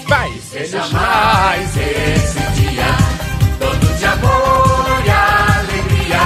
[0.08, 2.86] Vai, Seja mais esse dia,
[3.60, 6.20] todo de amor e alegria.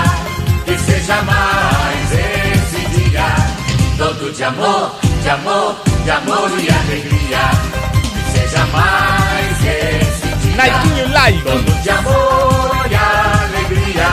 [0.66, 1.67] Que seja mais
[4.18, 4.92] todo de amor,
[5.22, 7.52] de amor, de amor e alegria.
[8.02, 11.42] Que seja mais esse dia, Naiguinho Live.
[11.44, 14.10] todo de amor e alegria.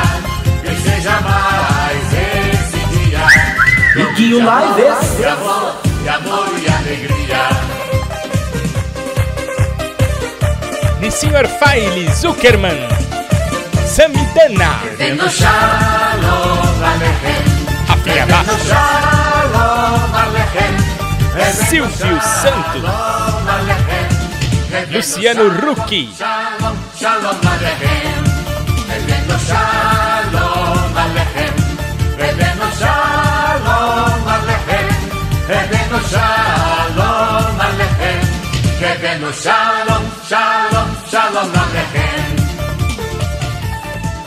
[0.63, 3.27] Que seja mais esse dia.
[3.97, 5.17] Naiguinho Lives.
[5.17, 7.49] De amor, de amor e alegria.
[11.01, 11.49] De Sr.
[11.59, 12.89] File Zuckerman.
[13.87, 14.81] Samidana.
[14.99, 15.31] Vendo
[19.55, 20.75] Aleichem.
[21.69, 22.85] Silvio Santos.
[23.49, 24.95] Aleichem.
[24.95, 26.15] Luciano Aleichem.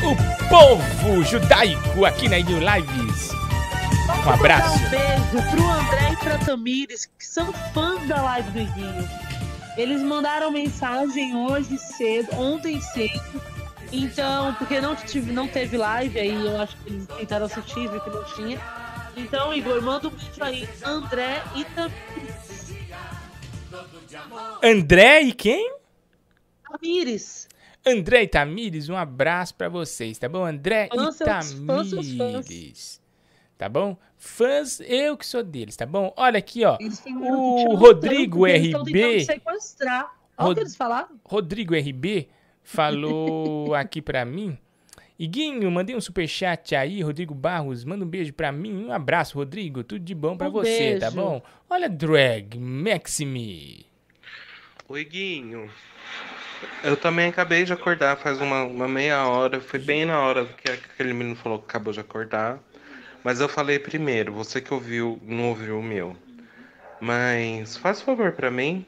[0.03, 0.15] O
[0.47, 3.26] povo judaico aqui na New Lives.
[4.27, 4.75] Um abraço.
[4.85, 9.09] Um beijo pro André e pra Tamires, que são fãs da live do Iguinho.
[9.77, 13.21] Eles mandaram mensagem hoje cedo, ontem cedo.
[13.91, 18.01] Então, porque não, tive, não teve live aí, eu acho que eles tentaram assistir, viu
[18.01, 18.59] que não tinha.
[19.15, 22.73] Então, Igor, manda um beijo aí, André e Tamires.
[24.61, 25.71] André e quem?
[26.69, 27.47] Tamires.
[27.85, 30.43] André e Tamires, um abraço pra vocês, tá bom?
[30.43, 33.06] André Fãs, e seus- fãs, fãs.
[33.57, 33.97] Tá bom?
[34.17, 36.13] Fãs, eu que sou deles, tá bom?
[36.15, 36.77] Olha aqui, ó.
[37.19, 39.25] O Rodrigo porque eles estão tentando RB.
[40.37, 41.07] Olha o Rod- que eles falaram.
[41.25, 42.27] Rodrigo RB
[42.63, 44.57] falou aqui pra mim.
[45.17, 49.83] Iguinho, mandei um superchat aí, Rodrigo Barros, manda um beijo pra mim, um abraço, Rodrigo,
[49.83, 51.15] tudo de bom pra Um você, tá beijo.
[51.15, 51.41] bom?
[51.67, 53.83] Olha, Drag, Maxime.
[54.87, 55.67] Oi, Guinho.
[56.83, 59.59] Eu também acabei de acordar faz uma, uma meia hora.
[59.59, 62.59] Foi bem na hora que aquele menino falou que acabou de acordar.
[63.23, 66.15] Mas eu falei primeiro, você que ouviu, não ouviu o meu.
[66.99, 68.85] Mas faz favor pra mim.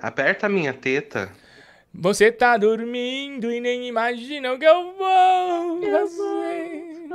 [0.00, 1.30] Aperta a minha teta.
[1.92, 7.08] Você tá dormindo e nem imagina o que eu vou fazer.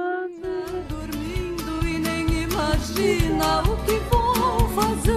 [0.89, 5.13] Dormindo e nem imagina o que vou fazer.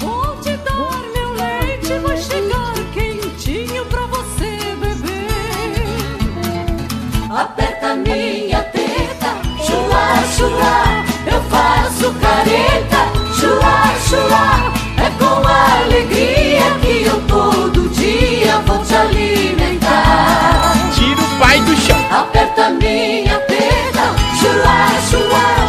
[0.00, 5.30] Vou te dar meu leite, vai chegar quentinho pra você beber.
[7.30, 8.71] Aperta minha teta,
[10.36, 13.00] chua, eu faço careta,
[13.38, 14.72] chua, chua.
[14.96, 20.74] É com alegria que eu todo dia vou te alimentar.
[20.94, 21.98] Tira o pai do chão.
[22.10, 25.61] Aperta minha teta, chua, chua,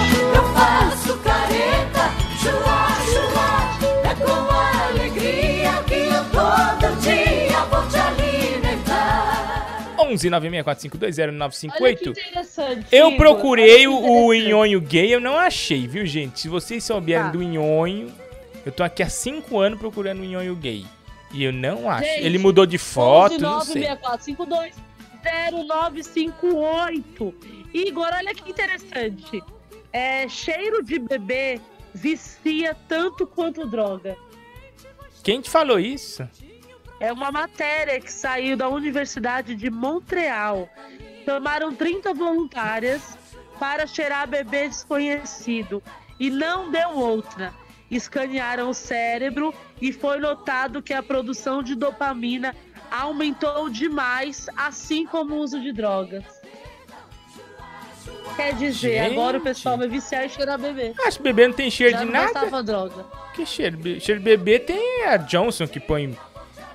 [10.13, 11.81] 11 964520958.
[11.81, 12.85] Olha que interessante.
[12.91, 14.49] Eu procurei o, que o interessante.
[14.49, 16.39] nhonho gay, eu não achei, viu, gente?
[16.39, 17.31] Se vocês souberem Tá.
[17.31, 18.11] do nhonho,
[18.65, 20.85] eu tô aqui há 5 anos procurando o nhonho gay.
[21.31, 22.05] E eu não acho.
[22.05, 23.87] Gente, Ele mudou de foto, não sei.
[25.51, 27.33] 0968.
[27.73, 29.41] Igor, olha que interessante.
[29.91, 31.59] É, cheiro de bebê
[31.93, 34.15] vicia tanto quanto droga.
[35.23, 36.27] Quem te falou isso?
[37.03, 40.69] É uma matéria que saiu da Universidade de Montreal.
[41.25, 43.17] Chamaram 30 voluntárias
[43.59, 45.83] para cheirar bebê desconhecido
[46.17, 47.53] e não deu outra.
[47.91, 52.55] Escanearam o cérebro e foi notado que a produção de dopamina
[52.89, 56.23] aumentou demais, assim como o uso de drogas.
[58.37, 59.11] Quer dizer, Gente.
[59.11, 60.93] agora o pessoal vai viciar e cheirar bebê.
[61.05, 62.63] Acho que bebê não tem cheiro Já de não nada.
[62.63, 63.05] droga.
[63.35, 63.77] Que cheiro?
[63.99, 66.17] Cheiro de bebê tem a Johnson que põe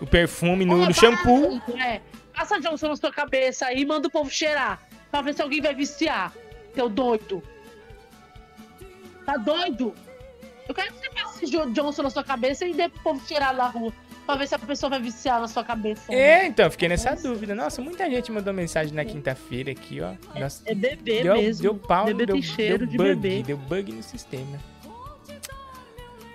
[0.01, 1.61] o perfume no, no shampoo.
[1.61, 2.01] passa- É,
[2.35, 4.81] passa Johnson na sua cabeça aí e manda o povo cheirar.
[5.11, 6.33] Pra ver se alguém vai viciar.
[6.75, 7.43] Seu doido.
[9.25, 9.95] Tá doido?
[10.69, 13.55] Eu quero que você passe Jo- Johnson na sua cabeça e dê pro povo cheirar
[13.55, 13.93] na rua.
[14.27, 16.13] Pra ver se a pessoa vai viciar na sua cabeça.
[16.13, 17.55] É, então, fiquei nessa dúvida.
[17.55, 20.13] Nossa, muita gente mandou mensagem na quinta-feira aqui, ó.
[20.39, 21.63] Nossa, É bebê deu, mesmo.
[21.63, 23.43] Deu pau, Bebê deu, tem cheiro deu de bug, bebê.
[23.43, 24.59] deu bug no sistema.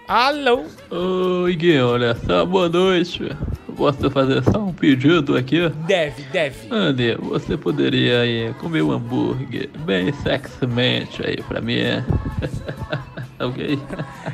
[0.08, 0.66] Alô?
[0.92, 3.30] Oi, Gui, olha só, boa noite.
[3.76, 5.68] Posso fazer só um pedido aqui?
[5.88, 6.68] Deve, deve.
[6.70, 11.80] Andy, você poderia aí comer um hambúrguer bem sexymente aí pra mim?
[13.40, 13.80] ok?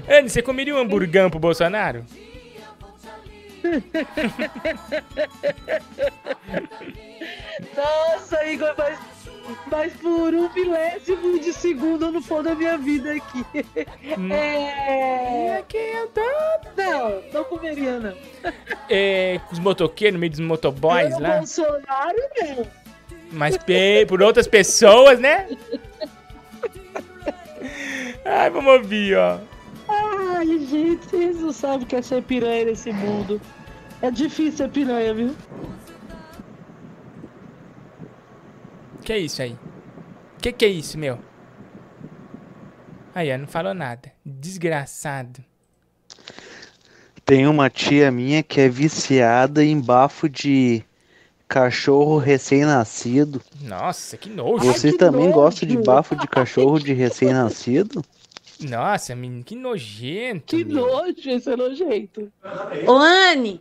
[0.09, 2.03] Andy, você comeria um hamburgão pro Bolsonaro?
[7.75, 8.97] Nossa, Igor, mas,
[9.71, 13.45] mas por um milésimo de segundo eu não for da minha vida aqui.
[14.31, 15.63] É.
[16.77, 18.13] Não, não comeria, não.
[18.89, 21.37] É, com os motoqueiros no meio dos motoboys Pelo lá.
[21.37, 22.67] Bolsonaro, não.
[23.31, 23.57] Mas
[24.07, 25.47] por outras pessoas, né?
[28.25, 29.39] Ai, vamos ouvir, ó.
[29.87, 33.41] Ai, gente, vocês não sabem o que é ser piranha nesse mundo.
[34.01, 35.35] É difícil ser piranha, viu?
[39.09, 39.57] Que é isso aí?
[40.39, 41.17] Que que é isso, meu?
[43.15, 44.11] Aí, ó, não falou nada.
[44.23, 45.43] Desgraçado.
[47.25, 50.83] Tem uma tia minha que é viciada em bafo de
[51.47, 53.41] cachorro recém-nascido.
[53.59, 54.63] Nossa, que nojo.
[54.63, 58.05] Vocês também gostam de bafo de cachorro de recém-nascido?
[58.59, 60.55] Nossa, menino, que nojento.
[60.55, 60.85] Que meu.
[60.85, 62.31] nojo, esse é nojento.
[62.85, 63.59] Ô, Anne,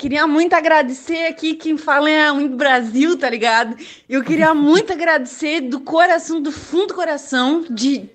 [0.00, 3.76] queria muito agradecer aqui quem fala é Wing Brasil, tá ligado?
[4.08, 8.08] Eu queria muito agradecer do coração, do fundo do coração, de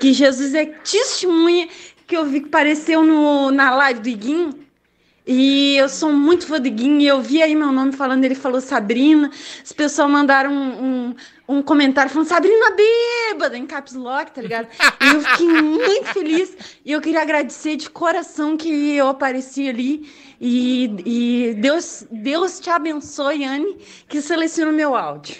[0.00, 1.68] que Jesus é testemunha
[2.06, 4.66] que eu vi que apareceu no, na live do Iguinho.
[5.26, 8.34] E eu sou muito fã do Iguinho, e eu vi aí meu nome falando, ele
[8.34, 9.30] falou Sabrina.
[9.62, 10.84] As pessoas mandaram um,
[11.48, 14.68] um, um comentário falando Sabrina bêbada, em caps lock, tá ligado?
[15.02, 16.56] E eu fiquei muito feliz.
[16.82, 20.08] E eu queria agradecer de coração que eu apareci ali.
[20.40, 23.76] E, e Deus, Deus te abençoe, Anne,
[24.08, 25.36] que selecionou meu áudio.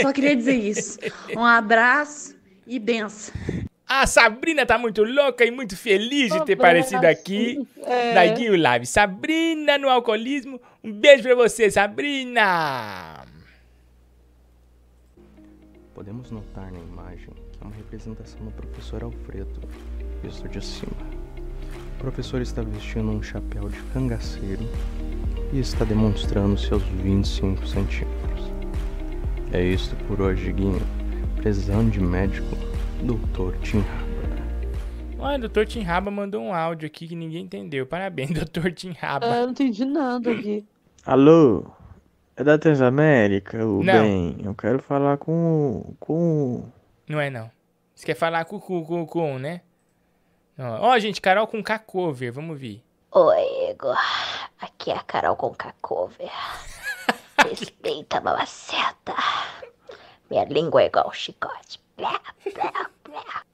[0.00, 0.98] Só queria dizer isso.
[1.36, 2.34] Um abraço
[2.66, 3.34] e benção.
[3.86, 8.14] A Sabrina tá muito louca e muito feliz de ter aparecido aqui É.
[8.14, 8.86] na Guio Live.
[8.86, 10.58] Sabrina no alcoolismo.
[10.82, 13.24] Um beijo pra você, Sabrina.
[15.94, 17.28] Podemos notar na imagem
[17.60, 19.60] uma representação do professor Alfredo,
[20.22, 20.96] visto de cima.
[22.04, 24.62] O professor está vestindo um chapéu de cangaceiro
[25.50, 28.52] e está demonstrando seus 25 centímetros.
[29.50, 30.82] É isto por hoje, Guinho.
[31.36, 32.58] Precisando de médico,
[33.02, 35.18] Doutor Tim Harper.
[35.18, 37.86] Olha, o doutor Tim Raba mandou um áudio aqui que ninguém entendeu.
[37.86, 39.24] Parabéns, doutor Tim Raba.
[39.24, 40.66] É, eu não entendi nada aqui.
[41.06, 41.64] Alô?
[42.36, 44.02] É da Transamérica, o Não.
[44.02, 44.36] bem?
[44.44, 45.94] Eu quero falar com.
[45.98, 46.66] com.
[47.08, 47.50] Não é, não.
[47.94, 49.62] Você quer falar com com, com, com né?
[50.58, 52.82] Ó, Ó, gente, Carol com K cover, vamos ver.
[53.10, 53.96] Oi, Igor.
[54.60, 56.30] Aqui é a Carol com Cover.
[57.48, 59.14] Respeita a mamaceta.
[60.30, 61.80] Minha língua é igual chicote.
[61.96, 62.20] Blá,
[62.54, 63.44] blá, blá.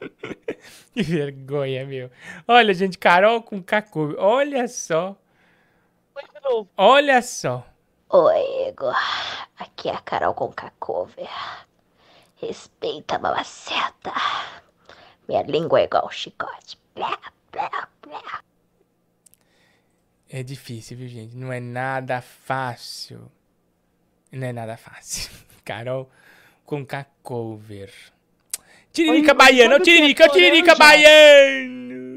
[0.92, 2.10] Que vergonha, meu.
[2.48, 4.16] Olha, gente, Carol com K cover.
[4.18, 5.14] Olha só.
[6.76, 7.66] Olha só.
[8.08, 8.96] Oi, Igor.
[9.58, 11.28] Aqui é a Carol com Cover.
[12.36, 14.12] Respeita a mamaceta.
[15.28, 16.78] Minha língua é igual chicote.
[16.94, 17.18] Blá,
[17.52, 18.42] blá, blá.
[20.28, 21.36] É difícil, viu, gente?
[21.36, 23.30] Não é nada fácil.
[24.30, 25.30] Não é nada fácil.
[25.64, 26.10] Carol
[26.64, 26.84] com
[27.22, 27.92] cover.
[28.92, 32.16] Tiririca Oi, baiana, sabe ô o que é Tiririca, Tiririca baiano.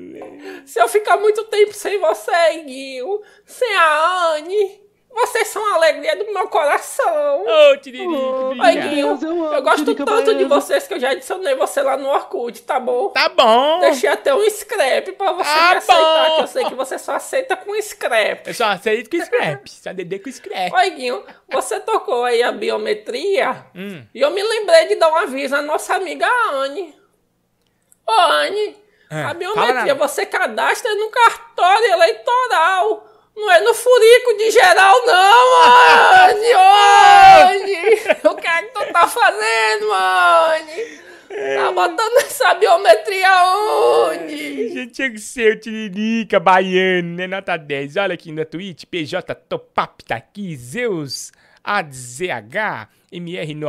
[0.65, 4.81] Se eu ficar muito tempo sem você, Guinho, sem a Anne,
[5.11, 7.43] vocês são a alegria do meu coração.
[7.45, 8.89] Ô, Tiririca, Oi, obrigado.
[8.89, 10.47] Guinho, eu amo eu gosto Tiririca tanto de Baiana.
[10.61, 13.09] vocês que eu já adicionei você lá no Orkut, tá bom?
[13.09, 13.79] Tá bom.
[13.81, 17.15] Deixei até um scrap pra você Tá me aceitar, que eu sei que você só
[17.15, 18.47] aceita com scrap.
[18.47, 19.69] Eu só aceito com scrap.
[19.69, 20.73] Só dedê com scrap.
[20.73, 24.03] Oi, Guinho, você tocou aí a biometria Hum.
[24.13, 26.95] e eu me lembrei de dar um aviso à nossa amiga Anne.
[28.07, 28.77] Ô, Anne,
[29.11, 33.08] É, a biometria você cadastra no cartório eleitoral.
[33.39, 36.51] Não é no furico de geral, não, Anne!
[36.53, 37.75] Anne!
[38.25, 40.99] O que é que tu tá fazendo, Anne?
[41.55, 44.69] Tá botando essa biometria onde?
[44.73, 47.27] Gente, tinha que ser o Tiririca baiano, né?
[47.27, 47.95] Nota 10.
[47.97, 48.83] Olha aqui na Twitch.
[48.85, 50.55] PJ Topap tá aqui.
[50.57, 51.31] Zeus
[51.63, 52.89] AZH.
[53.11, 53.67] MR no,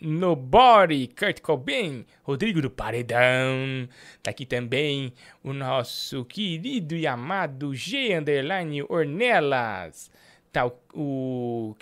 [0.00, 1.08] Nobody.
[1.08, 2.04] Kurt Cobain.
[2.22, 3.88] Rodrigo do Paredão.
[4.22, 5.12] Tá aqui também
[5.42, 10.10] o nosso querido e amado G Underline Ornelas.
[10.52, 11.76] Tá o, o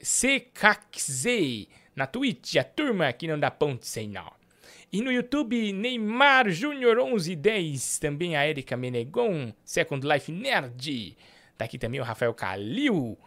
[0.00, 1.66] CKZ
[1.96, 2.56] na Twitch.
[2.56, 4.38] A turma que não dá ponto sem nó.
[4.90, 11.14] E no YouTube, Neymar Júnior 1110, também a Erika Menegon, Second Life Nerd.
[11.58, 13.18] Tá aqui também o Rafael Calil,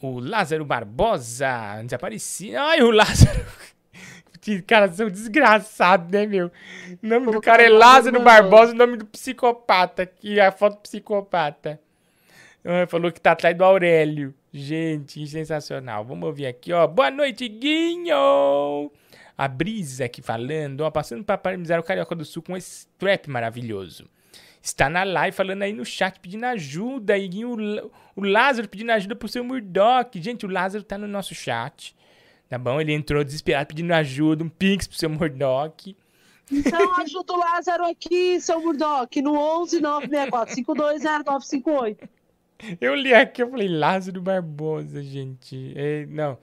[0.00, 2.58] o Lázaro Barbosa, desaparecido.
[2.58, 3.44] Ai, o Lázaro.
[4.66, 6.50] Cara, são desgraçados, né, meu?
[7.02, 10.80] O nome do cara é Lázaro Barbosa, o nome do psicopata, aqui a foto do
[10.80, 11.78] psicopata.
[12.64, 14.34] Ah, Falou que tá atrás do Aurélio.
[14.52, 16.04] Gente, sensacional.
[16.04, 16.86] Vamos ouvir aqui, ó.
[16.86, 18.90] Boa noite, Guinho!
[19.36, 23.28] A Brisa aqui falando, ó, passando para parabenizar o Carioca do Sul com esse trap
[23.28, 24.08] maravilhoso.
[24.62, 27.16] Está na live falando aí no chat pedindo ajuda.
[27.16, 27.56] E o
[28.16, 30.20] o Lázaro pedindo ajuda pro seu Murdock.
[30.20, 31.94] Gente, o Lázaro tá no nosso chat.
[32.48, 32.80] Tá bom?
[32.80, 35.96] Ele entrou desesperado pedindo ajuda, um pix pro seu Murdock.
[36.50, 42.08] Então ajuda o Lázaro aqui, seu Murdock, no 11 964 520958.
[42.80, 45.72] Eu li aqui, eu falei, Lázaro Barbosa, gente.
[45.76, 46.38] É, não.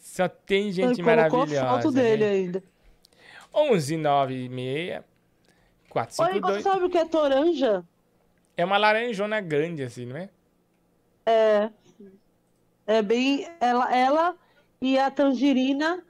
[0.00, 1.66] Só tem gente Ele colocou a maravilhosa.
[1.66, 2.30] foto dele né?
[2.30, 2.62] ainda.
[3.54, 4.48] 11 9
[5.92, 6.56] 6 Oi, 452.
[6.56, 7.84] você sabe o que é toranja?
[8.56, 10.28] É uma laranjona grande, assim, não é?
[11.26, 11.70] É.
[12.86, 13.46] É bem.
[13.60, 14.34] Ela, ela
[14.80, 16.02] e a tangerina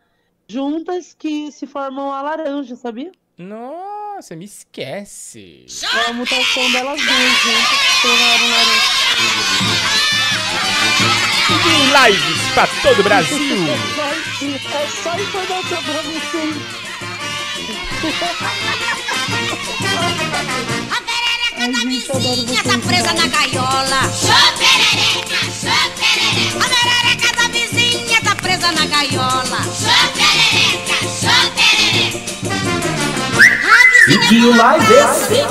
[0.49, 3.13] juntas que se formam a laranja, sabia?
[3.39, 5.67] Nossa, me esquece.
[5.83, 9.03] É a mutação delas duas juntas que formaram laranja.
[12.07, 13.39] Lives pra todo o Brasil.
[14.73, 16.57] É só informação pra vocês.
[22.03, 22.62] Gente, eu adoro vocês.
[22.62, 24.03] tá presa na gaiola.
[24.12, 26.59] Choperereca, choperereca.
[26.59, 29.61] A perereca da vizinha tá presa na gaiola.
[29.62, 32.33] Choperereca, choperereca.
[33.65, 35.29] A Guinho Lives.
[35.29, 35.47] vizinha,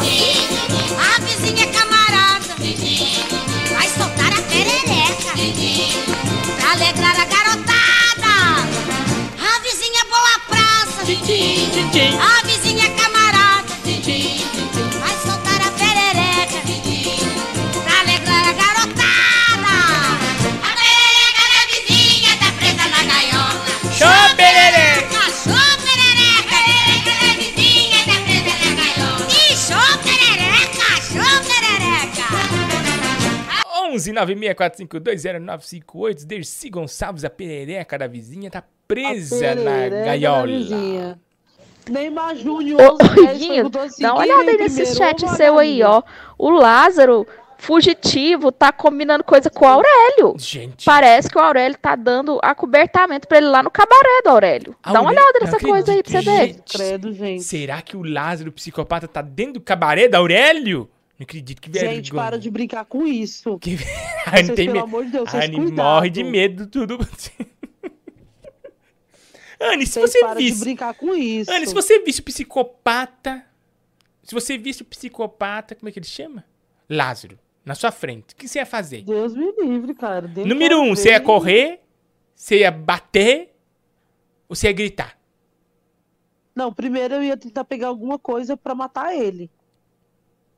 [1.00, 2.56] a vizinha é camarada.
[3.74, 5.32] Vai soltar a perereca.
[6.58, 8.34] Pra alegrar a garotada.
[9.40, 11.02] A vizinha é boa praça.
[11.02, 12.41] A
[34.14, 36.26] 1964520958958.
[36.26, 41.18] Dercy Gonçalves, a perereca da vizinha, tá presa na gaiola.
[41.90, 42.80] Neymar Júnior.
[42.82, 42.98] Ô,
[43.38, 46.04] Guinho, dá uma olhada aí nesse chat seu aí, ó.
[46.38, 47.26] O Lázaro,
[47.58, 50.36] fugitivo, tá combinando coisa com o Aurélio.
[50.38, 50.86] Gente.
[50.86, 54.76] Parece que o Aurélio tá dando acobertamento pra ele lá no cabaré do Aurélio.
[54.84, 56.56] Aurélio dá uma olhada nessa coisa aí pra você ver.
[56.70, 57.44] Credo, gente.
[57.44, 60.90] Será que o Lázaro, o psicopata, tá dentro do cabaré do Aurélio?
[61.22, 61.96] Não acredito que vergonha.
[61.98, 63.60] Gente, para de brincar com isso.
[64.26, 64.84] A Anne Vocês, pelo medo.
[64.84, 65.76] amor de Deus, A vocês cuidado.
[65.76, 66.98] morre de medo de tudo.
[69.62, 70.62] Anne, se Vocês você param de visse.
[70.62, 71.52] brincar com isso.
[71.52, 73.46] Anne, se você visse o psicopata.
[74.24, 76.44] Se você visse o psicopata, como é que ele chama?
[76.90, 78.34] Lázaro, na sua frente.
[78.34, 79.04] O que você ia fazer?
[79.04, 80.28] Deus me livre, cara.
[80.28, 81.82] Deus Número me um, você ia correr,
[82.36, 83.54] você ia bater,
[84.50, 85.16] ou você ia gritar?
[86.56, 89.52] Não, primeiro eu ia tentar pegar alguma coisa pra matar ele.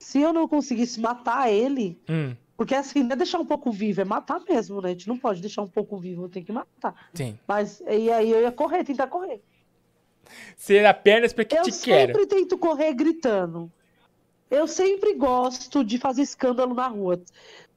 [0.03, 4.01] Se eu não conseguisse matar ele, Hum, porque assim, não é deixar um pouco vivo,
[4.01, 4.89] é matar mesmo, né?
[4.89, 7.09] A gente não pode deixar um pouco vivo, tem que matar.
[7.13, 7.37] sim.
[7.47, 9.41] Mas e aí eu ia correr, tentar correr.
[10.55, 12.27] Ser apenas porque Eu te sempre quero.
[12.27, 13.71] tento correr gritando.
[14.49, 17.21] Eu sempre gosto de fazer escândalo na rua.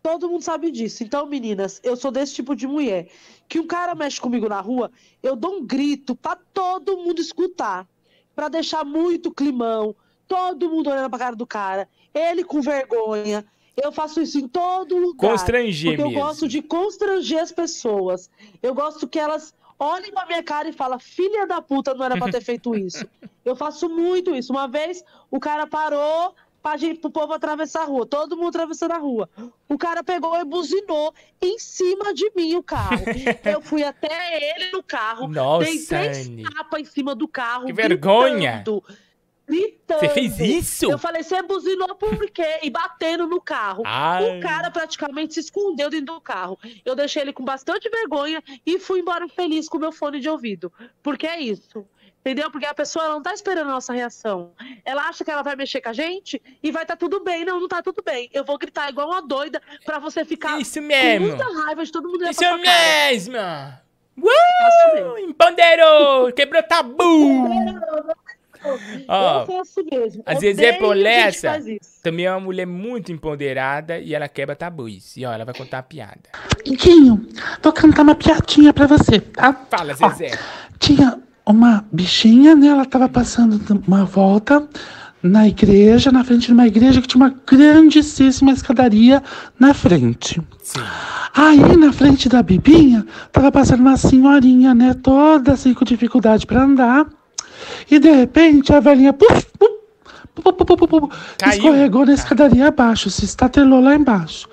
[0.03, 1.03] Todo mundo sabe disso.
[1.03, 3.09] Então, meninas, eu sou desse tipo de mulher.
[3.49, 4.91] Que um cara mexe comigo na rua,
[5.23, 7.89] eu dou um grito pra todo mundo escutar.
[8.35, 9.97] Pra deixar muito climão.
[10.29, 11.89] Todo mundo olhando pra cara do cara.
[12.19, 13.45] Ele com vergonha.
[13.77, 15.31] Eu faço isso em todo lugar.
[15.33, 16.21] Constranger Porque eu mesmo.
[16.25, 18.31] gosto de constranger as pessoas.
[18.63, 22.17] Eu gosto que elas olhem pra minha cara e falem: Filha da puta, não era
[22.17, 23.07] pra ter feito isso.
[23.45, 24.51] Eu faço muito isso.
[24.53, 28.07] Uma vez o cara parou pra gente, pro povo atravessar a rua.
[28.07, 29.29] Todo mundo atravessando a rua.
[29.69, 33.05] O cara pegou e buzinou em cima de mim o carro.
[33.45, 34.09] Eu fui até
[34.59, 35.29] ele no carro.
[35.29, 37.67] Nossa, dei três tapas em cima do carro.
[37.67, 38.55] Que vergonha.
[38.65, 38.83] gritando,
[39.49, 40.01] Gritando.
[40.01, 40.91] Você fez isso?
[40.91, 42.59] Eu falei, você buzinou por quê?
[42.63, 43.83] E batendo no carro.
[43.87, 44.39] Ai.
[44.39, 46.59] O cara praticamente se escondeu dentro do carro.
[46.85, 50.73] Eu deixei ele com bastante vergonha e fui embora feliz com meu fone de ouvido.
[51.03, 51.87] Porque é isso.
[52.21, 52.51] Entendeu?
[52.51, 54.51] Porque a pessoa não tá esperando a nossa reação.
[54.85, 57.45] Ela acha que ela vai mexer com a gente e vai tá tudo bem.
[57.45, 58.29] Não, não tá tudo bem.
[58.33, 61.31] Eu vou gritar igual uma doida pra você ficar Isso mesmo.
[61.31, 62.25] com muita raiva de todo mundo.
[62.29, 63.11] Isso pra sua cara.
[63.13, 63.37] mesmo!
[64.19, 66.33] Uh, empoderou!
[66.33, 67.47] Quebrou tabu!
[69.09, 70.23] Ó, Eu faço mesmo.
[70.27, 71.59] a Zezé a Polessa
[72.03, 75.17] também é uma mulher muito empoderada e ela quebra tabus.
[75.17, 76.21] E ó, ela vai contar uma piada.
[76.79, 77.27] Quinho,
[77.63, 79.53] vou cantar uma piadinha pra você, tá?
[79.71, 80.39] Fala, Ó, Zezé.
[80.79, 82.69] Tinha uma bichinha, né?
[82.69, 84.69] Ela tava passando uma volta
[85.23, 89.23] na igreja, na frente de uma igreja que tinha uma grandíssima escadaria
[89.59, 90.41] na frente.
[90.63, 90.81] Sim.
[91.35, 94.95] Aí, na frente da Bibinha, tava passando uma senhorinha, né?
[94.95, 97.07] Toda assim com dificuldade pra andar.
[97.91, 99.47] E de repente a velhinha puf,
[101.39, 101.55] Caiu.
[101.55, 104.49] escorregou na escadaria abaixo, se estatelou lá embaixo.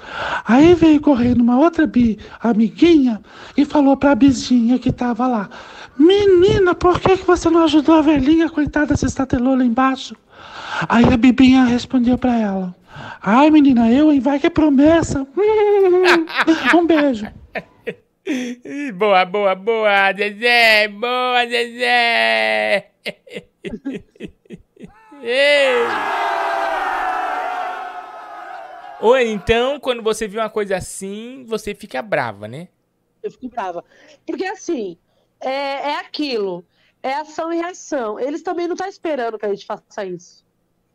[0.46, 3.22] Aí veio correndo uma outra bi, amiguinha
[3.58, 5.50] e falou pra bizinha que tava lá:
[5.98, 10.16] Menina, por que, que você não ajudou a velhinha, coitada, se estatelou lá embaixo?
[10.88, 12.76] Aí a bibinha respondeu pra ela:
[13.22, 14.20] Ai, menina, eu, hein?
[14.20, 15.28] Vai que é promessa.
[16.76, 17.28] um beijo.
[18.96, 20.88] Boa, boa, boa, Zezé!
[20.88, 22.93] Boa, Zezé!
[25.22, 25.74] Ei.
[29.02, 32.70] Ou então, quando você vê uma coisa assim, você fica brava, né?
[33.22, 33.84] Eu fico brava.
[34.26, 34.98] Porque assim,
[35.40, 36.66] é, é aquilo.
[37.02, 38.18] É ação e reação.
[38.20, 40.46] Eles também não estão esperando que a gente faça isso.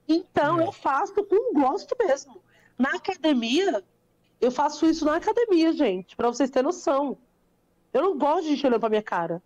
[0.09, 2.43] Então eu faço com gosto mesmo.
[2.79, 3.85] Na academia,
[4.41, 7.19] eu faço isso na academia, gente, pra vocês terem noção.
[7.93, 9.43] Eu não gosto de gente olhando pra minha cara.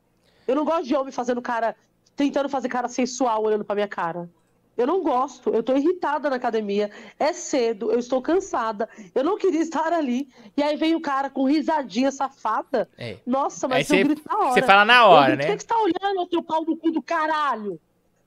[0.46, 1.74] Eu não gosto de homem fazendo cara,
[2.16, 4.28] tentando fazer cara sensual olhando pra minha cara.
[4.76, 6.90] Eu não gosto, eu tô irritada na academia.
[7.18, 8.88] É cedo, eu estou cansada.
[9.14, 10.28] Eu não queria estar ali.
[10.56, 12.88] E aí vem o cara com risadinha safada.
[12.96, 13.18] É.
[13.26, 14.54] Nossa, mas eu grito na hora.
[14.54, 15.44] cê fala na Eu hora, grito, né?
[15.44, 17.78] O que, que você tá olhando, ô teu pau no cu do caralho?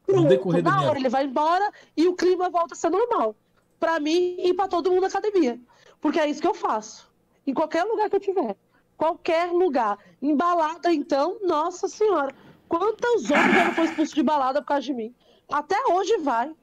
[0.05, 3.35] Pronto, na hora ele vai embora e o clima volta a ser normal.
[3.79, 5.59] Pra mim e pra todo mundo na academia.
[5.99, 7.11] Porque é isso que eu faço.
[7.45, 8.55] Em qualquer lugar que eu tiver.
[8.95, 9.97] Qualquer lugar.
[10.21, 12.33] Em balada, então, nossa senhora.
[12.77, 15.15] Quantos homens já não foi expulso de balada por causa de mim?
[15.49, 16.53] Até hoje vai.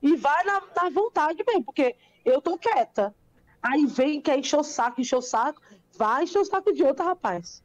[0.00, 1.94] E vai na, na vontade mesmo, porque
[2.24, 3.14] eu tô quieta.
[3.62, 5.60] Aí vem, quer encher o saco, encher o saco.
[5.98, 7.62] Vai encher o saco de outra, rapaz.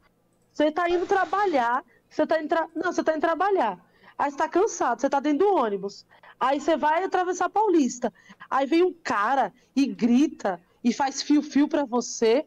[0.52, 1.82] Você tá indo trabalhar.
[2.10, 2.68] Você tá indo tra...
[2.74, 3.82] Não, você tá indo trabalhar.
[4.18, 6.04] Aí você tá cansado, você tá dentro do ônibus.
[6.38, 8.12] Aí você vai atravessar a Paulista.
[8.50, 12.44] Aí vem um cara e grita e faz fio-fio pra você.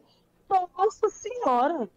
[0.48, 1.90] Nossa senhora!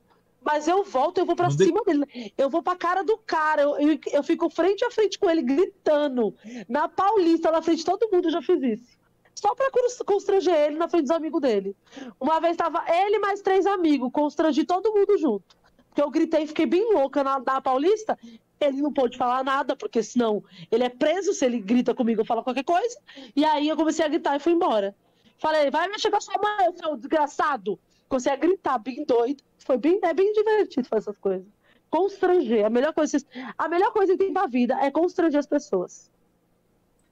[0.49, 2.31] Mas eu volto, eu vou pra Não de- cima dele.
[2.37, 3.61] Eu vou pra cara do cara.
[3.63, 6.33] Eu, eu, eu fico frente a frente com ele, gritando.
[6.69, 8.97] Na Paulista, na frente de todo mundo, eu já fiz isso.
[9.35, 11.75] Só pra cons- constranger ele na frente dos amigos dele.
[12.19, 15.43] Uma vez tava ele e mais três amigos, constrangi todo mundo junto.
[15.89, 18.17] Porque eu gritei e fiquei bem louca na, na Paulista.
[18.59, 22.25] Ele não pôde falar nada, porque senão ele é preso se ele grita comigo ou
[22.25, 22.97] fala qualquer coisa.
[23.35, 24.95] E aí eu comecei a gritar e fui embora.
[25.39, 27.77] Falei, vai mexer com a sua mãe, seu desgraçado.
[28.09, 29.43] Comecei a gritar, bem doido.
[29.67, 31.45] Foi bem, é bem divertido fazer essas coisas.
[31.89, 32.65] Constranger.
[32.65, 33.17] A melhor coisa,
[33.57, 36.09] a melhor coisa que tem na vida é constranger as pessoas.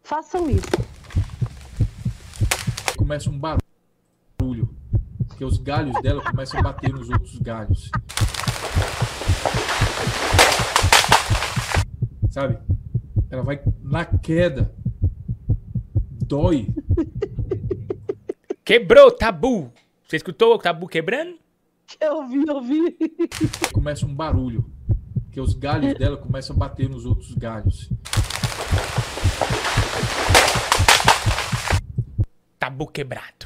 [0.02, 0.66] Façam isso.
[2.98, 4.74] Começa um barulho.
[5.28, 7.92] Porque os galhos dela começam a bater nos outros galhos.
[12.32, 12.58] Sabe?
[13.30, 14.74] Ela vai na queda.
[16.10, 16.70] Dói.
[18.64, 19.74] Quebrou o tabu.
[20.08, 21.45] Você escutou o tabu quebrando?
[22.00, 22.96] Eu vi, eu vi.
[23.72, 24.70] Começa um barulho.
[25.26, 27.90] Porque os galhos dela começam a bater nos outros galhos.
[32.58, 33.46] Tabu quebrado.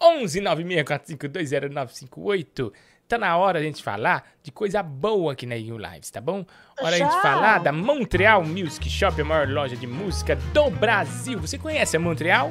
[0.00, 2.72] 11 964520958.
[3.06, 6.46] Tá na hora a gente falar de coisa boa aqui na EU Lives, tá bom?
[6.80, 11.38] Hora a gente falar da Montreal Music Shop, a maior loja de música do Brasil.
[11.38, 12.50] Você conhece a Montreal?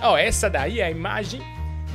[0.00, 1.42] Ó, essa daí é a imagem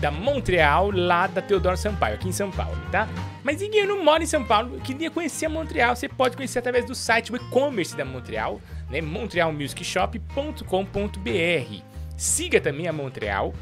[0.03, 3.07] da Montreal lá da Teodoro Sampaio, aqui em São Paulo, tá?
[3.41, 5.95] Mas ninguém não mora em São Paulo, queria conhecer a Montreal.
[5.95, 8.59] Você pode conhecer através do site, o e-commerce da Montreal,
[8.89, 8.99] né?
[8.99, 11.83] montrealmusicshop.com.br.
[12.17, 13.53] Siga também a Montreal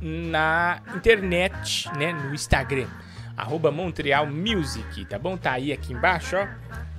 [0.00, 2.86] na internet, né, no Instagram,
[3.36, 5.36] arroba Montreal Music, tá bom?
[5.36, 6.46] Tá aí aqui embaixo, ó,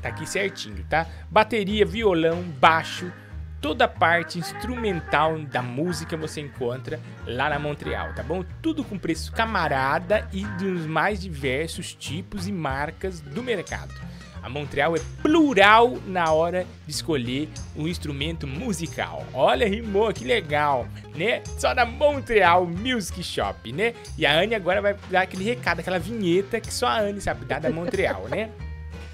[0.01, 1.07] tá aqui certinho, tá?
[1.31, 3.09] Bateria, violão, baixo,
[3.63, 8.43] toda a parte instrumental da música você encontra lá na Montreal, tá bom?
[8.61, 13.93] Tudo com preço camarada e dos mais diversos tipos e marcas do mercado.
[14.43, 19.25] A Montreal é plural na hora de escolher um instrumento musical.
[19.33, 20.85] Olha, rimou, que legal,
[21.15, 21.41] né?
[21.57, 23.93] Só na Montreal Music Shop, né?
[24.17, 27.45] E a Anne agora vai dar aquele recado, aquela vinheta que só a Anne sabe
[27.45, 28.49] dar da Montreal, né?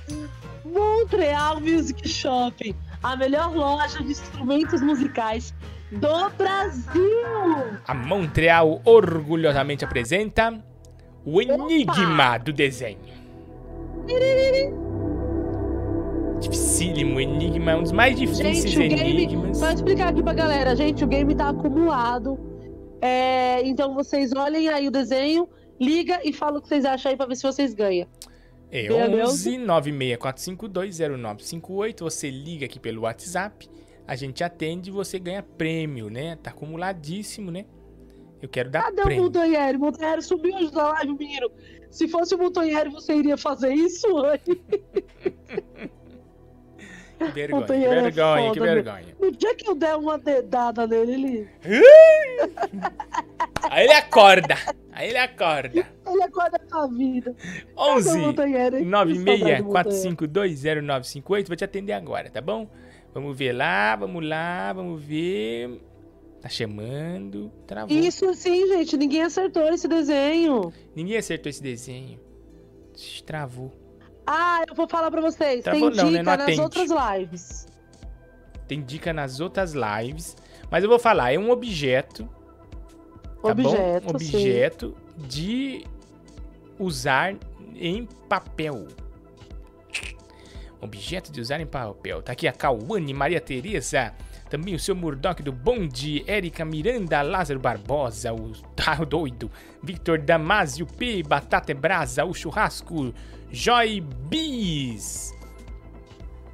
[0.66, 5.54] Montreal Music Shop, a melhor loja de instrumentos musicais
[5.92, 7.80] do Brasil.
[7.88, 10.64] A Montreal orgulhosamente apresenta
[11.26, 13.00] o enigma do desenho.
[16.40, 19.10] Dificílimo, o enigma é um dos mais difíceis Gente, o game.
[19.10, 19.58] enigmas.
[19.58, 22.40] Só explicar aqui pra galera, gente, o game tá acumulado.
[23.02, 25.48] É, então vocês olhem aí o desenho,
[25.80, 28.08] liga e fala o que vocês acham aí pra ver se vocês ganham.
[28.72, 29.32] É Beleza?
[29.32, 32.02] 11 964520958.
[32.02, 33.70] Você liga aqui pelo WhatsApp,
[34.08, 36.36] a gente atende e você ganha prêmio, né?
[36.36, 37.66] Tá acumuladíssimo, né?
[38.42, 39.24] Eu quero dar Cadê o prêmio.
[39.26, 39.78] Montanheri?
[39.78, 41.52] O Montanheri subiu hoje da live, menino.
[41.90, 44.40] Se fosse o Montanheri, você iria fazer isso, Anne?
[47.20, 48.82] Que vergonha, que é vergonha, que foda, né?
[48.82, 49.16] vergonha.
[49.20, 51.50] No dia que eu der uma dedada nele, ele.
[53.70, 54.56] Aí ele acorda.
[54.94, 55.86] Aí ele acorda.
[56.08, 57.36] Ele acorda com a vida.
[57.78, 58.78] 11 Cadê o Montanheri?
[58.78, 59.20] Que saudade do
[59.66, 60.06] Montanheri.
[60.06, 61.48] 964520958.
[61.48, 62.70] Vou te atender agora, tá bom?
[63.14, 65.82] Vamos ver lá, vamos lá, vamos ver.
[66.42, 67.52] Tá chamando.
[67.68, 67.96] Travou.
[67.96, 68.96] Isso sim, gente.
[68.96, 70.72] Ninguém acertou esse desenho.
[70.96, 72.18] Ninguém acertou esse desenho.
[73.26, 73.74] Travou.
[74.32, 75.64] Ah, eu vou falar pra vocês.
[75.64, 76.20] Travou Tem não, né?
[76.20, 76.62] dica Não nas atende.
[76.62, 77.68] outras lives.
[78.68, 80.38] Tem dica nas outras lives.
[80.70, 82.30] Mas eu vou falar, é um objeto.
[83.42, 84.16] Tá Objeto, bom?
[84.16, 84.36] Um sim.
[84.36, 85.84] objeto de
[86.78, 87.36] usar
[87.76, 88.88] em papel.
[90.80, 92.22] Objeto de usar em papel.
[92.22, 94.14] Tá aqui a Cauane, Maria Tereza.
[94.50, 99.52] Também o seu Murdoch do Bonde, Érica Miranda, Lázaro Barbosa, o tá doido,
[99.84, 103.14] Victor Damasio P, Batata Brasa, o Churrasco,
[103.52, 105.34] Joy Bis.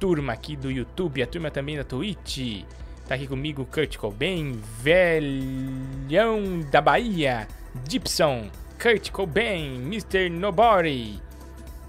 [0.00, 2.64] Turma aqui do YouTube, a turma também da Twitch.
[3.06, 7.46] Tá aqui comigo Kurt Cobain, Velhão da Bahia,
[7.88, 8.50] Gibson,
[8.82, 10.30] Kurt Cobain, Mr.
[10.30, 11.22] Nobody,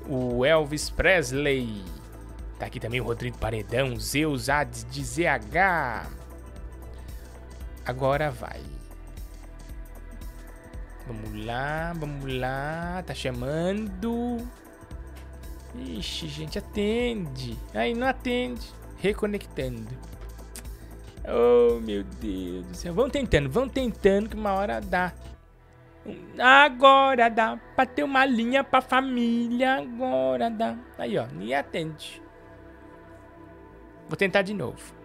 [0.08, 1.84] o Elvis Presley.
[2.60, 6.10] Tá aqui também o Rodrigo Paredão, Zeus Hades de ZH.
[7.86, 8.62] Agora vai.
[11.08, 13.02] Vamos lá, vamos lá.
[13.06, 14.46] Tá chamando.
[15.76, 17.57] Ixi, gente, atende.
[17.73, 18.68] Aí não atende.
[18.98, 19.88] Reconectando.
[21.27, 22.94] Oh, meu Deus do céu.
[22.94, 25.14] Vão tentando, vão tentando que uma hora dá.
[26.39, 29.76] Agora dá pra ter uma linha pra família.
[29.76, 30.77] Agora dá.
[30.98, 32.22] Aí, ó, nem atende.
[34.07, 34.95] Vou tentar de novo.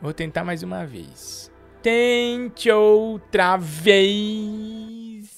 [0.00, 1.50] Vou tentar mais uma vez.
[1.80, 5.32] Tente outra vez.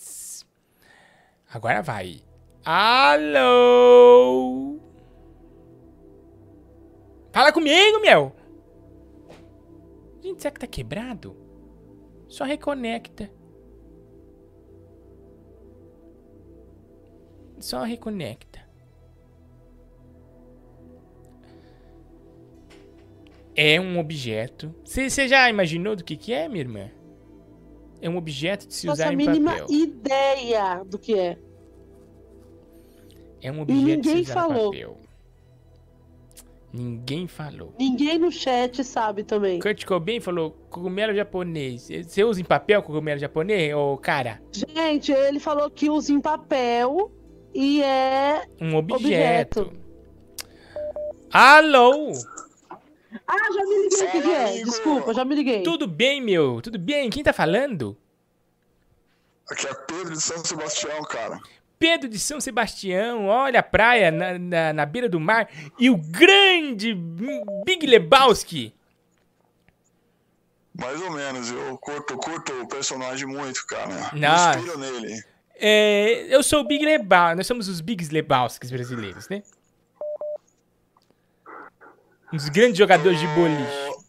[1.52, 2.20] Agora vai.
[2.64, 4.54] Alô?
[7.32, 8.32] Fala comigo, meu.
[10.22, 11.36] Gente, será que tá quebrado?
[12.26, 13.30] Só reconecta.
[17.60, 18.64] Só reconecta.
[23.54, 24.74] É um objeto.
[24.84, 26.90] Você já imaginou do que que é, minha irmã?
[28.00, 29.66] É um objeto de se Faço usar a em mínima papel.
[29.70, 31.38] ideia do que é.
[33.44, 34.70] É um E objeto se ninguém falou.
[34.70, 34.98] papel.
[36.72, 37.72] Ninguém falou.
[37.78, 39.60] Ninguém no chat sabe também.
[39.60, 41.88] Kurt Cobain falou cogumelo japonês.
[42.04, 44.42] Você usa em papel cogumelo japonês, ô cara?
[44.50, 47.12] Gente, ele falou que usa em papel
[47.54, 49.72] e é Um objeto.
[51.30, 52.12] Alô?
[53.28, 54.64] Ah, já me liguei que é.
[54.64, 55.62] Desculpa, já me liguei.
[55.62, 56.60] Tudo bem, meu?
[56.60, 57.08] Tudo bem?
[57.10, 57.96] Quem tá falando?
[59.50, 61.38] Aqui é Pedro de São Sebastião, cara.
[61.84, 65.98] Pedro de São Sebastião, olha a praia na, na, na beira do mar e o
[65.98, 66.94] grande
[67.62, 68.74] Big Lebowski.
[70.74, 74.14] Mais ou menos, eu curto, curto o personagem muito, cara.
[74.14, 74.58] Me Nossa.
[74.58, 75.22] inspiro nele.
[75.56, 79.42] É, eu sou o Big Lebowski, nós somos os Big Lebowskis brasileiros, né?
[82.32, 84.04] Um dos grandes jogadores de boliche.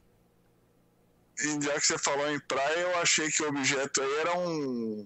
[1.39, 5.05] E já que você falou em praia, eu achei que o objeto aí era um,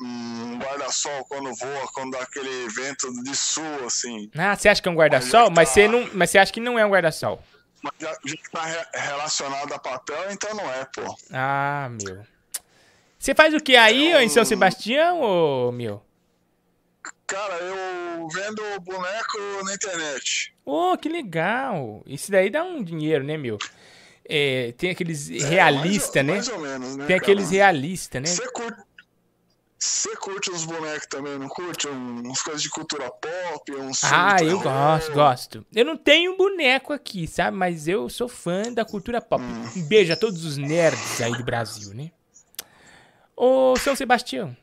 [0.00, 4.30] um guarda-sol quando voa, quando dá aquele vento de sul, assim.
[4.36, 5.50] Ah, você acha que é um guarda-sol?
[5.50, 7.42] Mas você não, mas você acha que não é um guarda-sol?
[7.82, 11.02] Mas já, já tá re- relacionado a papel, então não é, pô.
[11.32, 12.24] Ah, meu.
[13.18, 16.02] Você faz o que aí, ô, em São Sebastião, ô, meu?
[17.26, 20.54] Cara, eu vendo boneco na internet.
[20.64, 22.02] Ô, que legal.
[22.06, 23.58] Isso daí dá um dinheiro, né, meu?
[24.28, 26.32] É, tem aqueles realistas, né?
[26.34, 27.56] mais ou menos, né, Tem aqueles cara?
[27.56, 28.28] realistas, né?
[28.28, 28.80] Você curte,
[29.84, 31.88] você curte uns bonecos também, não curte?
[31.88, 35.66] Um- Umas coisas de cultura pop, uns Ah, eu gosto, gosto.
[35.74, 37.56] Eu não tenho boneco aqui, sabe?
[37.56, 39.42] Mas eu sou fã da cultura pop.
[39.42, 39.64] Hum.
[39.76, 42.12] Um beijo a todos os nerds aí do Brasil, né?
[43.36, 44.56] Ô, São Sebastião,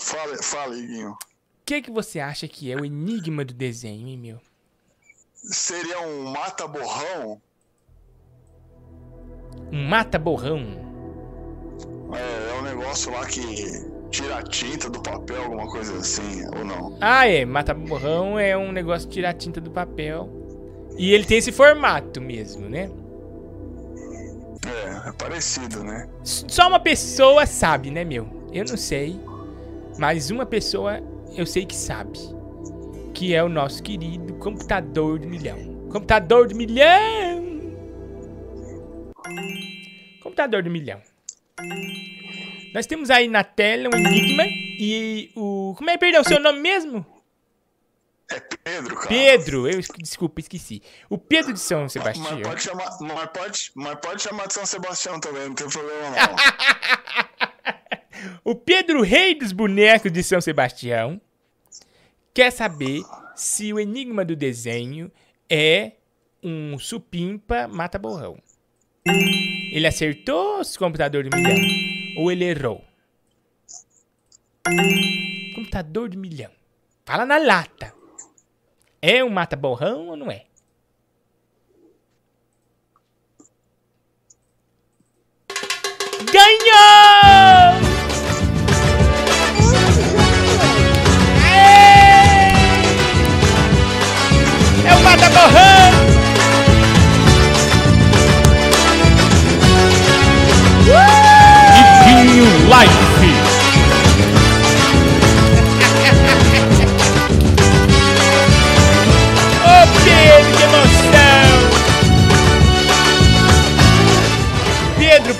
[0.00, 1.10] Fala, fala, Iguinho.
[1.12, 1.18] o
[1.64, 4.40] que, que você acha que é o enigma do desenho, hein, meu?
[5.34, 7.40] Seria um mata-borrão?
[9.70, 10.89] Um mata-borrão.
[12.14, 16.64] É, é um negócio lá que tira a tinta do papel, alguma coisa assim, ou
[16.64, 16.98] não?
[17.00, 17.44] Ah, é.
[17.44, 20.28] Mata-borrão é um negócio de tirar a tinta do papel.
[20.96, 22.90] E ele tem esse formato mesmo, né?
[24.66, 26.08] É, é parecido, né?
[26.22, 28.28] Só uma pessoa sabe, né, meu?
[28.52, 29.18] Eu não sei.
[29.98, 31.00] Mas uma pessoa
[31.36, 32.18] eu sei que sabe.
[33.14, 35.58] Que é o nosso querido computador do milhão.
[35.90, 37.50] Computador do milhão!
[40.22, 41.00] Computador do milhão.
[42.72, 45.74] Nós temos aí na tela um enigma e o.
[45.76, 47.04] Como é, perdão, o seu nome mesmo?
[48.62, 49.08] Pedro, cara.
[49.08, 50.80] Pedro, eu desculpa, esqueci.
[51.08, 52.38] O Pedro de São Sebastião.
[52.38, 56.10] Mas pode, chamar, mas, pode, mas pode chamar de São Sebastião também, não tem problema
[56.10, 56.36] não.
[58.44, 61.20] O Pedro Rei dos Bonecos de São Sebastião
[62.34, 63.02] quer saber
[63.34, 65.10] se o enigma do desenho
[65.48, 65.92] é
[66.42, 68.38] um supimpa mata-borrão.
[69.06, 71.56] Ele acertou o computador do milhão
[72.16, 72.84] ou ele errou?
[75.54, 76.50] Computador do milhão.
[77.04, 77.94] Fala na lata.
[79.00, 80.44] É um mata-borrão ou não é?
[86.32, 87.90] Ganhou!
[94.86, 95.28] É o Mata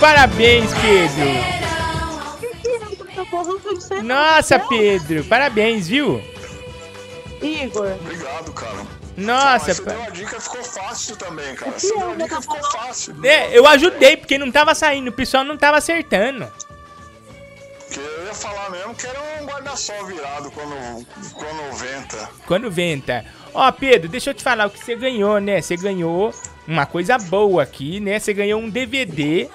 [0.00, 1.60] parabéns, Pedro!
[4.02, 6.22] Nossa, Pedro, parabéns, viu?
[7.42, 7.92] Igor.
[8.00, 8.86] Obrigado, cara.
[9.16, 11.72] Nossa, Mas você pa- deu a dica, ficou fácil também, cara.
[11.72, 13.14] Você deu a dica, ficou fácil.
[13.24, 16.50] É, eu ajudei, porque não tava saindo, o pessoal não tava acertando.
[17.86, 22.30] Porque eu ia falar mesmo que era um guarda-sol virado quando, quando venta.
[22.46, 23.24] Quando venta.
[23.52, 25.60] Ó, Pedro, deixa eu te falar o que você ganhou, né?
[25.60, 26.32] Você ganhou
[26.68, 28.18] uma coisa boa aqui, né?
[28.18, 29.48] Você ganhou um DVD,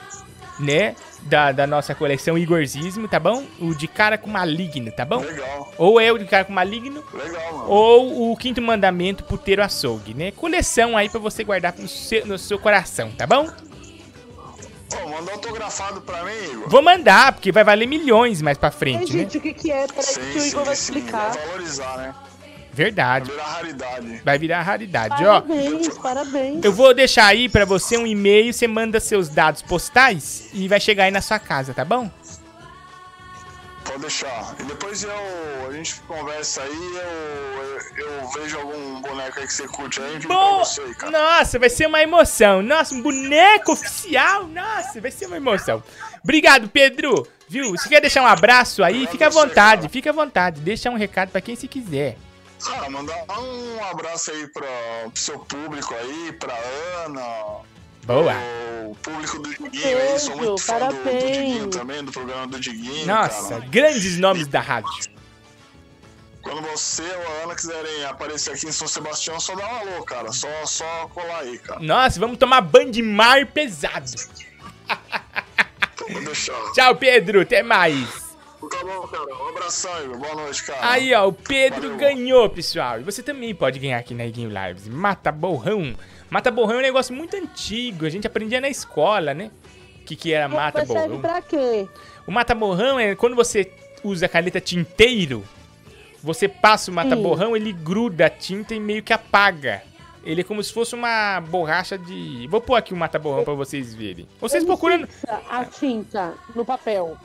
[0.59, 0.95] né?
[1.21, 3.43] Da, da nossa coleção Igorzismo, tá bom?
[3.59, 5.19] O de cara com maligno, tá bom?
[5.19, 5.73] Legal.
[5.77, 7.69] Ou é o de cara com maligno, Legal, mano.
[7.69, 10.31] ou o quinto mandamento puteiro açougue, né?
[10.31, 13.47] Coleção aí pra você guardar no seu, no seu coração, tá bom?
[14.89, 16.69] Pô, manda autografado pra mim, Igor.
[16.69, 19.19] Vou mandar, porque vai valer milhões mais pra frente, né?
[19.23, 19.87] gente, o que que é?
[19.87, 21.31] Peraí que o Igor vai explicar.
[21.31, 22.15] Vai valorizar, né?
[22.75, 23.31] Verdade.
[23.31, 24.21] Vai virar raridade.
[24.23, 25.41] Vai virar raridade, ó.
[25.41, 26.63] Parabéns, parabéns.
[26.65, 30.79] Eu vou deixar aí pra você um e-mail, você manda seus dados postais e vai
[30.79, 32.11] chegar aí na sua casa, tá bom?
[33.85, 34.55] Pode deixar.
[34.59, 35.11] E depois eu,
[35.69, 40.19] a gente conversa aí, eu, eu, eu vejo algum boneco aí que você curte aí,
[40.19, 41.11] Bom, você aí, cara.
[41.11, 42.63] nossa, vai ser uma emoção.
[42.63, 44.47] Nossa, um boneco oficial.
[44.47, 45.83] Nossa, vai ser uma emoção.
[46.23, 47.27] Obrigado, Pedro.
[47.47, 47.77] Viu?
[47.77, 50.61] Se quer deixar um abraço aí, fica à vontade, fica à vontade.
[50.61, 52.17] Deixa um recado pra quem se quiser.
[52.67, 54.67] Ah, mandar um abraço aí pra,
[55.11, 56.53] pro seu público aí, pra
[57.05, 57.21] Ana,
[58.03, 58.33] Boa.
[58.87, 61.37] o público do Diguinho aí, sou muito fã do, do parabéns.
[61.37, 63.65] Diguinho também, do programa do Diguinho, Nossa, cara.
[63.69, 65.13] grandes nomes da rádio.
[66.41, 70.03] Quando você ou a Ana quiserem aparecer aqui em São Sebastião, só dá um alô,
[70.03, 70.31] cara.
[70.31, 71.79] Só, só colar aí, cara.
[71.79, 74.11] Nossa, vamos tomar banho de mar pesado.
[76.07, 76.53] Vou deixar.
[76.73, 77.41] Tchau, Pedro.
[77.41, 78.24] Até mais.
[78.69, 79.43] Tá bom, cara.
[79.43, 80.17] Um abração, Igor.
[80.17, 80.91] Boa noite, cara.
[80.91, 82.99] Aí, ó, o Pedro ganhou, pessoal.
[82.99, 84.87] E você também pode ganhar aqui na Iguinho Lives.
[84.87, 85.95] Mata borrão.
[86.29, 88.05] Mata borrão é um negócio muito antigo.
[88.05, 89.51] A gente aprendia na escola, né?
[90.01, 91.21] O que, que era mata Mas serve borrão.
[91.21, 91.87] pra quê?
[92.27, 93.71] O mata borrão é quando você
[94.03, 95.43] usa a caneta tinteiro,
[96.21, 99.81] você passa o mata borrão, ele gruda a tinta e meio que apaga.
[100.23, 102.47] Ele é como se fosse uma borracha de.
[102.49, 104.27] Vou pôr aqui o mata borrão pra vocês verem.
[104.41, 105.05] Vocês Ele procuram.
[105.07, 107.15] fixa a tinta no papel.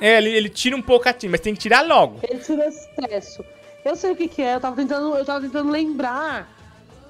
[0.00, 2.20] É, ele, ele tira um pouco a tinta, mas tem que tirar logo.
[2.22, 3.44] Ele tira excesso.
[3.84, 6.48] Eu sei o que, que é, eu tava tentando, eu tava tentando lembrar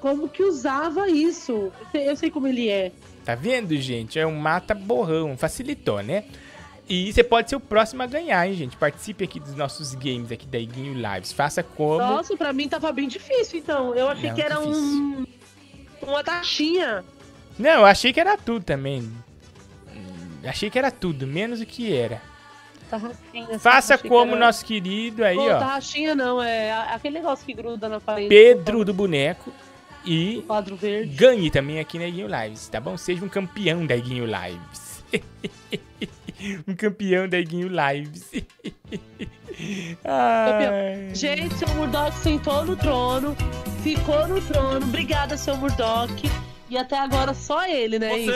[0.01, 1.53] como que usava isso.
[1.53, 2.93] Eu sei, eu sei como ele é.
[3.25, 4.19] Tá vendo, gente?
[4.19, 5.37] É um mata borrão.
[5.37, 6.25] Facilitou, né?
[6.89, 8.77] E você pode ser o próximo a ganhar, hein, gente?
[8.77, 11.33] Participe aqui dos nossos games aqui da Iguinho Lives.
[11.33, 11.99] Faça como.
[11.99, 13.95] Nossa, pra mim tava bem difícil, então.
[13.95, 15.25] Eu achei Não, que era um.
[16.03, 17.05] Uma taxinha.
[17.57, 19.03] Não, eu achei que era tudo também.
[19.95, 22.21] Hum, Achei que era tudo, menos o que era.
[22.91, 23.59] Tarraxinha.
[23.59, 25.59] Faça como era- nosso querido aí, Pô, ó.
[25.59, 28.29] tarraxinha não, é aquele negócio que gruda na parede.
[28.29, 29.53] Pedro do Boneco.
[30.05, 31.15] E quadro verde.
[31.15, 32.97] ganhe também aqui na Iguinho Lives, tá bom?
[32.97, 35.05] Seja um campeão da Iguinho Lives.
[36.67, 38.31] um campeão da Iguinho Lives.
[41.15, 43.37] Gente, seu Murdoch sentou no trono,
[43.83, 44.87] ficou no trono.
[44.87, 46.11] Obrigada, seu Murdoch.
[46.71, 48.35] E até agora só ele, né, Igor?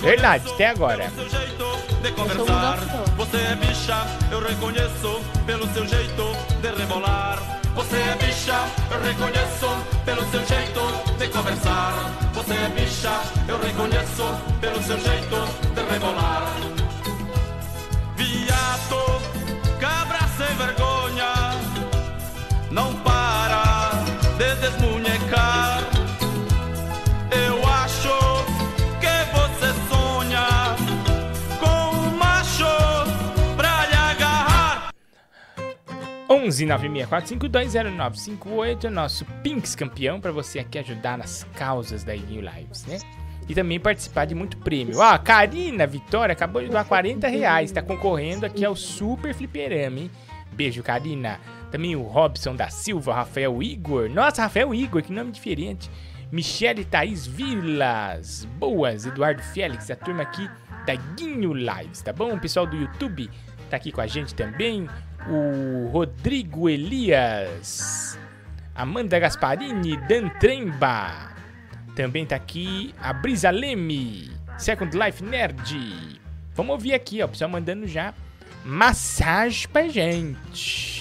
[0.00, 1.06] Verdade, até agora.
[2.02, 2.78] de conversar.
[3.14, 6.22] Você é bicha, eu reconheço pelo seu jeito
[6.62, 7.38] de rebolar.
[7.74, 8.58] Você é bicha,
[8.90, 9.66] eu reconheço
[10.06, 10.80] pelo seu jeito
[11.18, 11.92] de conversar.
[12.32, 14.24] Você é bicha, eu reconheço
[14.58, 15.36] pelo seu jeito
[15.74, 16.46] de rebolar.
[18.16, 19.20] Viado,
[19.78, 21.34] cabra sem vergonha,
[22.70, 23.90] não para
[24.38, 24.89] de desmunhecar.
[36.30, 42.48] 11 964520958 é o nosso Pinks campeão pra você aqui ajudar nas causas da Iguinho
[42.48, 43.00] Lives, né?
[43.48, 44.98] E também participar de muito prêmio.
[44.98, 47.72] Ó, a Karina Vitória acabou de doar 40 reais.
[47.72, 50.08] Tá concorrendo aqui ao Super Fliperama, hein?
[50.52, 51.40] Beijo, Karina.
[51.68, 54.08] Também o Robson da Silva, Rafael Igor.
[54.08, 55.90] Nossa, Rafael Igor, que nome diferente.
[56.30, 58.44] Michele Thaís Vilas.
[58.56, 60.48] Boas, Eduardo Félix, a turma aqui
[60.86, 62.34] da Guinho Lives, tá bom?
[62.34, 63.28] O pessoal do YouTube
[63.68, 64.86] tá aqui com a gente também.
[65.28, 68.18] O Rodrigo Elias.
[68.74, 71.34] Amanda Gasparini, Dan Tremba.
[71.94, 76.20] Também tá aqui a Brisa Leme, Second Life Nerd.
[76.54, 78.14] Vamos ouvir aqui, ó, o pessoal mandando já
[78.64, 80.99] massagem pra gente.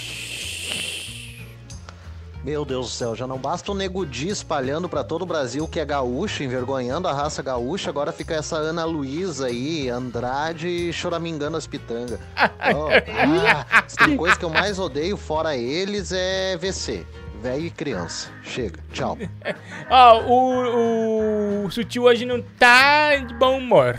[2.44, 5.68] Meu Deus do céu, já não basta o Nego Di espalhando pra todo o Brasil
[5.68, 11.58] que é gaúcho, envergonhando a raça gaúcha, agora fica essa Ana Luísa aí, Andrade choramingando
[11.58, 12.20] as pitangas.
[12.72, 17.06] Oh, ah, tem coisa que eu mais odeio fora eles é VC,
[17.42, 18.30] velho e criança.
[18.44, 19.18] Chega, tchau.
[19.90, 23.98] Ó, o, o Sutil hoje não tá de bom humor.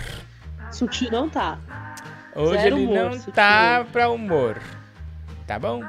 [0.70, 1.58] Sutil não tá.
[2.36, 3.32] Hoje Zero ele humor, não Sutil.
[3.32, 4.60] tá pra humor.
[5.46, 5.82] Tá bom?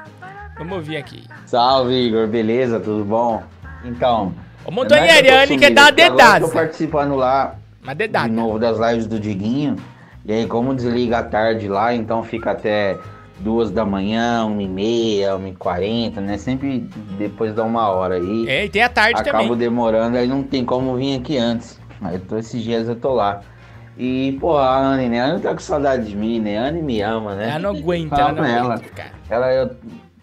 [0.62, 1.24] Vamos ouvir aqui.
[1.44, 2.78] Salve, Igor, beleza?
[2.78, 3.42] Tudo bom?
[3.84, 4.32] Então.
[4.64, 6.46] O é Ariane quer sumido, dar porque agora eu dedada.
[6.46, 8.28] Tô participando lá Uma dedada.
[8.28, 9.74] de novo das lives do Diguinho.
[10.24, 12.96] E aí, como desliga à tarde lá, então fica até
[13.40, 16.38] duas da manhã, uma e meia, uma e quarenta, né?
[16.38, 18.48] Sempre depois da uma hora aí.
[18.48, 19.56] É, e tem a tarde Acabo também.
[19.56, 21.80] demorando, aí não tem como vir aqui antes.
[22.00, 23.40] Aí tô, esses dias eu tô lá.
[23.98, 25.20] E, pô, a Anne, né?
[25.20, 26.56] A Anne tá com saudade de mim, né?
[26.56, 27.50] A Anne me ama, né?
[27.50, 28.74] Ela não aguenta, Fala ela não ela.
[28.74, 29.10] aguenta, cara.
[29.28, 29.70] Ela, eu,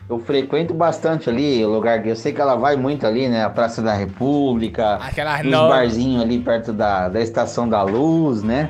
[0.10, 3.44] eu frequento bastante ali, o lugar que eu sei que ela vai muito ali, né?
[3.46, 8.70] A Praça da República, Aquela nova- barzinhos ali perto da, da Estação da Luz, né?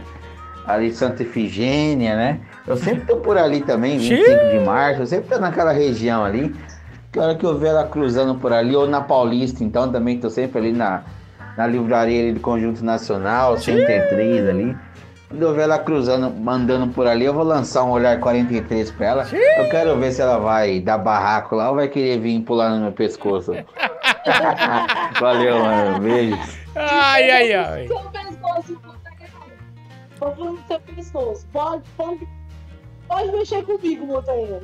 [0.68, 2.40] Ali Santa Efigênia, né?
[2.68, 6.54] Eu sempre tô por ali também, 25 de março, eu sempre tô naquela região ali.
[7.12, 10.30] Que hora que eu ver ela cruzando por ali, ou na Paulista, então também tô
[10.30, 11.02] sempre ali na,
[11.58, 14.78] na livraria ali do Conjunto Nacional, 103 ali.
[15.30, 19.06] Quando eu ver ela cruzando, mandando por ali, eu vou lançar um olhar 43 pra
[19.06, 19.28] ela.
[19.32, 22.82] Eu quero ver se ela vai dar barraco lá ou vai querer vir pular no
[22.82, 23.52] meu pescoço.
[25.22, 26.00] Valeu, mano.
[26.00, 26.36] Beijo.
[26.76, 27.88] Ai, ai, ai.
[27.88, 28.82] Seu pescoço,
[30.20, 31.48] Vou falar no seu pescoço.
[31.54, 32.28] Pode, pode,
[33.08, 34.62] pode mexer comigo, Montanha.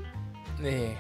[0.64, 0.96] É.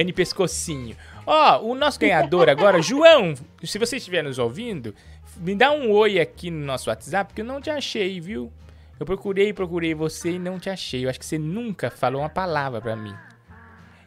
[0.00, 0.96] Anne Pescocinho.
[1.24, 4.92] Ó, o nosso ganhador agora, João, se você estiver nos ouvindo,
[5.36, 8.52] me dá um oi aqui no nosso WhatsApp, porque eu não te achei, viu?
[8.98, 11.04] Eu procurei, procurei você e não te achei.
[11.04, 13.14] Eu acho que você nunca falou uma palavra pra mim.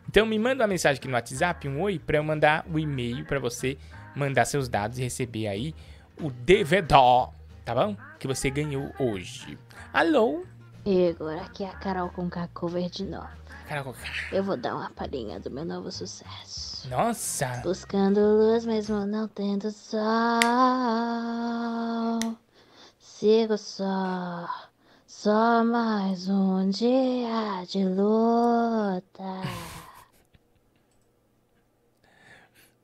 [0.07, 3.23] Então me manda uma mensagem aqui no WhatsApp, um oi, pra eu mandar o e-mail
[3.25, 3.77] pra você
[4.15, 5.75] mandar seus dados e receber aí
[6.19, 6.87] o DVD,
[7.63, 7.95] tá bom?
[8.17, 9.57] Que você ganhou hoje.
[9.93, 10.43] Alô?
[10.85, 13.29] Igor, aqui é a Carol com cover de novo.
[13.67, 13.93] Carol com
[14.35, 16.89] Eu vou dar uma palhinha do meu novo sucesso.
[16.89, 17.61] Nossa!
[17.63, 20.39] Buscando luz mesmo não tendo sol.
[22.99, 24.47] Sigo só,
[25.21, 29.41] só mais um dia de luta.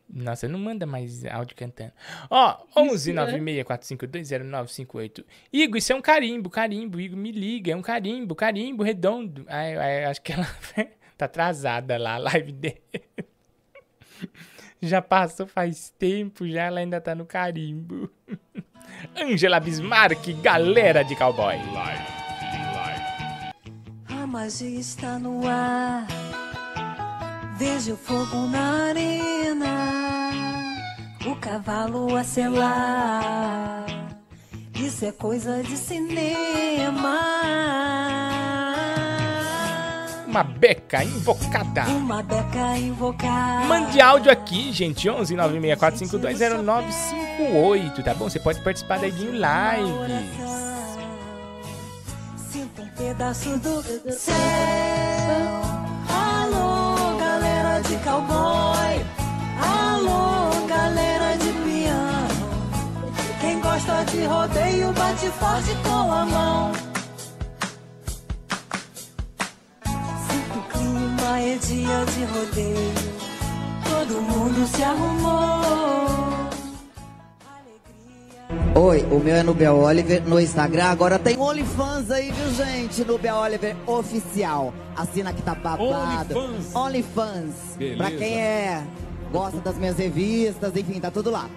[0.10, 1.94] Nossa, não manda mais áudio cantando.
[2.30, 5.24] Ó, 11 964520958.
[5.54, 7.00] Igor, isso é um carimbo, carimbo.
[7.00, 9.46] Igor, me liga, é um carimbo, carimbo redondo.
[9.48, 10.44] Ai, ai, acho que ela
[11.18, 12.82] tá atrasada lá, a live dele.
[14.82, 18.12] Já passou faz tempo, já ela ainda tá no carimbo.
[19.16, 21.56] Angela Bismarck, galera de cowboy.
[24.26, 26.08] A magia está no ar.
[27.60, 30.32] Vejo o fogo na arena.
[31.28, 33.86] O cavalo a selar.
[34.74, 37.20] Isso é coisa de cinema.
[40.26, 41.84] Uma beca invocada.
[41.84, 43.68] Uma beca invocada.
[43.68, 45.08] Mande áudio aqui, gente.
[45.08, 48.28] 11 964520958, tá bom?
[48.28, 50.75] Você pode participar da Iguinho Lives.
[52.98, 54.36] Pedaço do céu.
[56.08, 59.06] Alô, galera de cowboy.
[59.60, 62.48] Alô, galera de piano.
[63.42, 66.72] Quem gosta de rodeio, bate forte com a mão.
[69.84, 72.94] Sinta o clima, é dia de rodeio.
[73.84, 75.25] Todo mundo se arrumou.
[79.12, 80.86] O meu é no Bel Oliver no Instagram.
[80.86, 83.04] Agora tem OnlyFans aí, viu, gente?
[83.04, 84.74] No Bel Oliver Oficial.
[84.96, 86.38] Assina que tá babado.
[86.38, 86.76] OnlyFans.
[86.76, 87.56] OnlyFans.
[87.98, 88.84] Pra quem é.
[89.32, 91.50] Gosta das minhas revistas, enfim, tá tudo lá.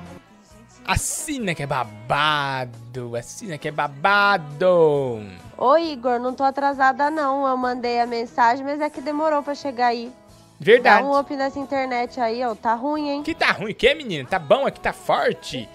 [0.87, 3.15] Assina que é babado.
[3.16, 5.20] Assina que é babado.
[5.57, 7.47] Oi, Igor, não tô atrasada não.
[7.47, 10.12] Eu mandei a mensagem, mas é que demorou pra chegar aí.
[10.61, 11.03] Verdade.
[11.05, 12.55] Dá um up nessa internet aí, ó.
[12.55, 13.23] Tá ruim, hein?
[13.23, 14.29] Que tá ruim, que menina?
[14.29, 15.69] Tá bom aqui, tá forte.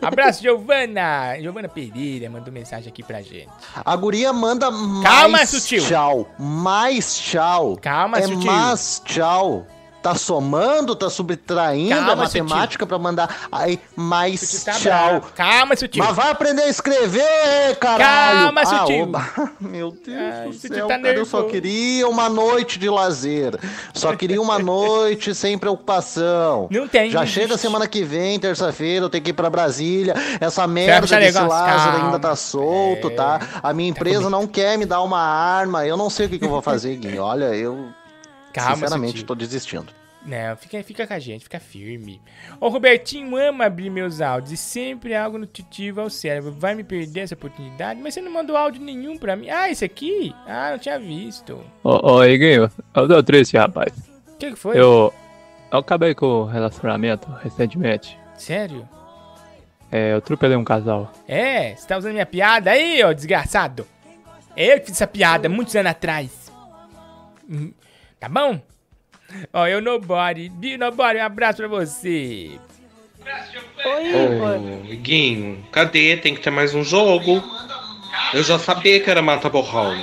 [0.00, 1.36] Abraço, Giovana.
[1.40, 3.48] Giovana Pereira mandou mensagem aqui pra gente.
[3.84, 4.70] A guria manda
[5.02, 5.84] Calma, mais sutil.
[5.84, 6.28] tchau.
[6.38, 7.76] Mais tchau.
[7.80, 8.52] Calma, é sutil.
[8.52, 9.66] mais tchau.
[10.02, 14.82] Tá somando, tá subtraindo Calma, a matemática pra mandar aí mais tá tchau.
[14.82, 15.32] bravo.
[15.34, 16.04] Calma, sutil.
[16.04, 18.38] Mas vai aprender a escrever, caralho.
[18.44, 19.02] Calma, Ah, sutil.
[19.02, 19.28] oba.
[19.60, 23.58] Meu Deus do sutil céu, tá cara, eu só queria uma noite de lazer.
[23.92, 26.68] Só queria uma noite sem preocupação.
[26.70, 27.62] Não tem, Já chega existe.
[27.62, 30.14] semana que vem, terça-feira, eu tenho que ir pra Brasília.
[30.40, 31.48] Essa merda desse negócio?
[31.48, 32.06] Lázaro Calma.
[32.06, 33.40] ainda tá solto, tá?
[33.62, 35.84] A minha empresa não quer me dar uma arma.
[35.86, 37.22] Eu não sei o que, que eu vou fazer, Guinho.
[37.24, 37.88] Olha, eu
[38.52, 39.92] Calma, sinceramente tô desistindo.
[40.24, 42.20] Não, fica, fica com a gente, fica firme.
[42.60, 46.52] O Robertinho ama abrir meus áudios e sempre algo nutritivo ao cérebro.
[46.52, 48.00] Vai me perder essa oportunidade?
[48.00, 49.48] Mas você não mandou áudio nenhum pra mim.
[49.48, 50.34] Ah, esse aqui?
[50.46, 51.64] Ah, não tinha visto.
[51.82, 53.92] Ô, ô Iguinho, eu tô triste, rapaz.
[54.26, 54.78] O que, que foi?
[54.78, 55.14] Eu,
[55.72, 58.18] eu acabei com o relacionamento recentemente.
[58.36, 58.88] Sério?
[59.90, 61.12] É, eu atropelei um casal.
[61.26, 63.86] É, você tá usando minha piada aí, ó, desgraçado.
[64.54, 66.52] É eu que fiz essa piada muitos anos atrás.
[68.20, 68.60] Tá bom?
[69.52, 70.48] Ó, eu Nobody.
[70.48, 72.58] Bi Nobody, um abraço pra você.
[73.84, 76.16] Ô, Guinho, cadê?
[76.16, 77.42] Tem que ter mais um jogo.
[78.34, 79.94] Eu já sabia que era mata borrão.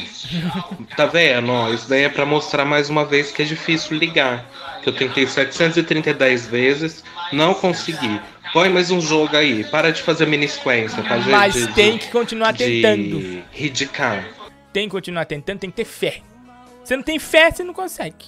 [0.96, 1.52] Tá vendo?
[1.52, 4.46] Ó, isso daí é pra mostrar mais uma vez que é difícil ligar.
[4.82, 6.14] Que eu tentei 730
[6.48, 8.22] vezes, não consegui.
[8.54, 9.64] Põe mais um jogo aí.
[9.66, 11.30] Para de fazer mini sequência, tá, gente?
[11.32, 13.44] Mas De- tem que continuar de tentando.
[13.52, 14.26] Ridicar.
[14.72, 16.22] Tem que continuar tentando, tem que ter fé.
[16.86, 18.28] Você não tem fé, você não consegue.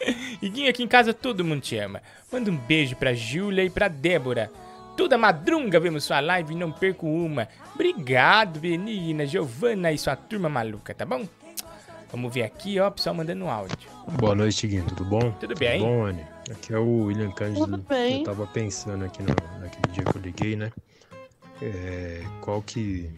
[0.40, 2.00] Iguinho, aqui em casa todo mundo te ama.
[2.32, 4.50] Manda um beijo pra Júlia e pra Débora.
[4.96, 7.48] Toda madrunga vemos sua live e não perco uma.
[7.74, 11.26] Obrigado, menina, Giovana e sua turma maluca, tá bom?
[12.10, 13.90] Vamos ver aqui, ó, pessoal mandando áudio.
[14.12, 14.86] Boa noite, Guinho.
[14.86, 15.32] Tudo bom?
[15.32, 15.80] Tudo bem.
[15.80, 16.24] Tudo bom, Anny?
[16.50, 17.66] Aqui é o William Cândido.
[17.66, 18.18] Tudo bem.
[18.18, 20.72] Eu tava pensando aqui no, naquele dia que eu liguei, né?
[21.60, 23.10] É, qual que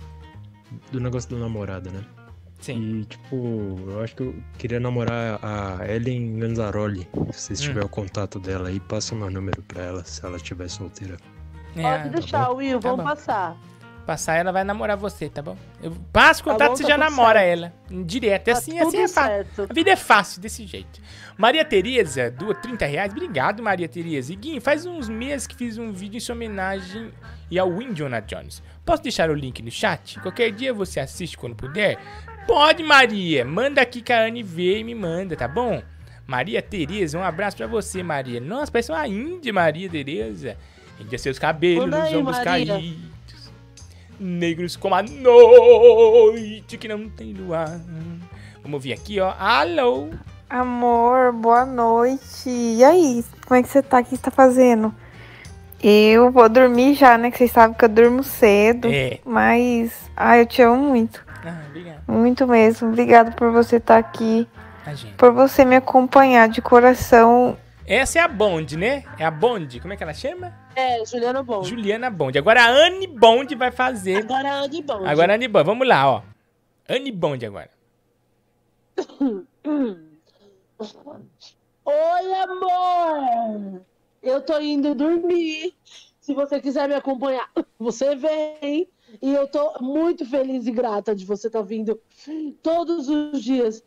[0.91, 2.03] do negócio da namorada, né?
[2.61, 3.01] Sim.
[3.01, 7.09] E, tipo, eu acho que eu queria namorar a Ellen Ganzaroli.
[7.33, 7.65] Se vocês Hum.
[7.65, 11.17] tiverem o contato dela aí, passa o meu número pra ela, se ela estiver solteira.
[11.77, 13.11] É, Pode deixar, Will, Tá vamos bom.
[13.11, 13.57] passar.
[14.05, 15.55] Passar ela vai namorar você, tá bom?
[15.83, 17.59] Eu passo o Tá contato, bom, você tá já namora certo.
[17.91, 18.05] ela.
[18.05, 18.49] Direto.
[18.49, 19.67] É Tá assim, assim é fácil.
[19.69, 20.99] A vida é fácil, desse jeito.
[21.37, 23.13] Maria Tereza, doa 30 reais.
[23.13, 24.33] Obrigado, Maria Tereza.
[24.33, 27.13] E Guinho, faz uns meses que fiz um vídeo em sua homenagem
[27.51, 28.63] e ao Indiana Jones.
[28.83, 30.19] Posso deixar o link no chat?
[30.21, 31.99] Qualquer dia você assiste quando puder?
[32.49, 33.45] Pode, Maria.
[33.45, 35.83] Manda aqui que a Anne vê e me manda, tá bom?
[36.27, 38.41] Maria Tereza, um abraço pra você, Maria.
[38.41, 40.57] Nossa, parece uma índia, Maria Tereza.
[40.99, 42.73] Índia seus cabelos, aí, ombros Maria.
[42.75, 43.51] caídos.
[44.19, 47.69] Negros como a noite que não tem luar.
[48.63, 49.35] Vamos ouvir aqui, ó.
[49.39, 50.09] Alô?
[50.49, 52.49] Amor, boa noite.
[52.49, 54.01] E aí, como é que você tá?
[54.01, 54.95] O que você tá fazendo?
[55.83, 57.31] Eu vou dormir já, né?
[57.31, 58.89] Que vocês sabem que eu durmo cedo.
[58.89, 59.21] É.
[59.23, 61.28] Mas, ai, eu te amo muito.
[61.45, 62.03] Ah, obrigado.
[62.07, 62.89] Muito mesmo.
[62.89, 64.49] Obrigado por você estar aqui.
[64.85, 65.15] Imagina.
[65.17, 67.57] Por você me acompanhar de coração.
[67.87, 69.05] Essa é a Bond, né?
[69.19, 69.81] É a Bond.
[69.81, 70.53] Como é que ela chama?
[70.77, 71.69] É, Juliana Bond.
[71.69, 72.39] Juliana Bond.
[72.39, 74.19] Agora a Anne Bond vai fazer.
[74.19, 75.09] Agora a Anne Bond.
[75.09, 75.65] Agora a Anne Bond.
[75.65, 76.23] Vamos lá, ó.
[76.89, 77.71] Anne Bond agora.
[81.85, 83.81] Oi, amor!
[84.23, 85.75] Eu tô indo dormir.
[86.21, 87.49] Se você quiser me acompanhar,
[87.79, 88.89] você vem.
[89.21, 92.01] E eu tô muito feliz e grata de você estar vindo
[92.63, 93.83] todos os dias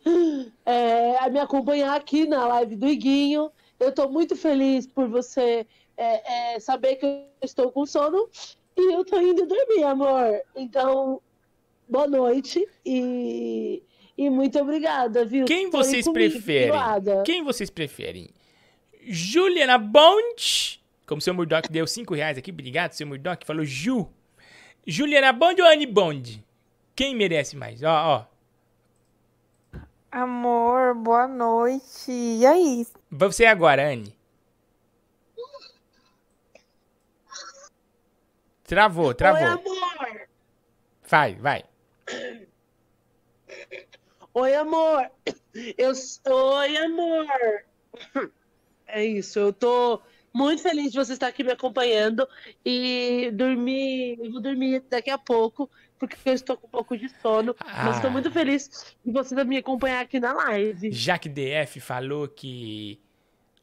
[0.66, 3.50] é, a me acompanhar aqui na live do Iguinho.
[3.78, 5.66] Eu tô muito feliz por você
[5.96, 8.28] é, é, saber que eu estou com sono
[8.76, 10.40] e eu tô indo dormir, amor.
[10.56, 11.20] Então,
[11.88, 13.82] boa noite e,
[14.16, 15.44] e muito obrigada, viu?
[15.44, 16.72] Quem Foi vocês comigo, preferem?
[17.24, 18.30] Quem vocês preferem?
[19.04, 24.08] Juliana Bond, como o seu Murdoch deu 5 reais aqui, obrigado, seu Murdoch, falou Ju.
[24.86, 26.44] Juliana Bond ou Anne Bond?
[26.94, 27.82] Quem merece mais?
[27.82, 28.26] Ó, ó.
[30.10, 32.10] Amor, boa noite.
[32.10, 32.86] E aí?
[33.10, 34.16] Você agora, Anne.
[38.64, 39.42] Travou, travou.
[39.42, 40.28] Oi, amor!
[41.08, 41.64] Vai, vai.
[44.34, 45.10] Oi, amor!
[45.76, 45.92] Eu...
[46.26, 47.26] Oi, amor!
[48.86, 50.00] É isso, eu tô
[50.32, 52.26] muito feliz de você estar aqui me acompanhando
[52.64, 54.18] e dormir.
[54.22, 57.54] Eu vou dormir daqui a pouco, porque eu estou com um pouco de sono.
[57.64, 58.12] Mas estou Ah.
[58.12, 60.90] muito feliz de você me acompanhar aqui na live.
[60.92, 62.98] Jaque DF falou que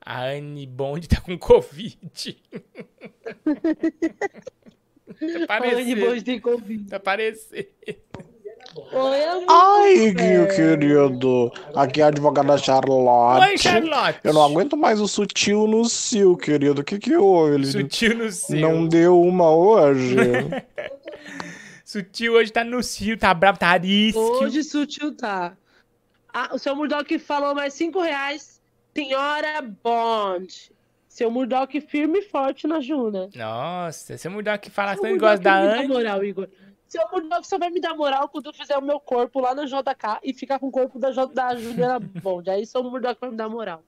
[0.02, 2.38] a Anne Bond tá com Covid.
[5.48, 6.90] tá Anne Bond tem Covid.
[6.90, 7.68] Tá parecendo.
[8.76, 9.46] Oi, amor!
[9.50, 11.52] Ai, Guinho querido.
[11.76, 13.50] Aqui é a advogada Charlotte.
[13.50, 14.20] Oi, Charlotte.
[14.24, 16.82] Eu não aguento mais o sutil no cio, querido.
[16.82, 17.56] O que que houve?
[17.56, 18.60] Ele Sutil no cio.
[18.60, 20.16] Não deu uma hoje?
[21.84, 24.20] Sutil hoje tá no cio, tá bravo, tá arisco.
[24.20, 25.58] Hoje sutil tá.
[26.32, 28.62] Ah, o seu Murdoch falou mais cinco reais.
[28.94, 30.72] Senhora Bond.
[31.08, 33.30] Seu Murdoch firme e forte na Juna.
[33.36, 35.88] Nossa, seu Murdoch fala Seu tanto gosta da Anne.
[35.88, 36.48] moral, Igor.
[36.90, 39.66] Seu Murdoch só vai me dar moral quando eu fizer o meu corpo lá no
[39.66, 42.50] JK e ficar com o corpo da, J- da Juliana Bond.
[42.50, 43.84] Aí seu Murdoch vai me dar moral.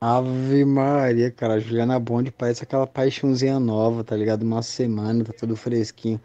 [0.00, 4.42] Ave Maria, cara, a Juliana Bond parece aquela paixãozinha nova, tá ligado?
[4.42, 6.18] Uma semana, tá tudo fresquinho.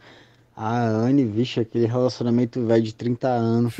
[0.55, 3.75] A Anne, vixe, aquele relacionamento velho de 30 anos.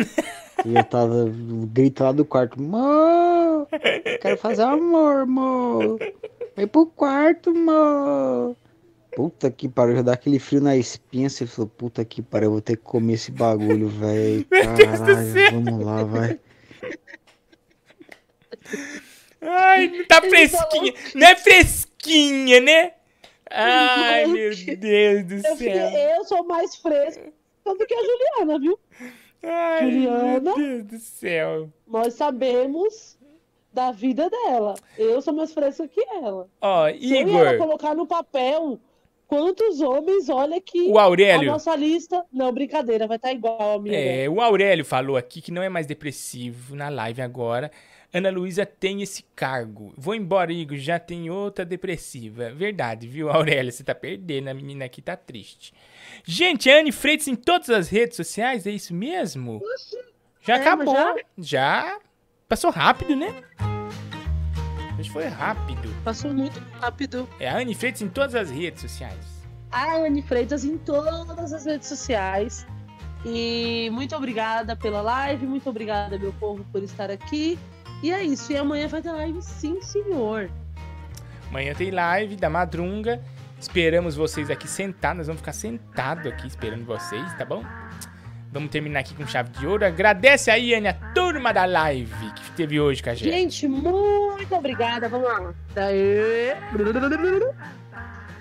[0.66, 1.32] E eu tava
[1.72, 3.68] grito lá do quarto, amor,
[4.22, 5.98] quero fazer amor, amor.
[6.58, 8.56] Vem pro quarto, amor.
[9.16, 12.52] Puta que pariu, já dá aquele frio na espinha, você falou, puta que pariu, eu
[12.52, 14.46] vou ter que comer esse bagulho, velho.
[14.52, 15.52] Meu Deus do Caralho, céu.
[15.52, 16.40] vamos lá, vai.
[19.42, 20.94] Ai, tá fresquinha.
[21.14, 22.94] Não é fresquinha, né?
[23.50, 25.90] Ai, meu Deus do Eu, céu.
[26.18, 27.32] eu sou mais fresca
[27.64, 28.80] do que a Juliana, viu?
[29.44, 31.70] Ai, Juliana, meu Deus do céu.
[31.88, 33.18] nós sabemos
[33.72, 34.74] da vida dela.
[34.98, 36.48] Eu sou mais fresca que ela.
[36.62, 37.58] Ó, Se eu e ela Igor.
[37.68, 38.80] colocar no papel
[39.28, 41.50] quantos homens, olha que O Aurélio.
[41.50, 42.24] a nossa lista.
[42.32, 43.98] Não, brincadeira, vai estar igual a minha.
[43.98, 47.72] É, o Aurélio falou aqui que não é mais depressivo na live agora.
[48.14, 49.94] Ana Luísa tem esse cargo.
[49.98, 52.50] Vou embora, Igor, já tem outra depressiva.
[52.52, 53.72] Verdade, viu, Aurélio?
[53.72, 55.74] Você tá perdendo, a menina aqui tá triste.
[56.24, 59.62] Gente, a Anne Freitas em todas as redes sociais, é isso mesmo?
[60.42, 60.94] Já É, acabou.
[60.94, 62.00] mas Já?
[62.48, 63.44] Passou rápido, né?
[65.06, 65.94] Hoje foi rápido.
[66.04, 67.30] Passou muito rápido.
[67.40, 69.46] É a Anne Freitas em todas as redes sociais.
[69.72, 72.66] A Anne Freitas em todas as redes sociais.
[73.24, 77.60] E muito obrigada pela live, muito obrigada, meu povo, por estar aqui.
[78.02, 78.52] E é isso.
[78.52, 80.50] E amanhã vai ter live, sim, senhor.
[81.50, 83.24] Amanhã tem live da Madrunga.
[83.60, 85.18] Esperamos vocês aqui sentados.
[85.18, 87.64] Nós vamos ficar sentados aqui esperando vocês, tá bom?
[88.56, 89.86] Vamos terminar aqui com chave de ouro.
[89.86, 93.30] Agradece aí, Anne, a turma da live que esteve hoje com a gente.
[93.30, 95.10] Gente, muito obrigada.
[95.10, 95.54] Vamos lá.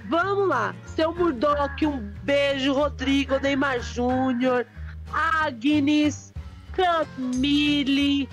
[0.09, 0.73] Vamos lá.
[0.87, 2.75] Seu Murdock, um beijo.
[2.75, 4.65] Rodrigo, Neymar Júnior,
[5.13, 6.33] Agnes,
[6.77, 8.29] Camille,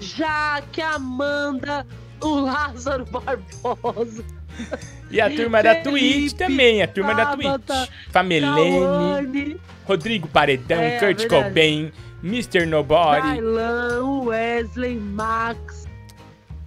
[0.00, 1.86] Jaque, Amanda,
[2.20, 4.24] o Lázaro Barbosa.
[5.10, 7.88] E a turma da Twitch também, a turma da Twitch.
[8.10, 9.56] Famelene,
[9.86, 11.44] Rodrigo Paredão, É, Kurt verdade.
[11.48, 12.66] Cobain, Mr.
[12.66, 15.83] Nobody, Dailan, Wesley, Max,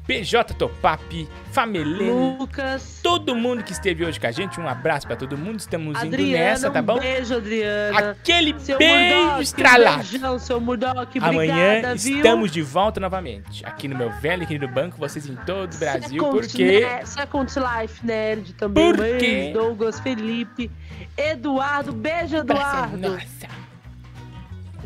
[0.08, 4.58] PJ Topap, Famelene, Lucas, todo mundo que esteve hoje com a gente.
[4.58, 5.60] Um abraço pra todo mundo.
[5.60, 6.46] Estamos indo Adriana.
[6.46, 6.98] nessa, tá um bom?
[7.00, 8.12] beijo, Adriana.
[8.12, 9.98] Aquele Seu beijo Murdock, estralado.
[10.08, 11.20] Beijão, seu Murdock.
[11.20, 12.16] Amanhã Obrigada, viu?
[12.18, 13.66] estamos de volta novamente.
[13.66, 16.24] Aqui no meu velho e querido banco, vocês em todo o Brasil.
[16.24, 17.06] Second, Porque né?
[17.06, 18.86] Second Life Nerd também.
[18.86, 19.52] Por Beijo, quê?
[19.54, 20.72] Douglas, Felipe,
[21.18, 21.92] Eduardo.
[21.92, 23.18] Beijo, Eduardo.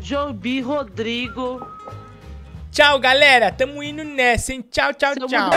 [0.00, 1.64] Jobi, Rodrigo.
[2.72, 3.52] Tchau, galera.
[3.52, 4.64] Tamo indo nessa, hein?
[4.70, 5.50] Tchau, tchau, tchau.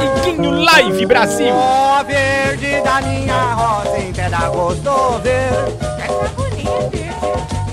[0.00, 1.52] Iguinho Live Brasil.
[1.52, 5.50] Ó verde da minha roça, em pé da gosto ver.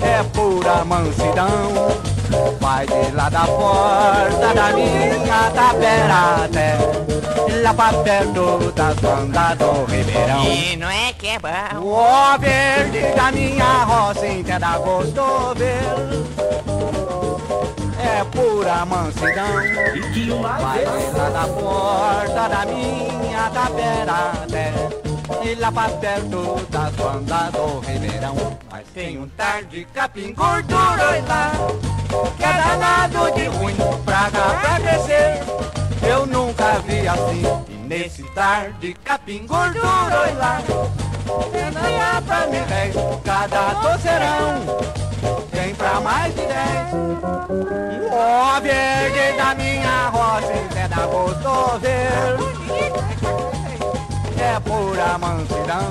[0.02, 2.13] É pura mansidão.
[2.60, 6.78] Vai de lá da porta da minha tapera até
[7.64, 10.44] lá pra perto das bandas do Ribeirão.
[10.44, 11.92] E não é que é bom.
[11.92, 15.82] Ó verde da minha roça, em pé da gosto ver.
[18.00, 19.54] É pura mansidão.
[19.56, 25.03] Vai de lá da porta da minha tapera até
[25.44, 28.58] e lá pra perto das bandas do Ribeirão.
[28.72, 31.52] Mas tem um tar de capim gordura lá,
[32.38, 33.76] que é danado de ruim,
[34.06, 35.44] praga pra crescer.
[36.08, 40.62] Eu nunca vi assim, e nesse tar de capim gordura lá,
[41.54, 45.04] é nada pra mim, réis, cada doceirão
[45.52, 46.94] tem pra mais de dez.
[48.12, 53.53] Ó verde da minha roça, em pé da gosto ver
[54.44, 55.88] é pura mansidão.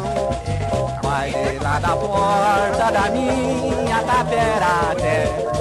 [1.02, 5.52] Vai de lá da porta da minha tapera até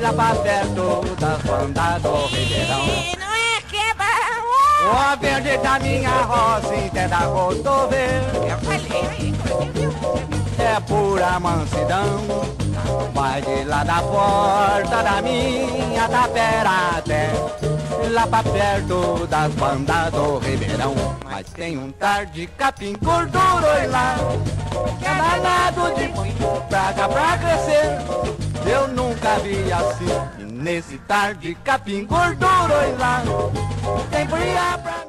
[0.00, 2.86] lá pra perto das bandas do Ribeirão.
[3.18, 4.04] não é que é bom.
[4.90, 8.28] Ó verde da minha roça, em pé da gosto ver
[10.62, 12.56] é pura mansidão.
[13.14, 17.32] Vai de lá da porta da minha tapera até
[18.10, 20.94] lá pra perto das bandas do Ribeirão.
[21.24, 24.16] Mas tem um tar de capim gordura lá,
[24.98, 26.08] que é danado de
[26.68, 27.98] praga pra crescer.
[28.66, 33.22] Eu nunca vi assim, nesse tar de capim gordura lá,
[34.10, 35.08] tem brilha pra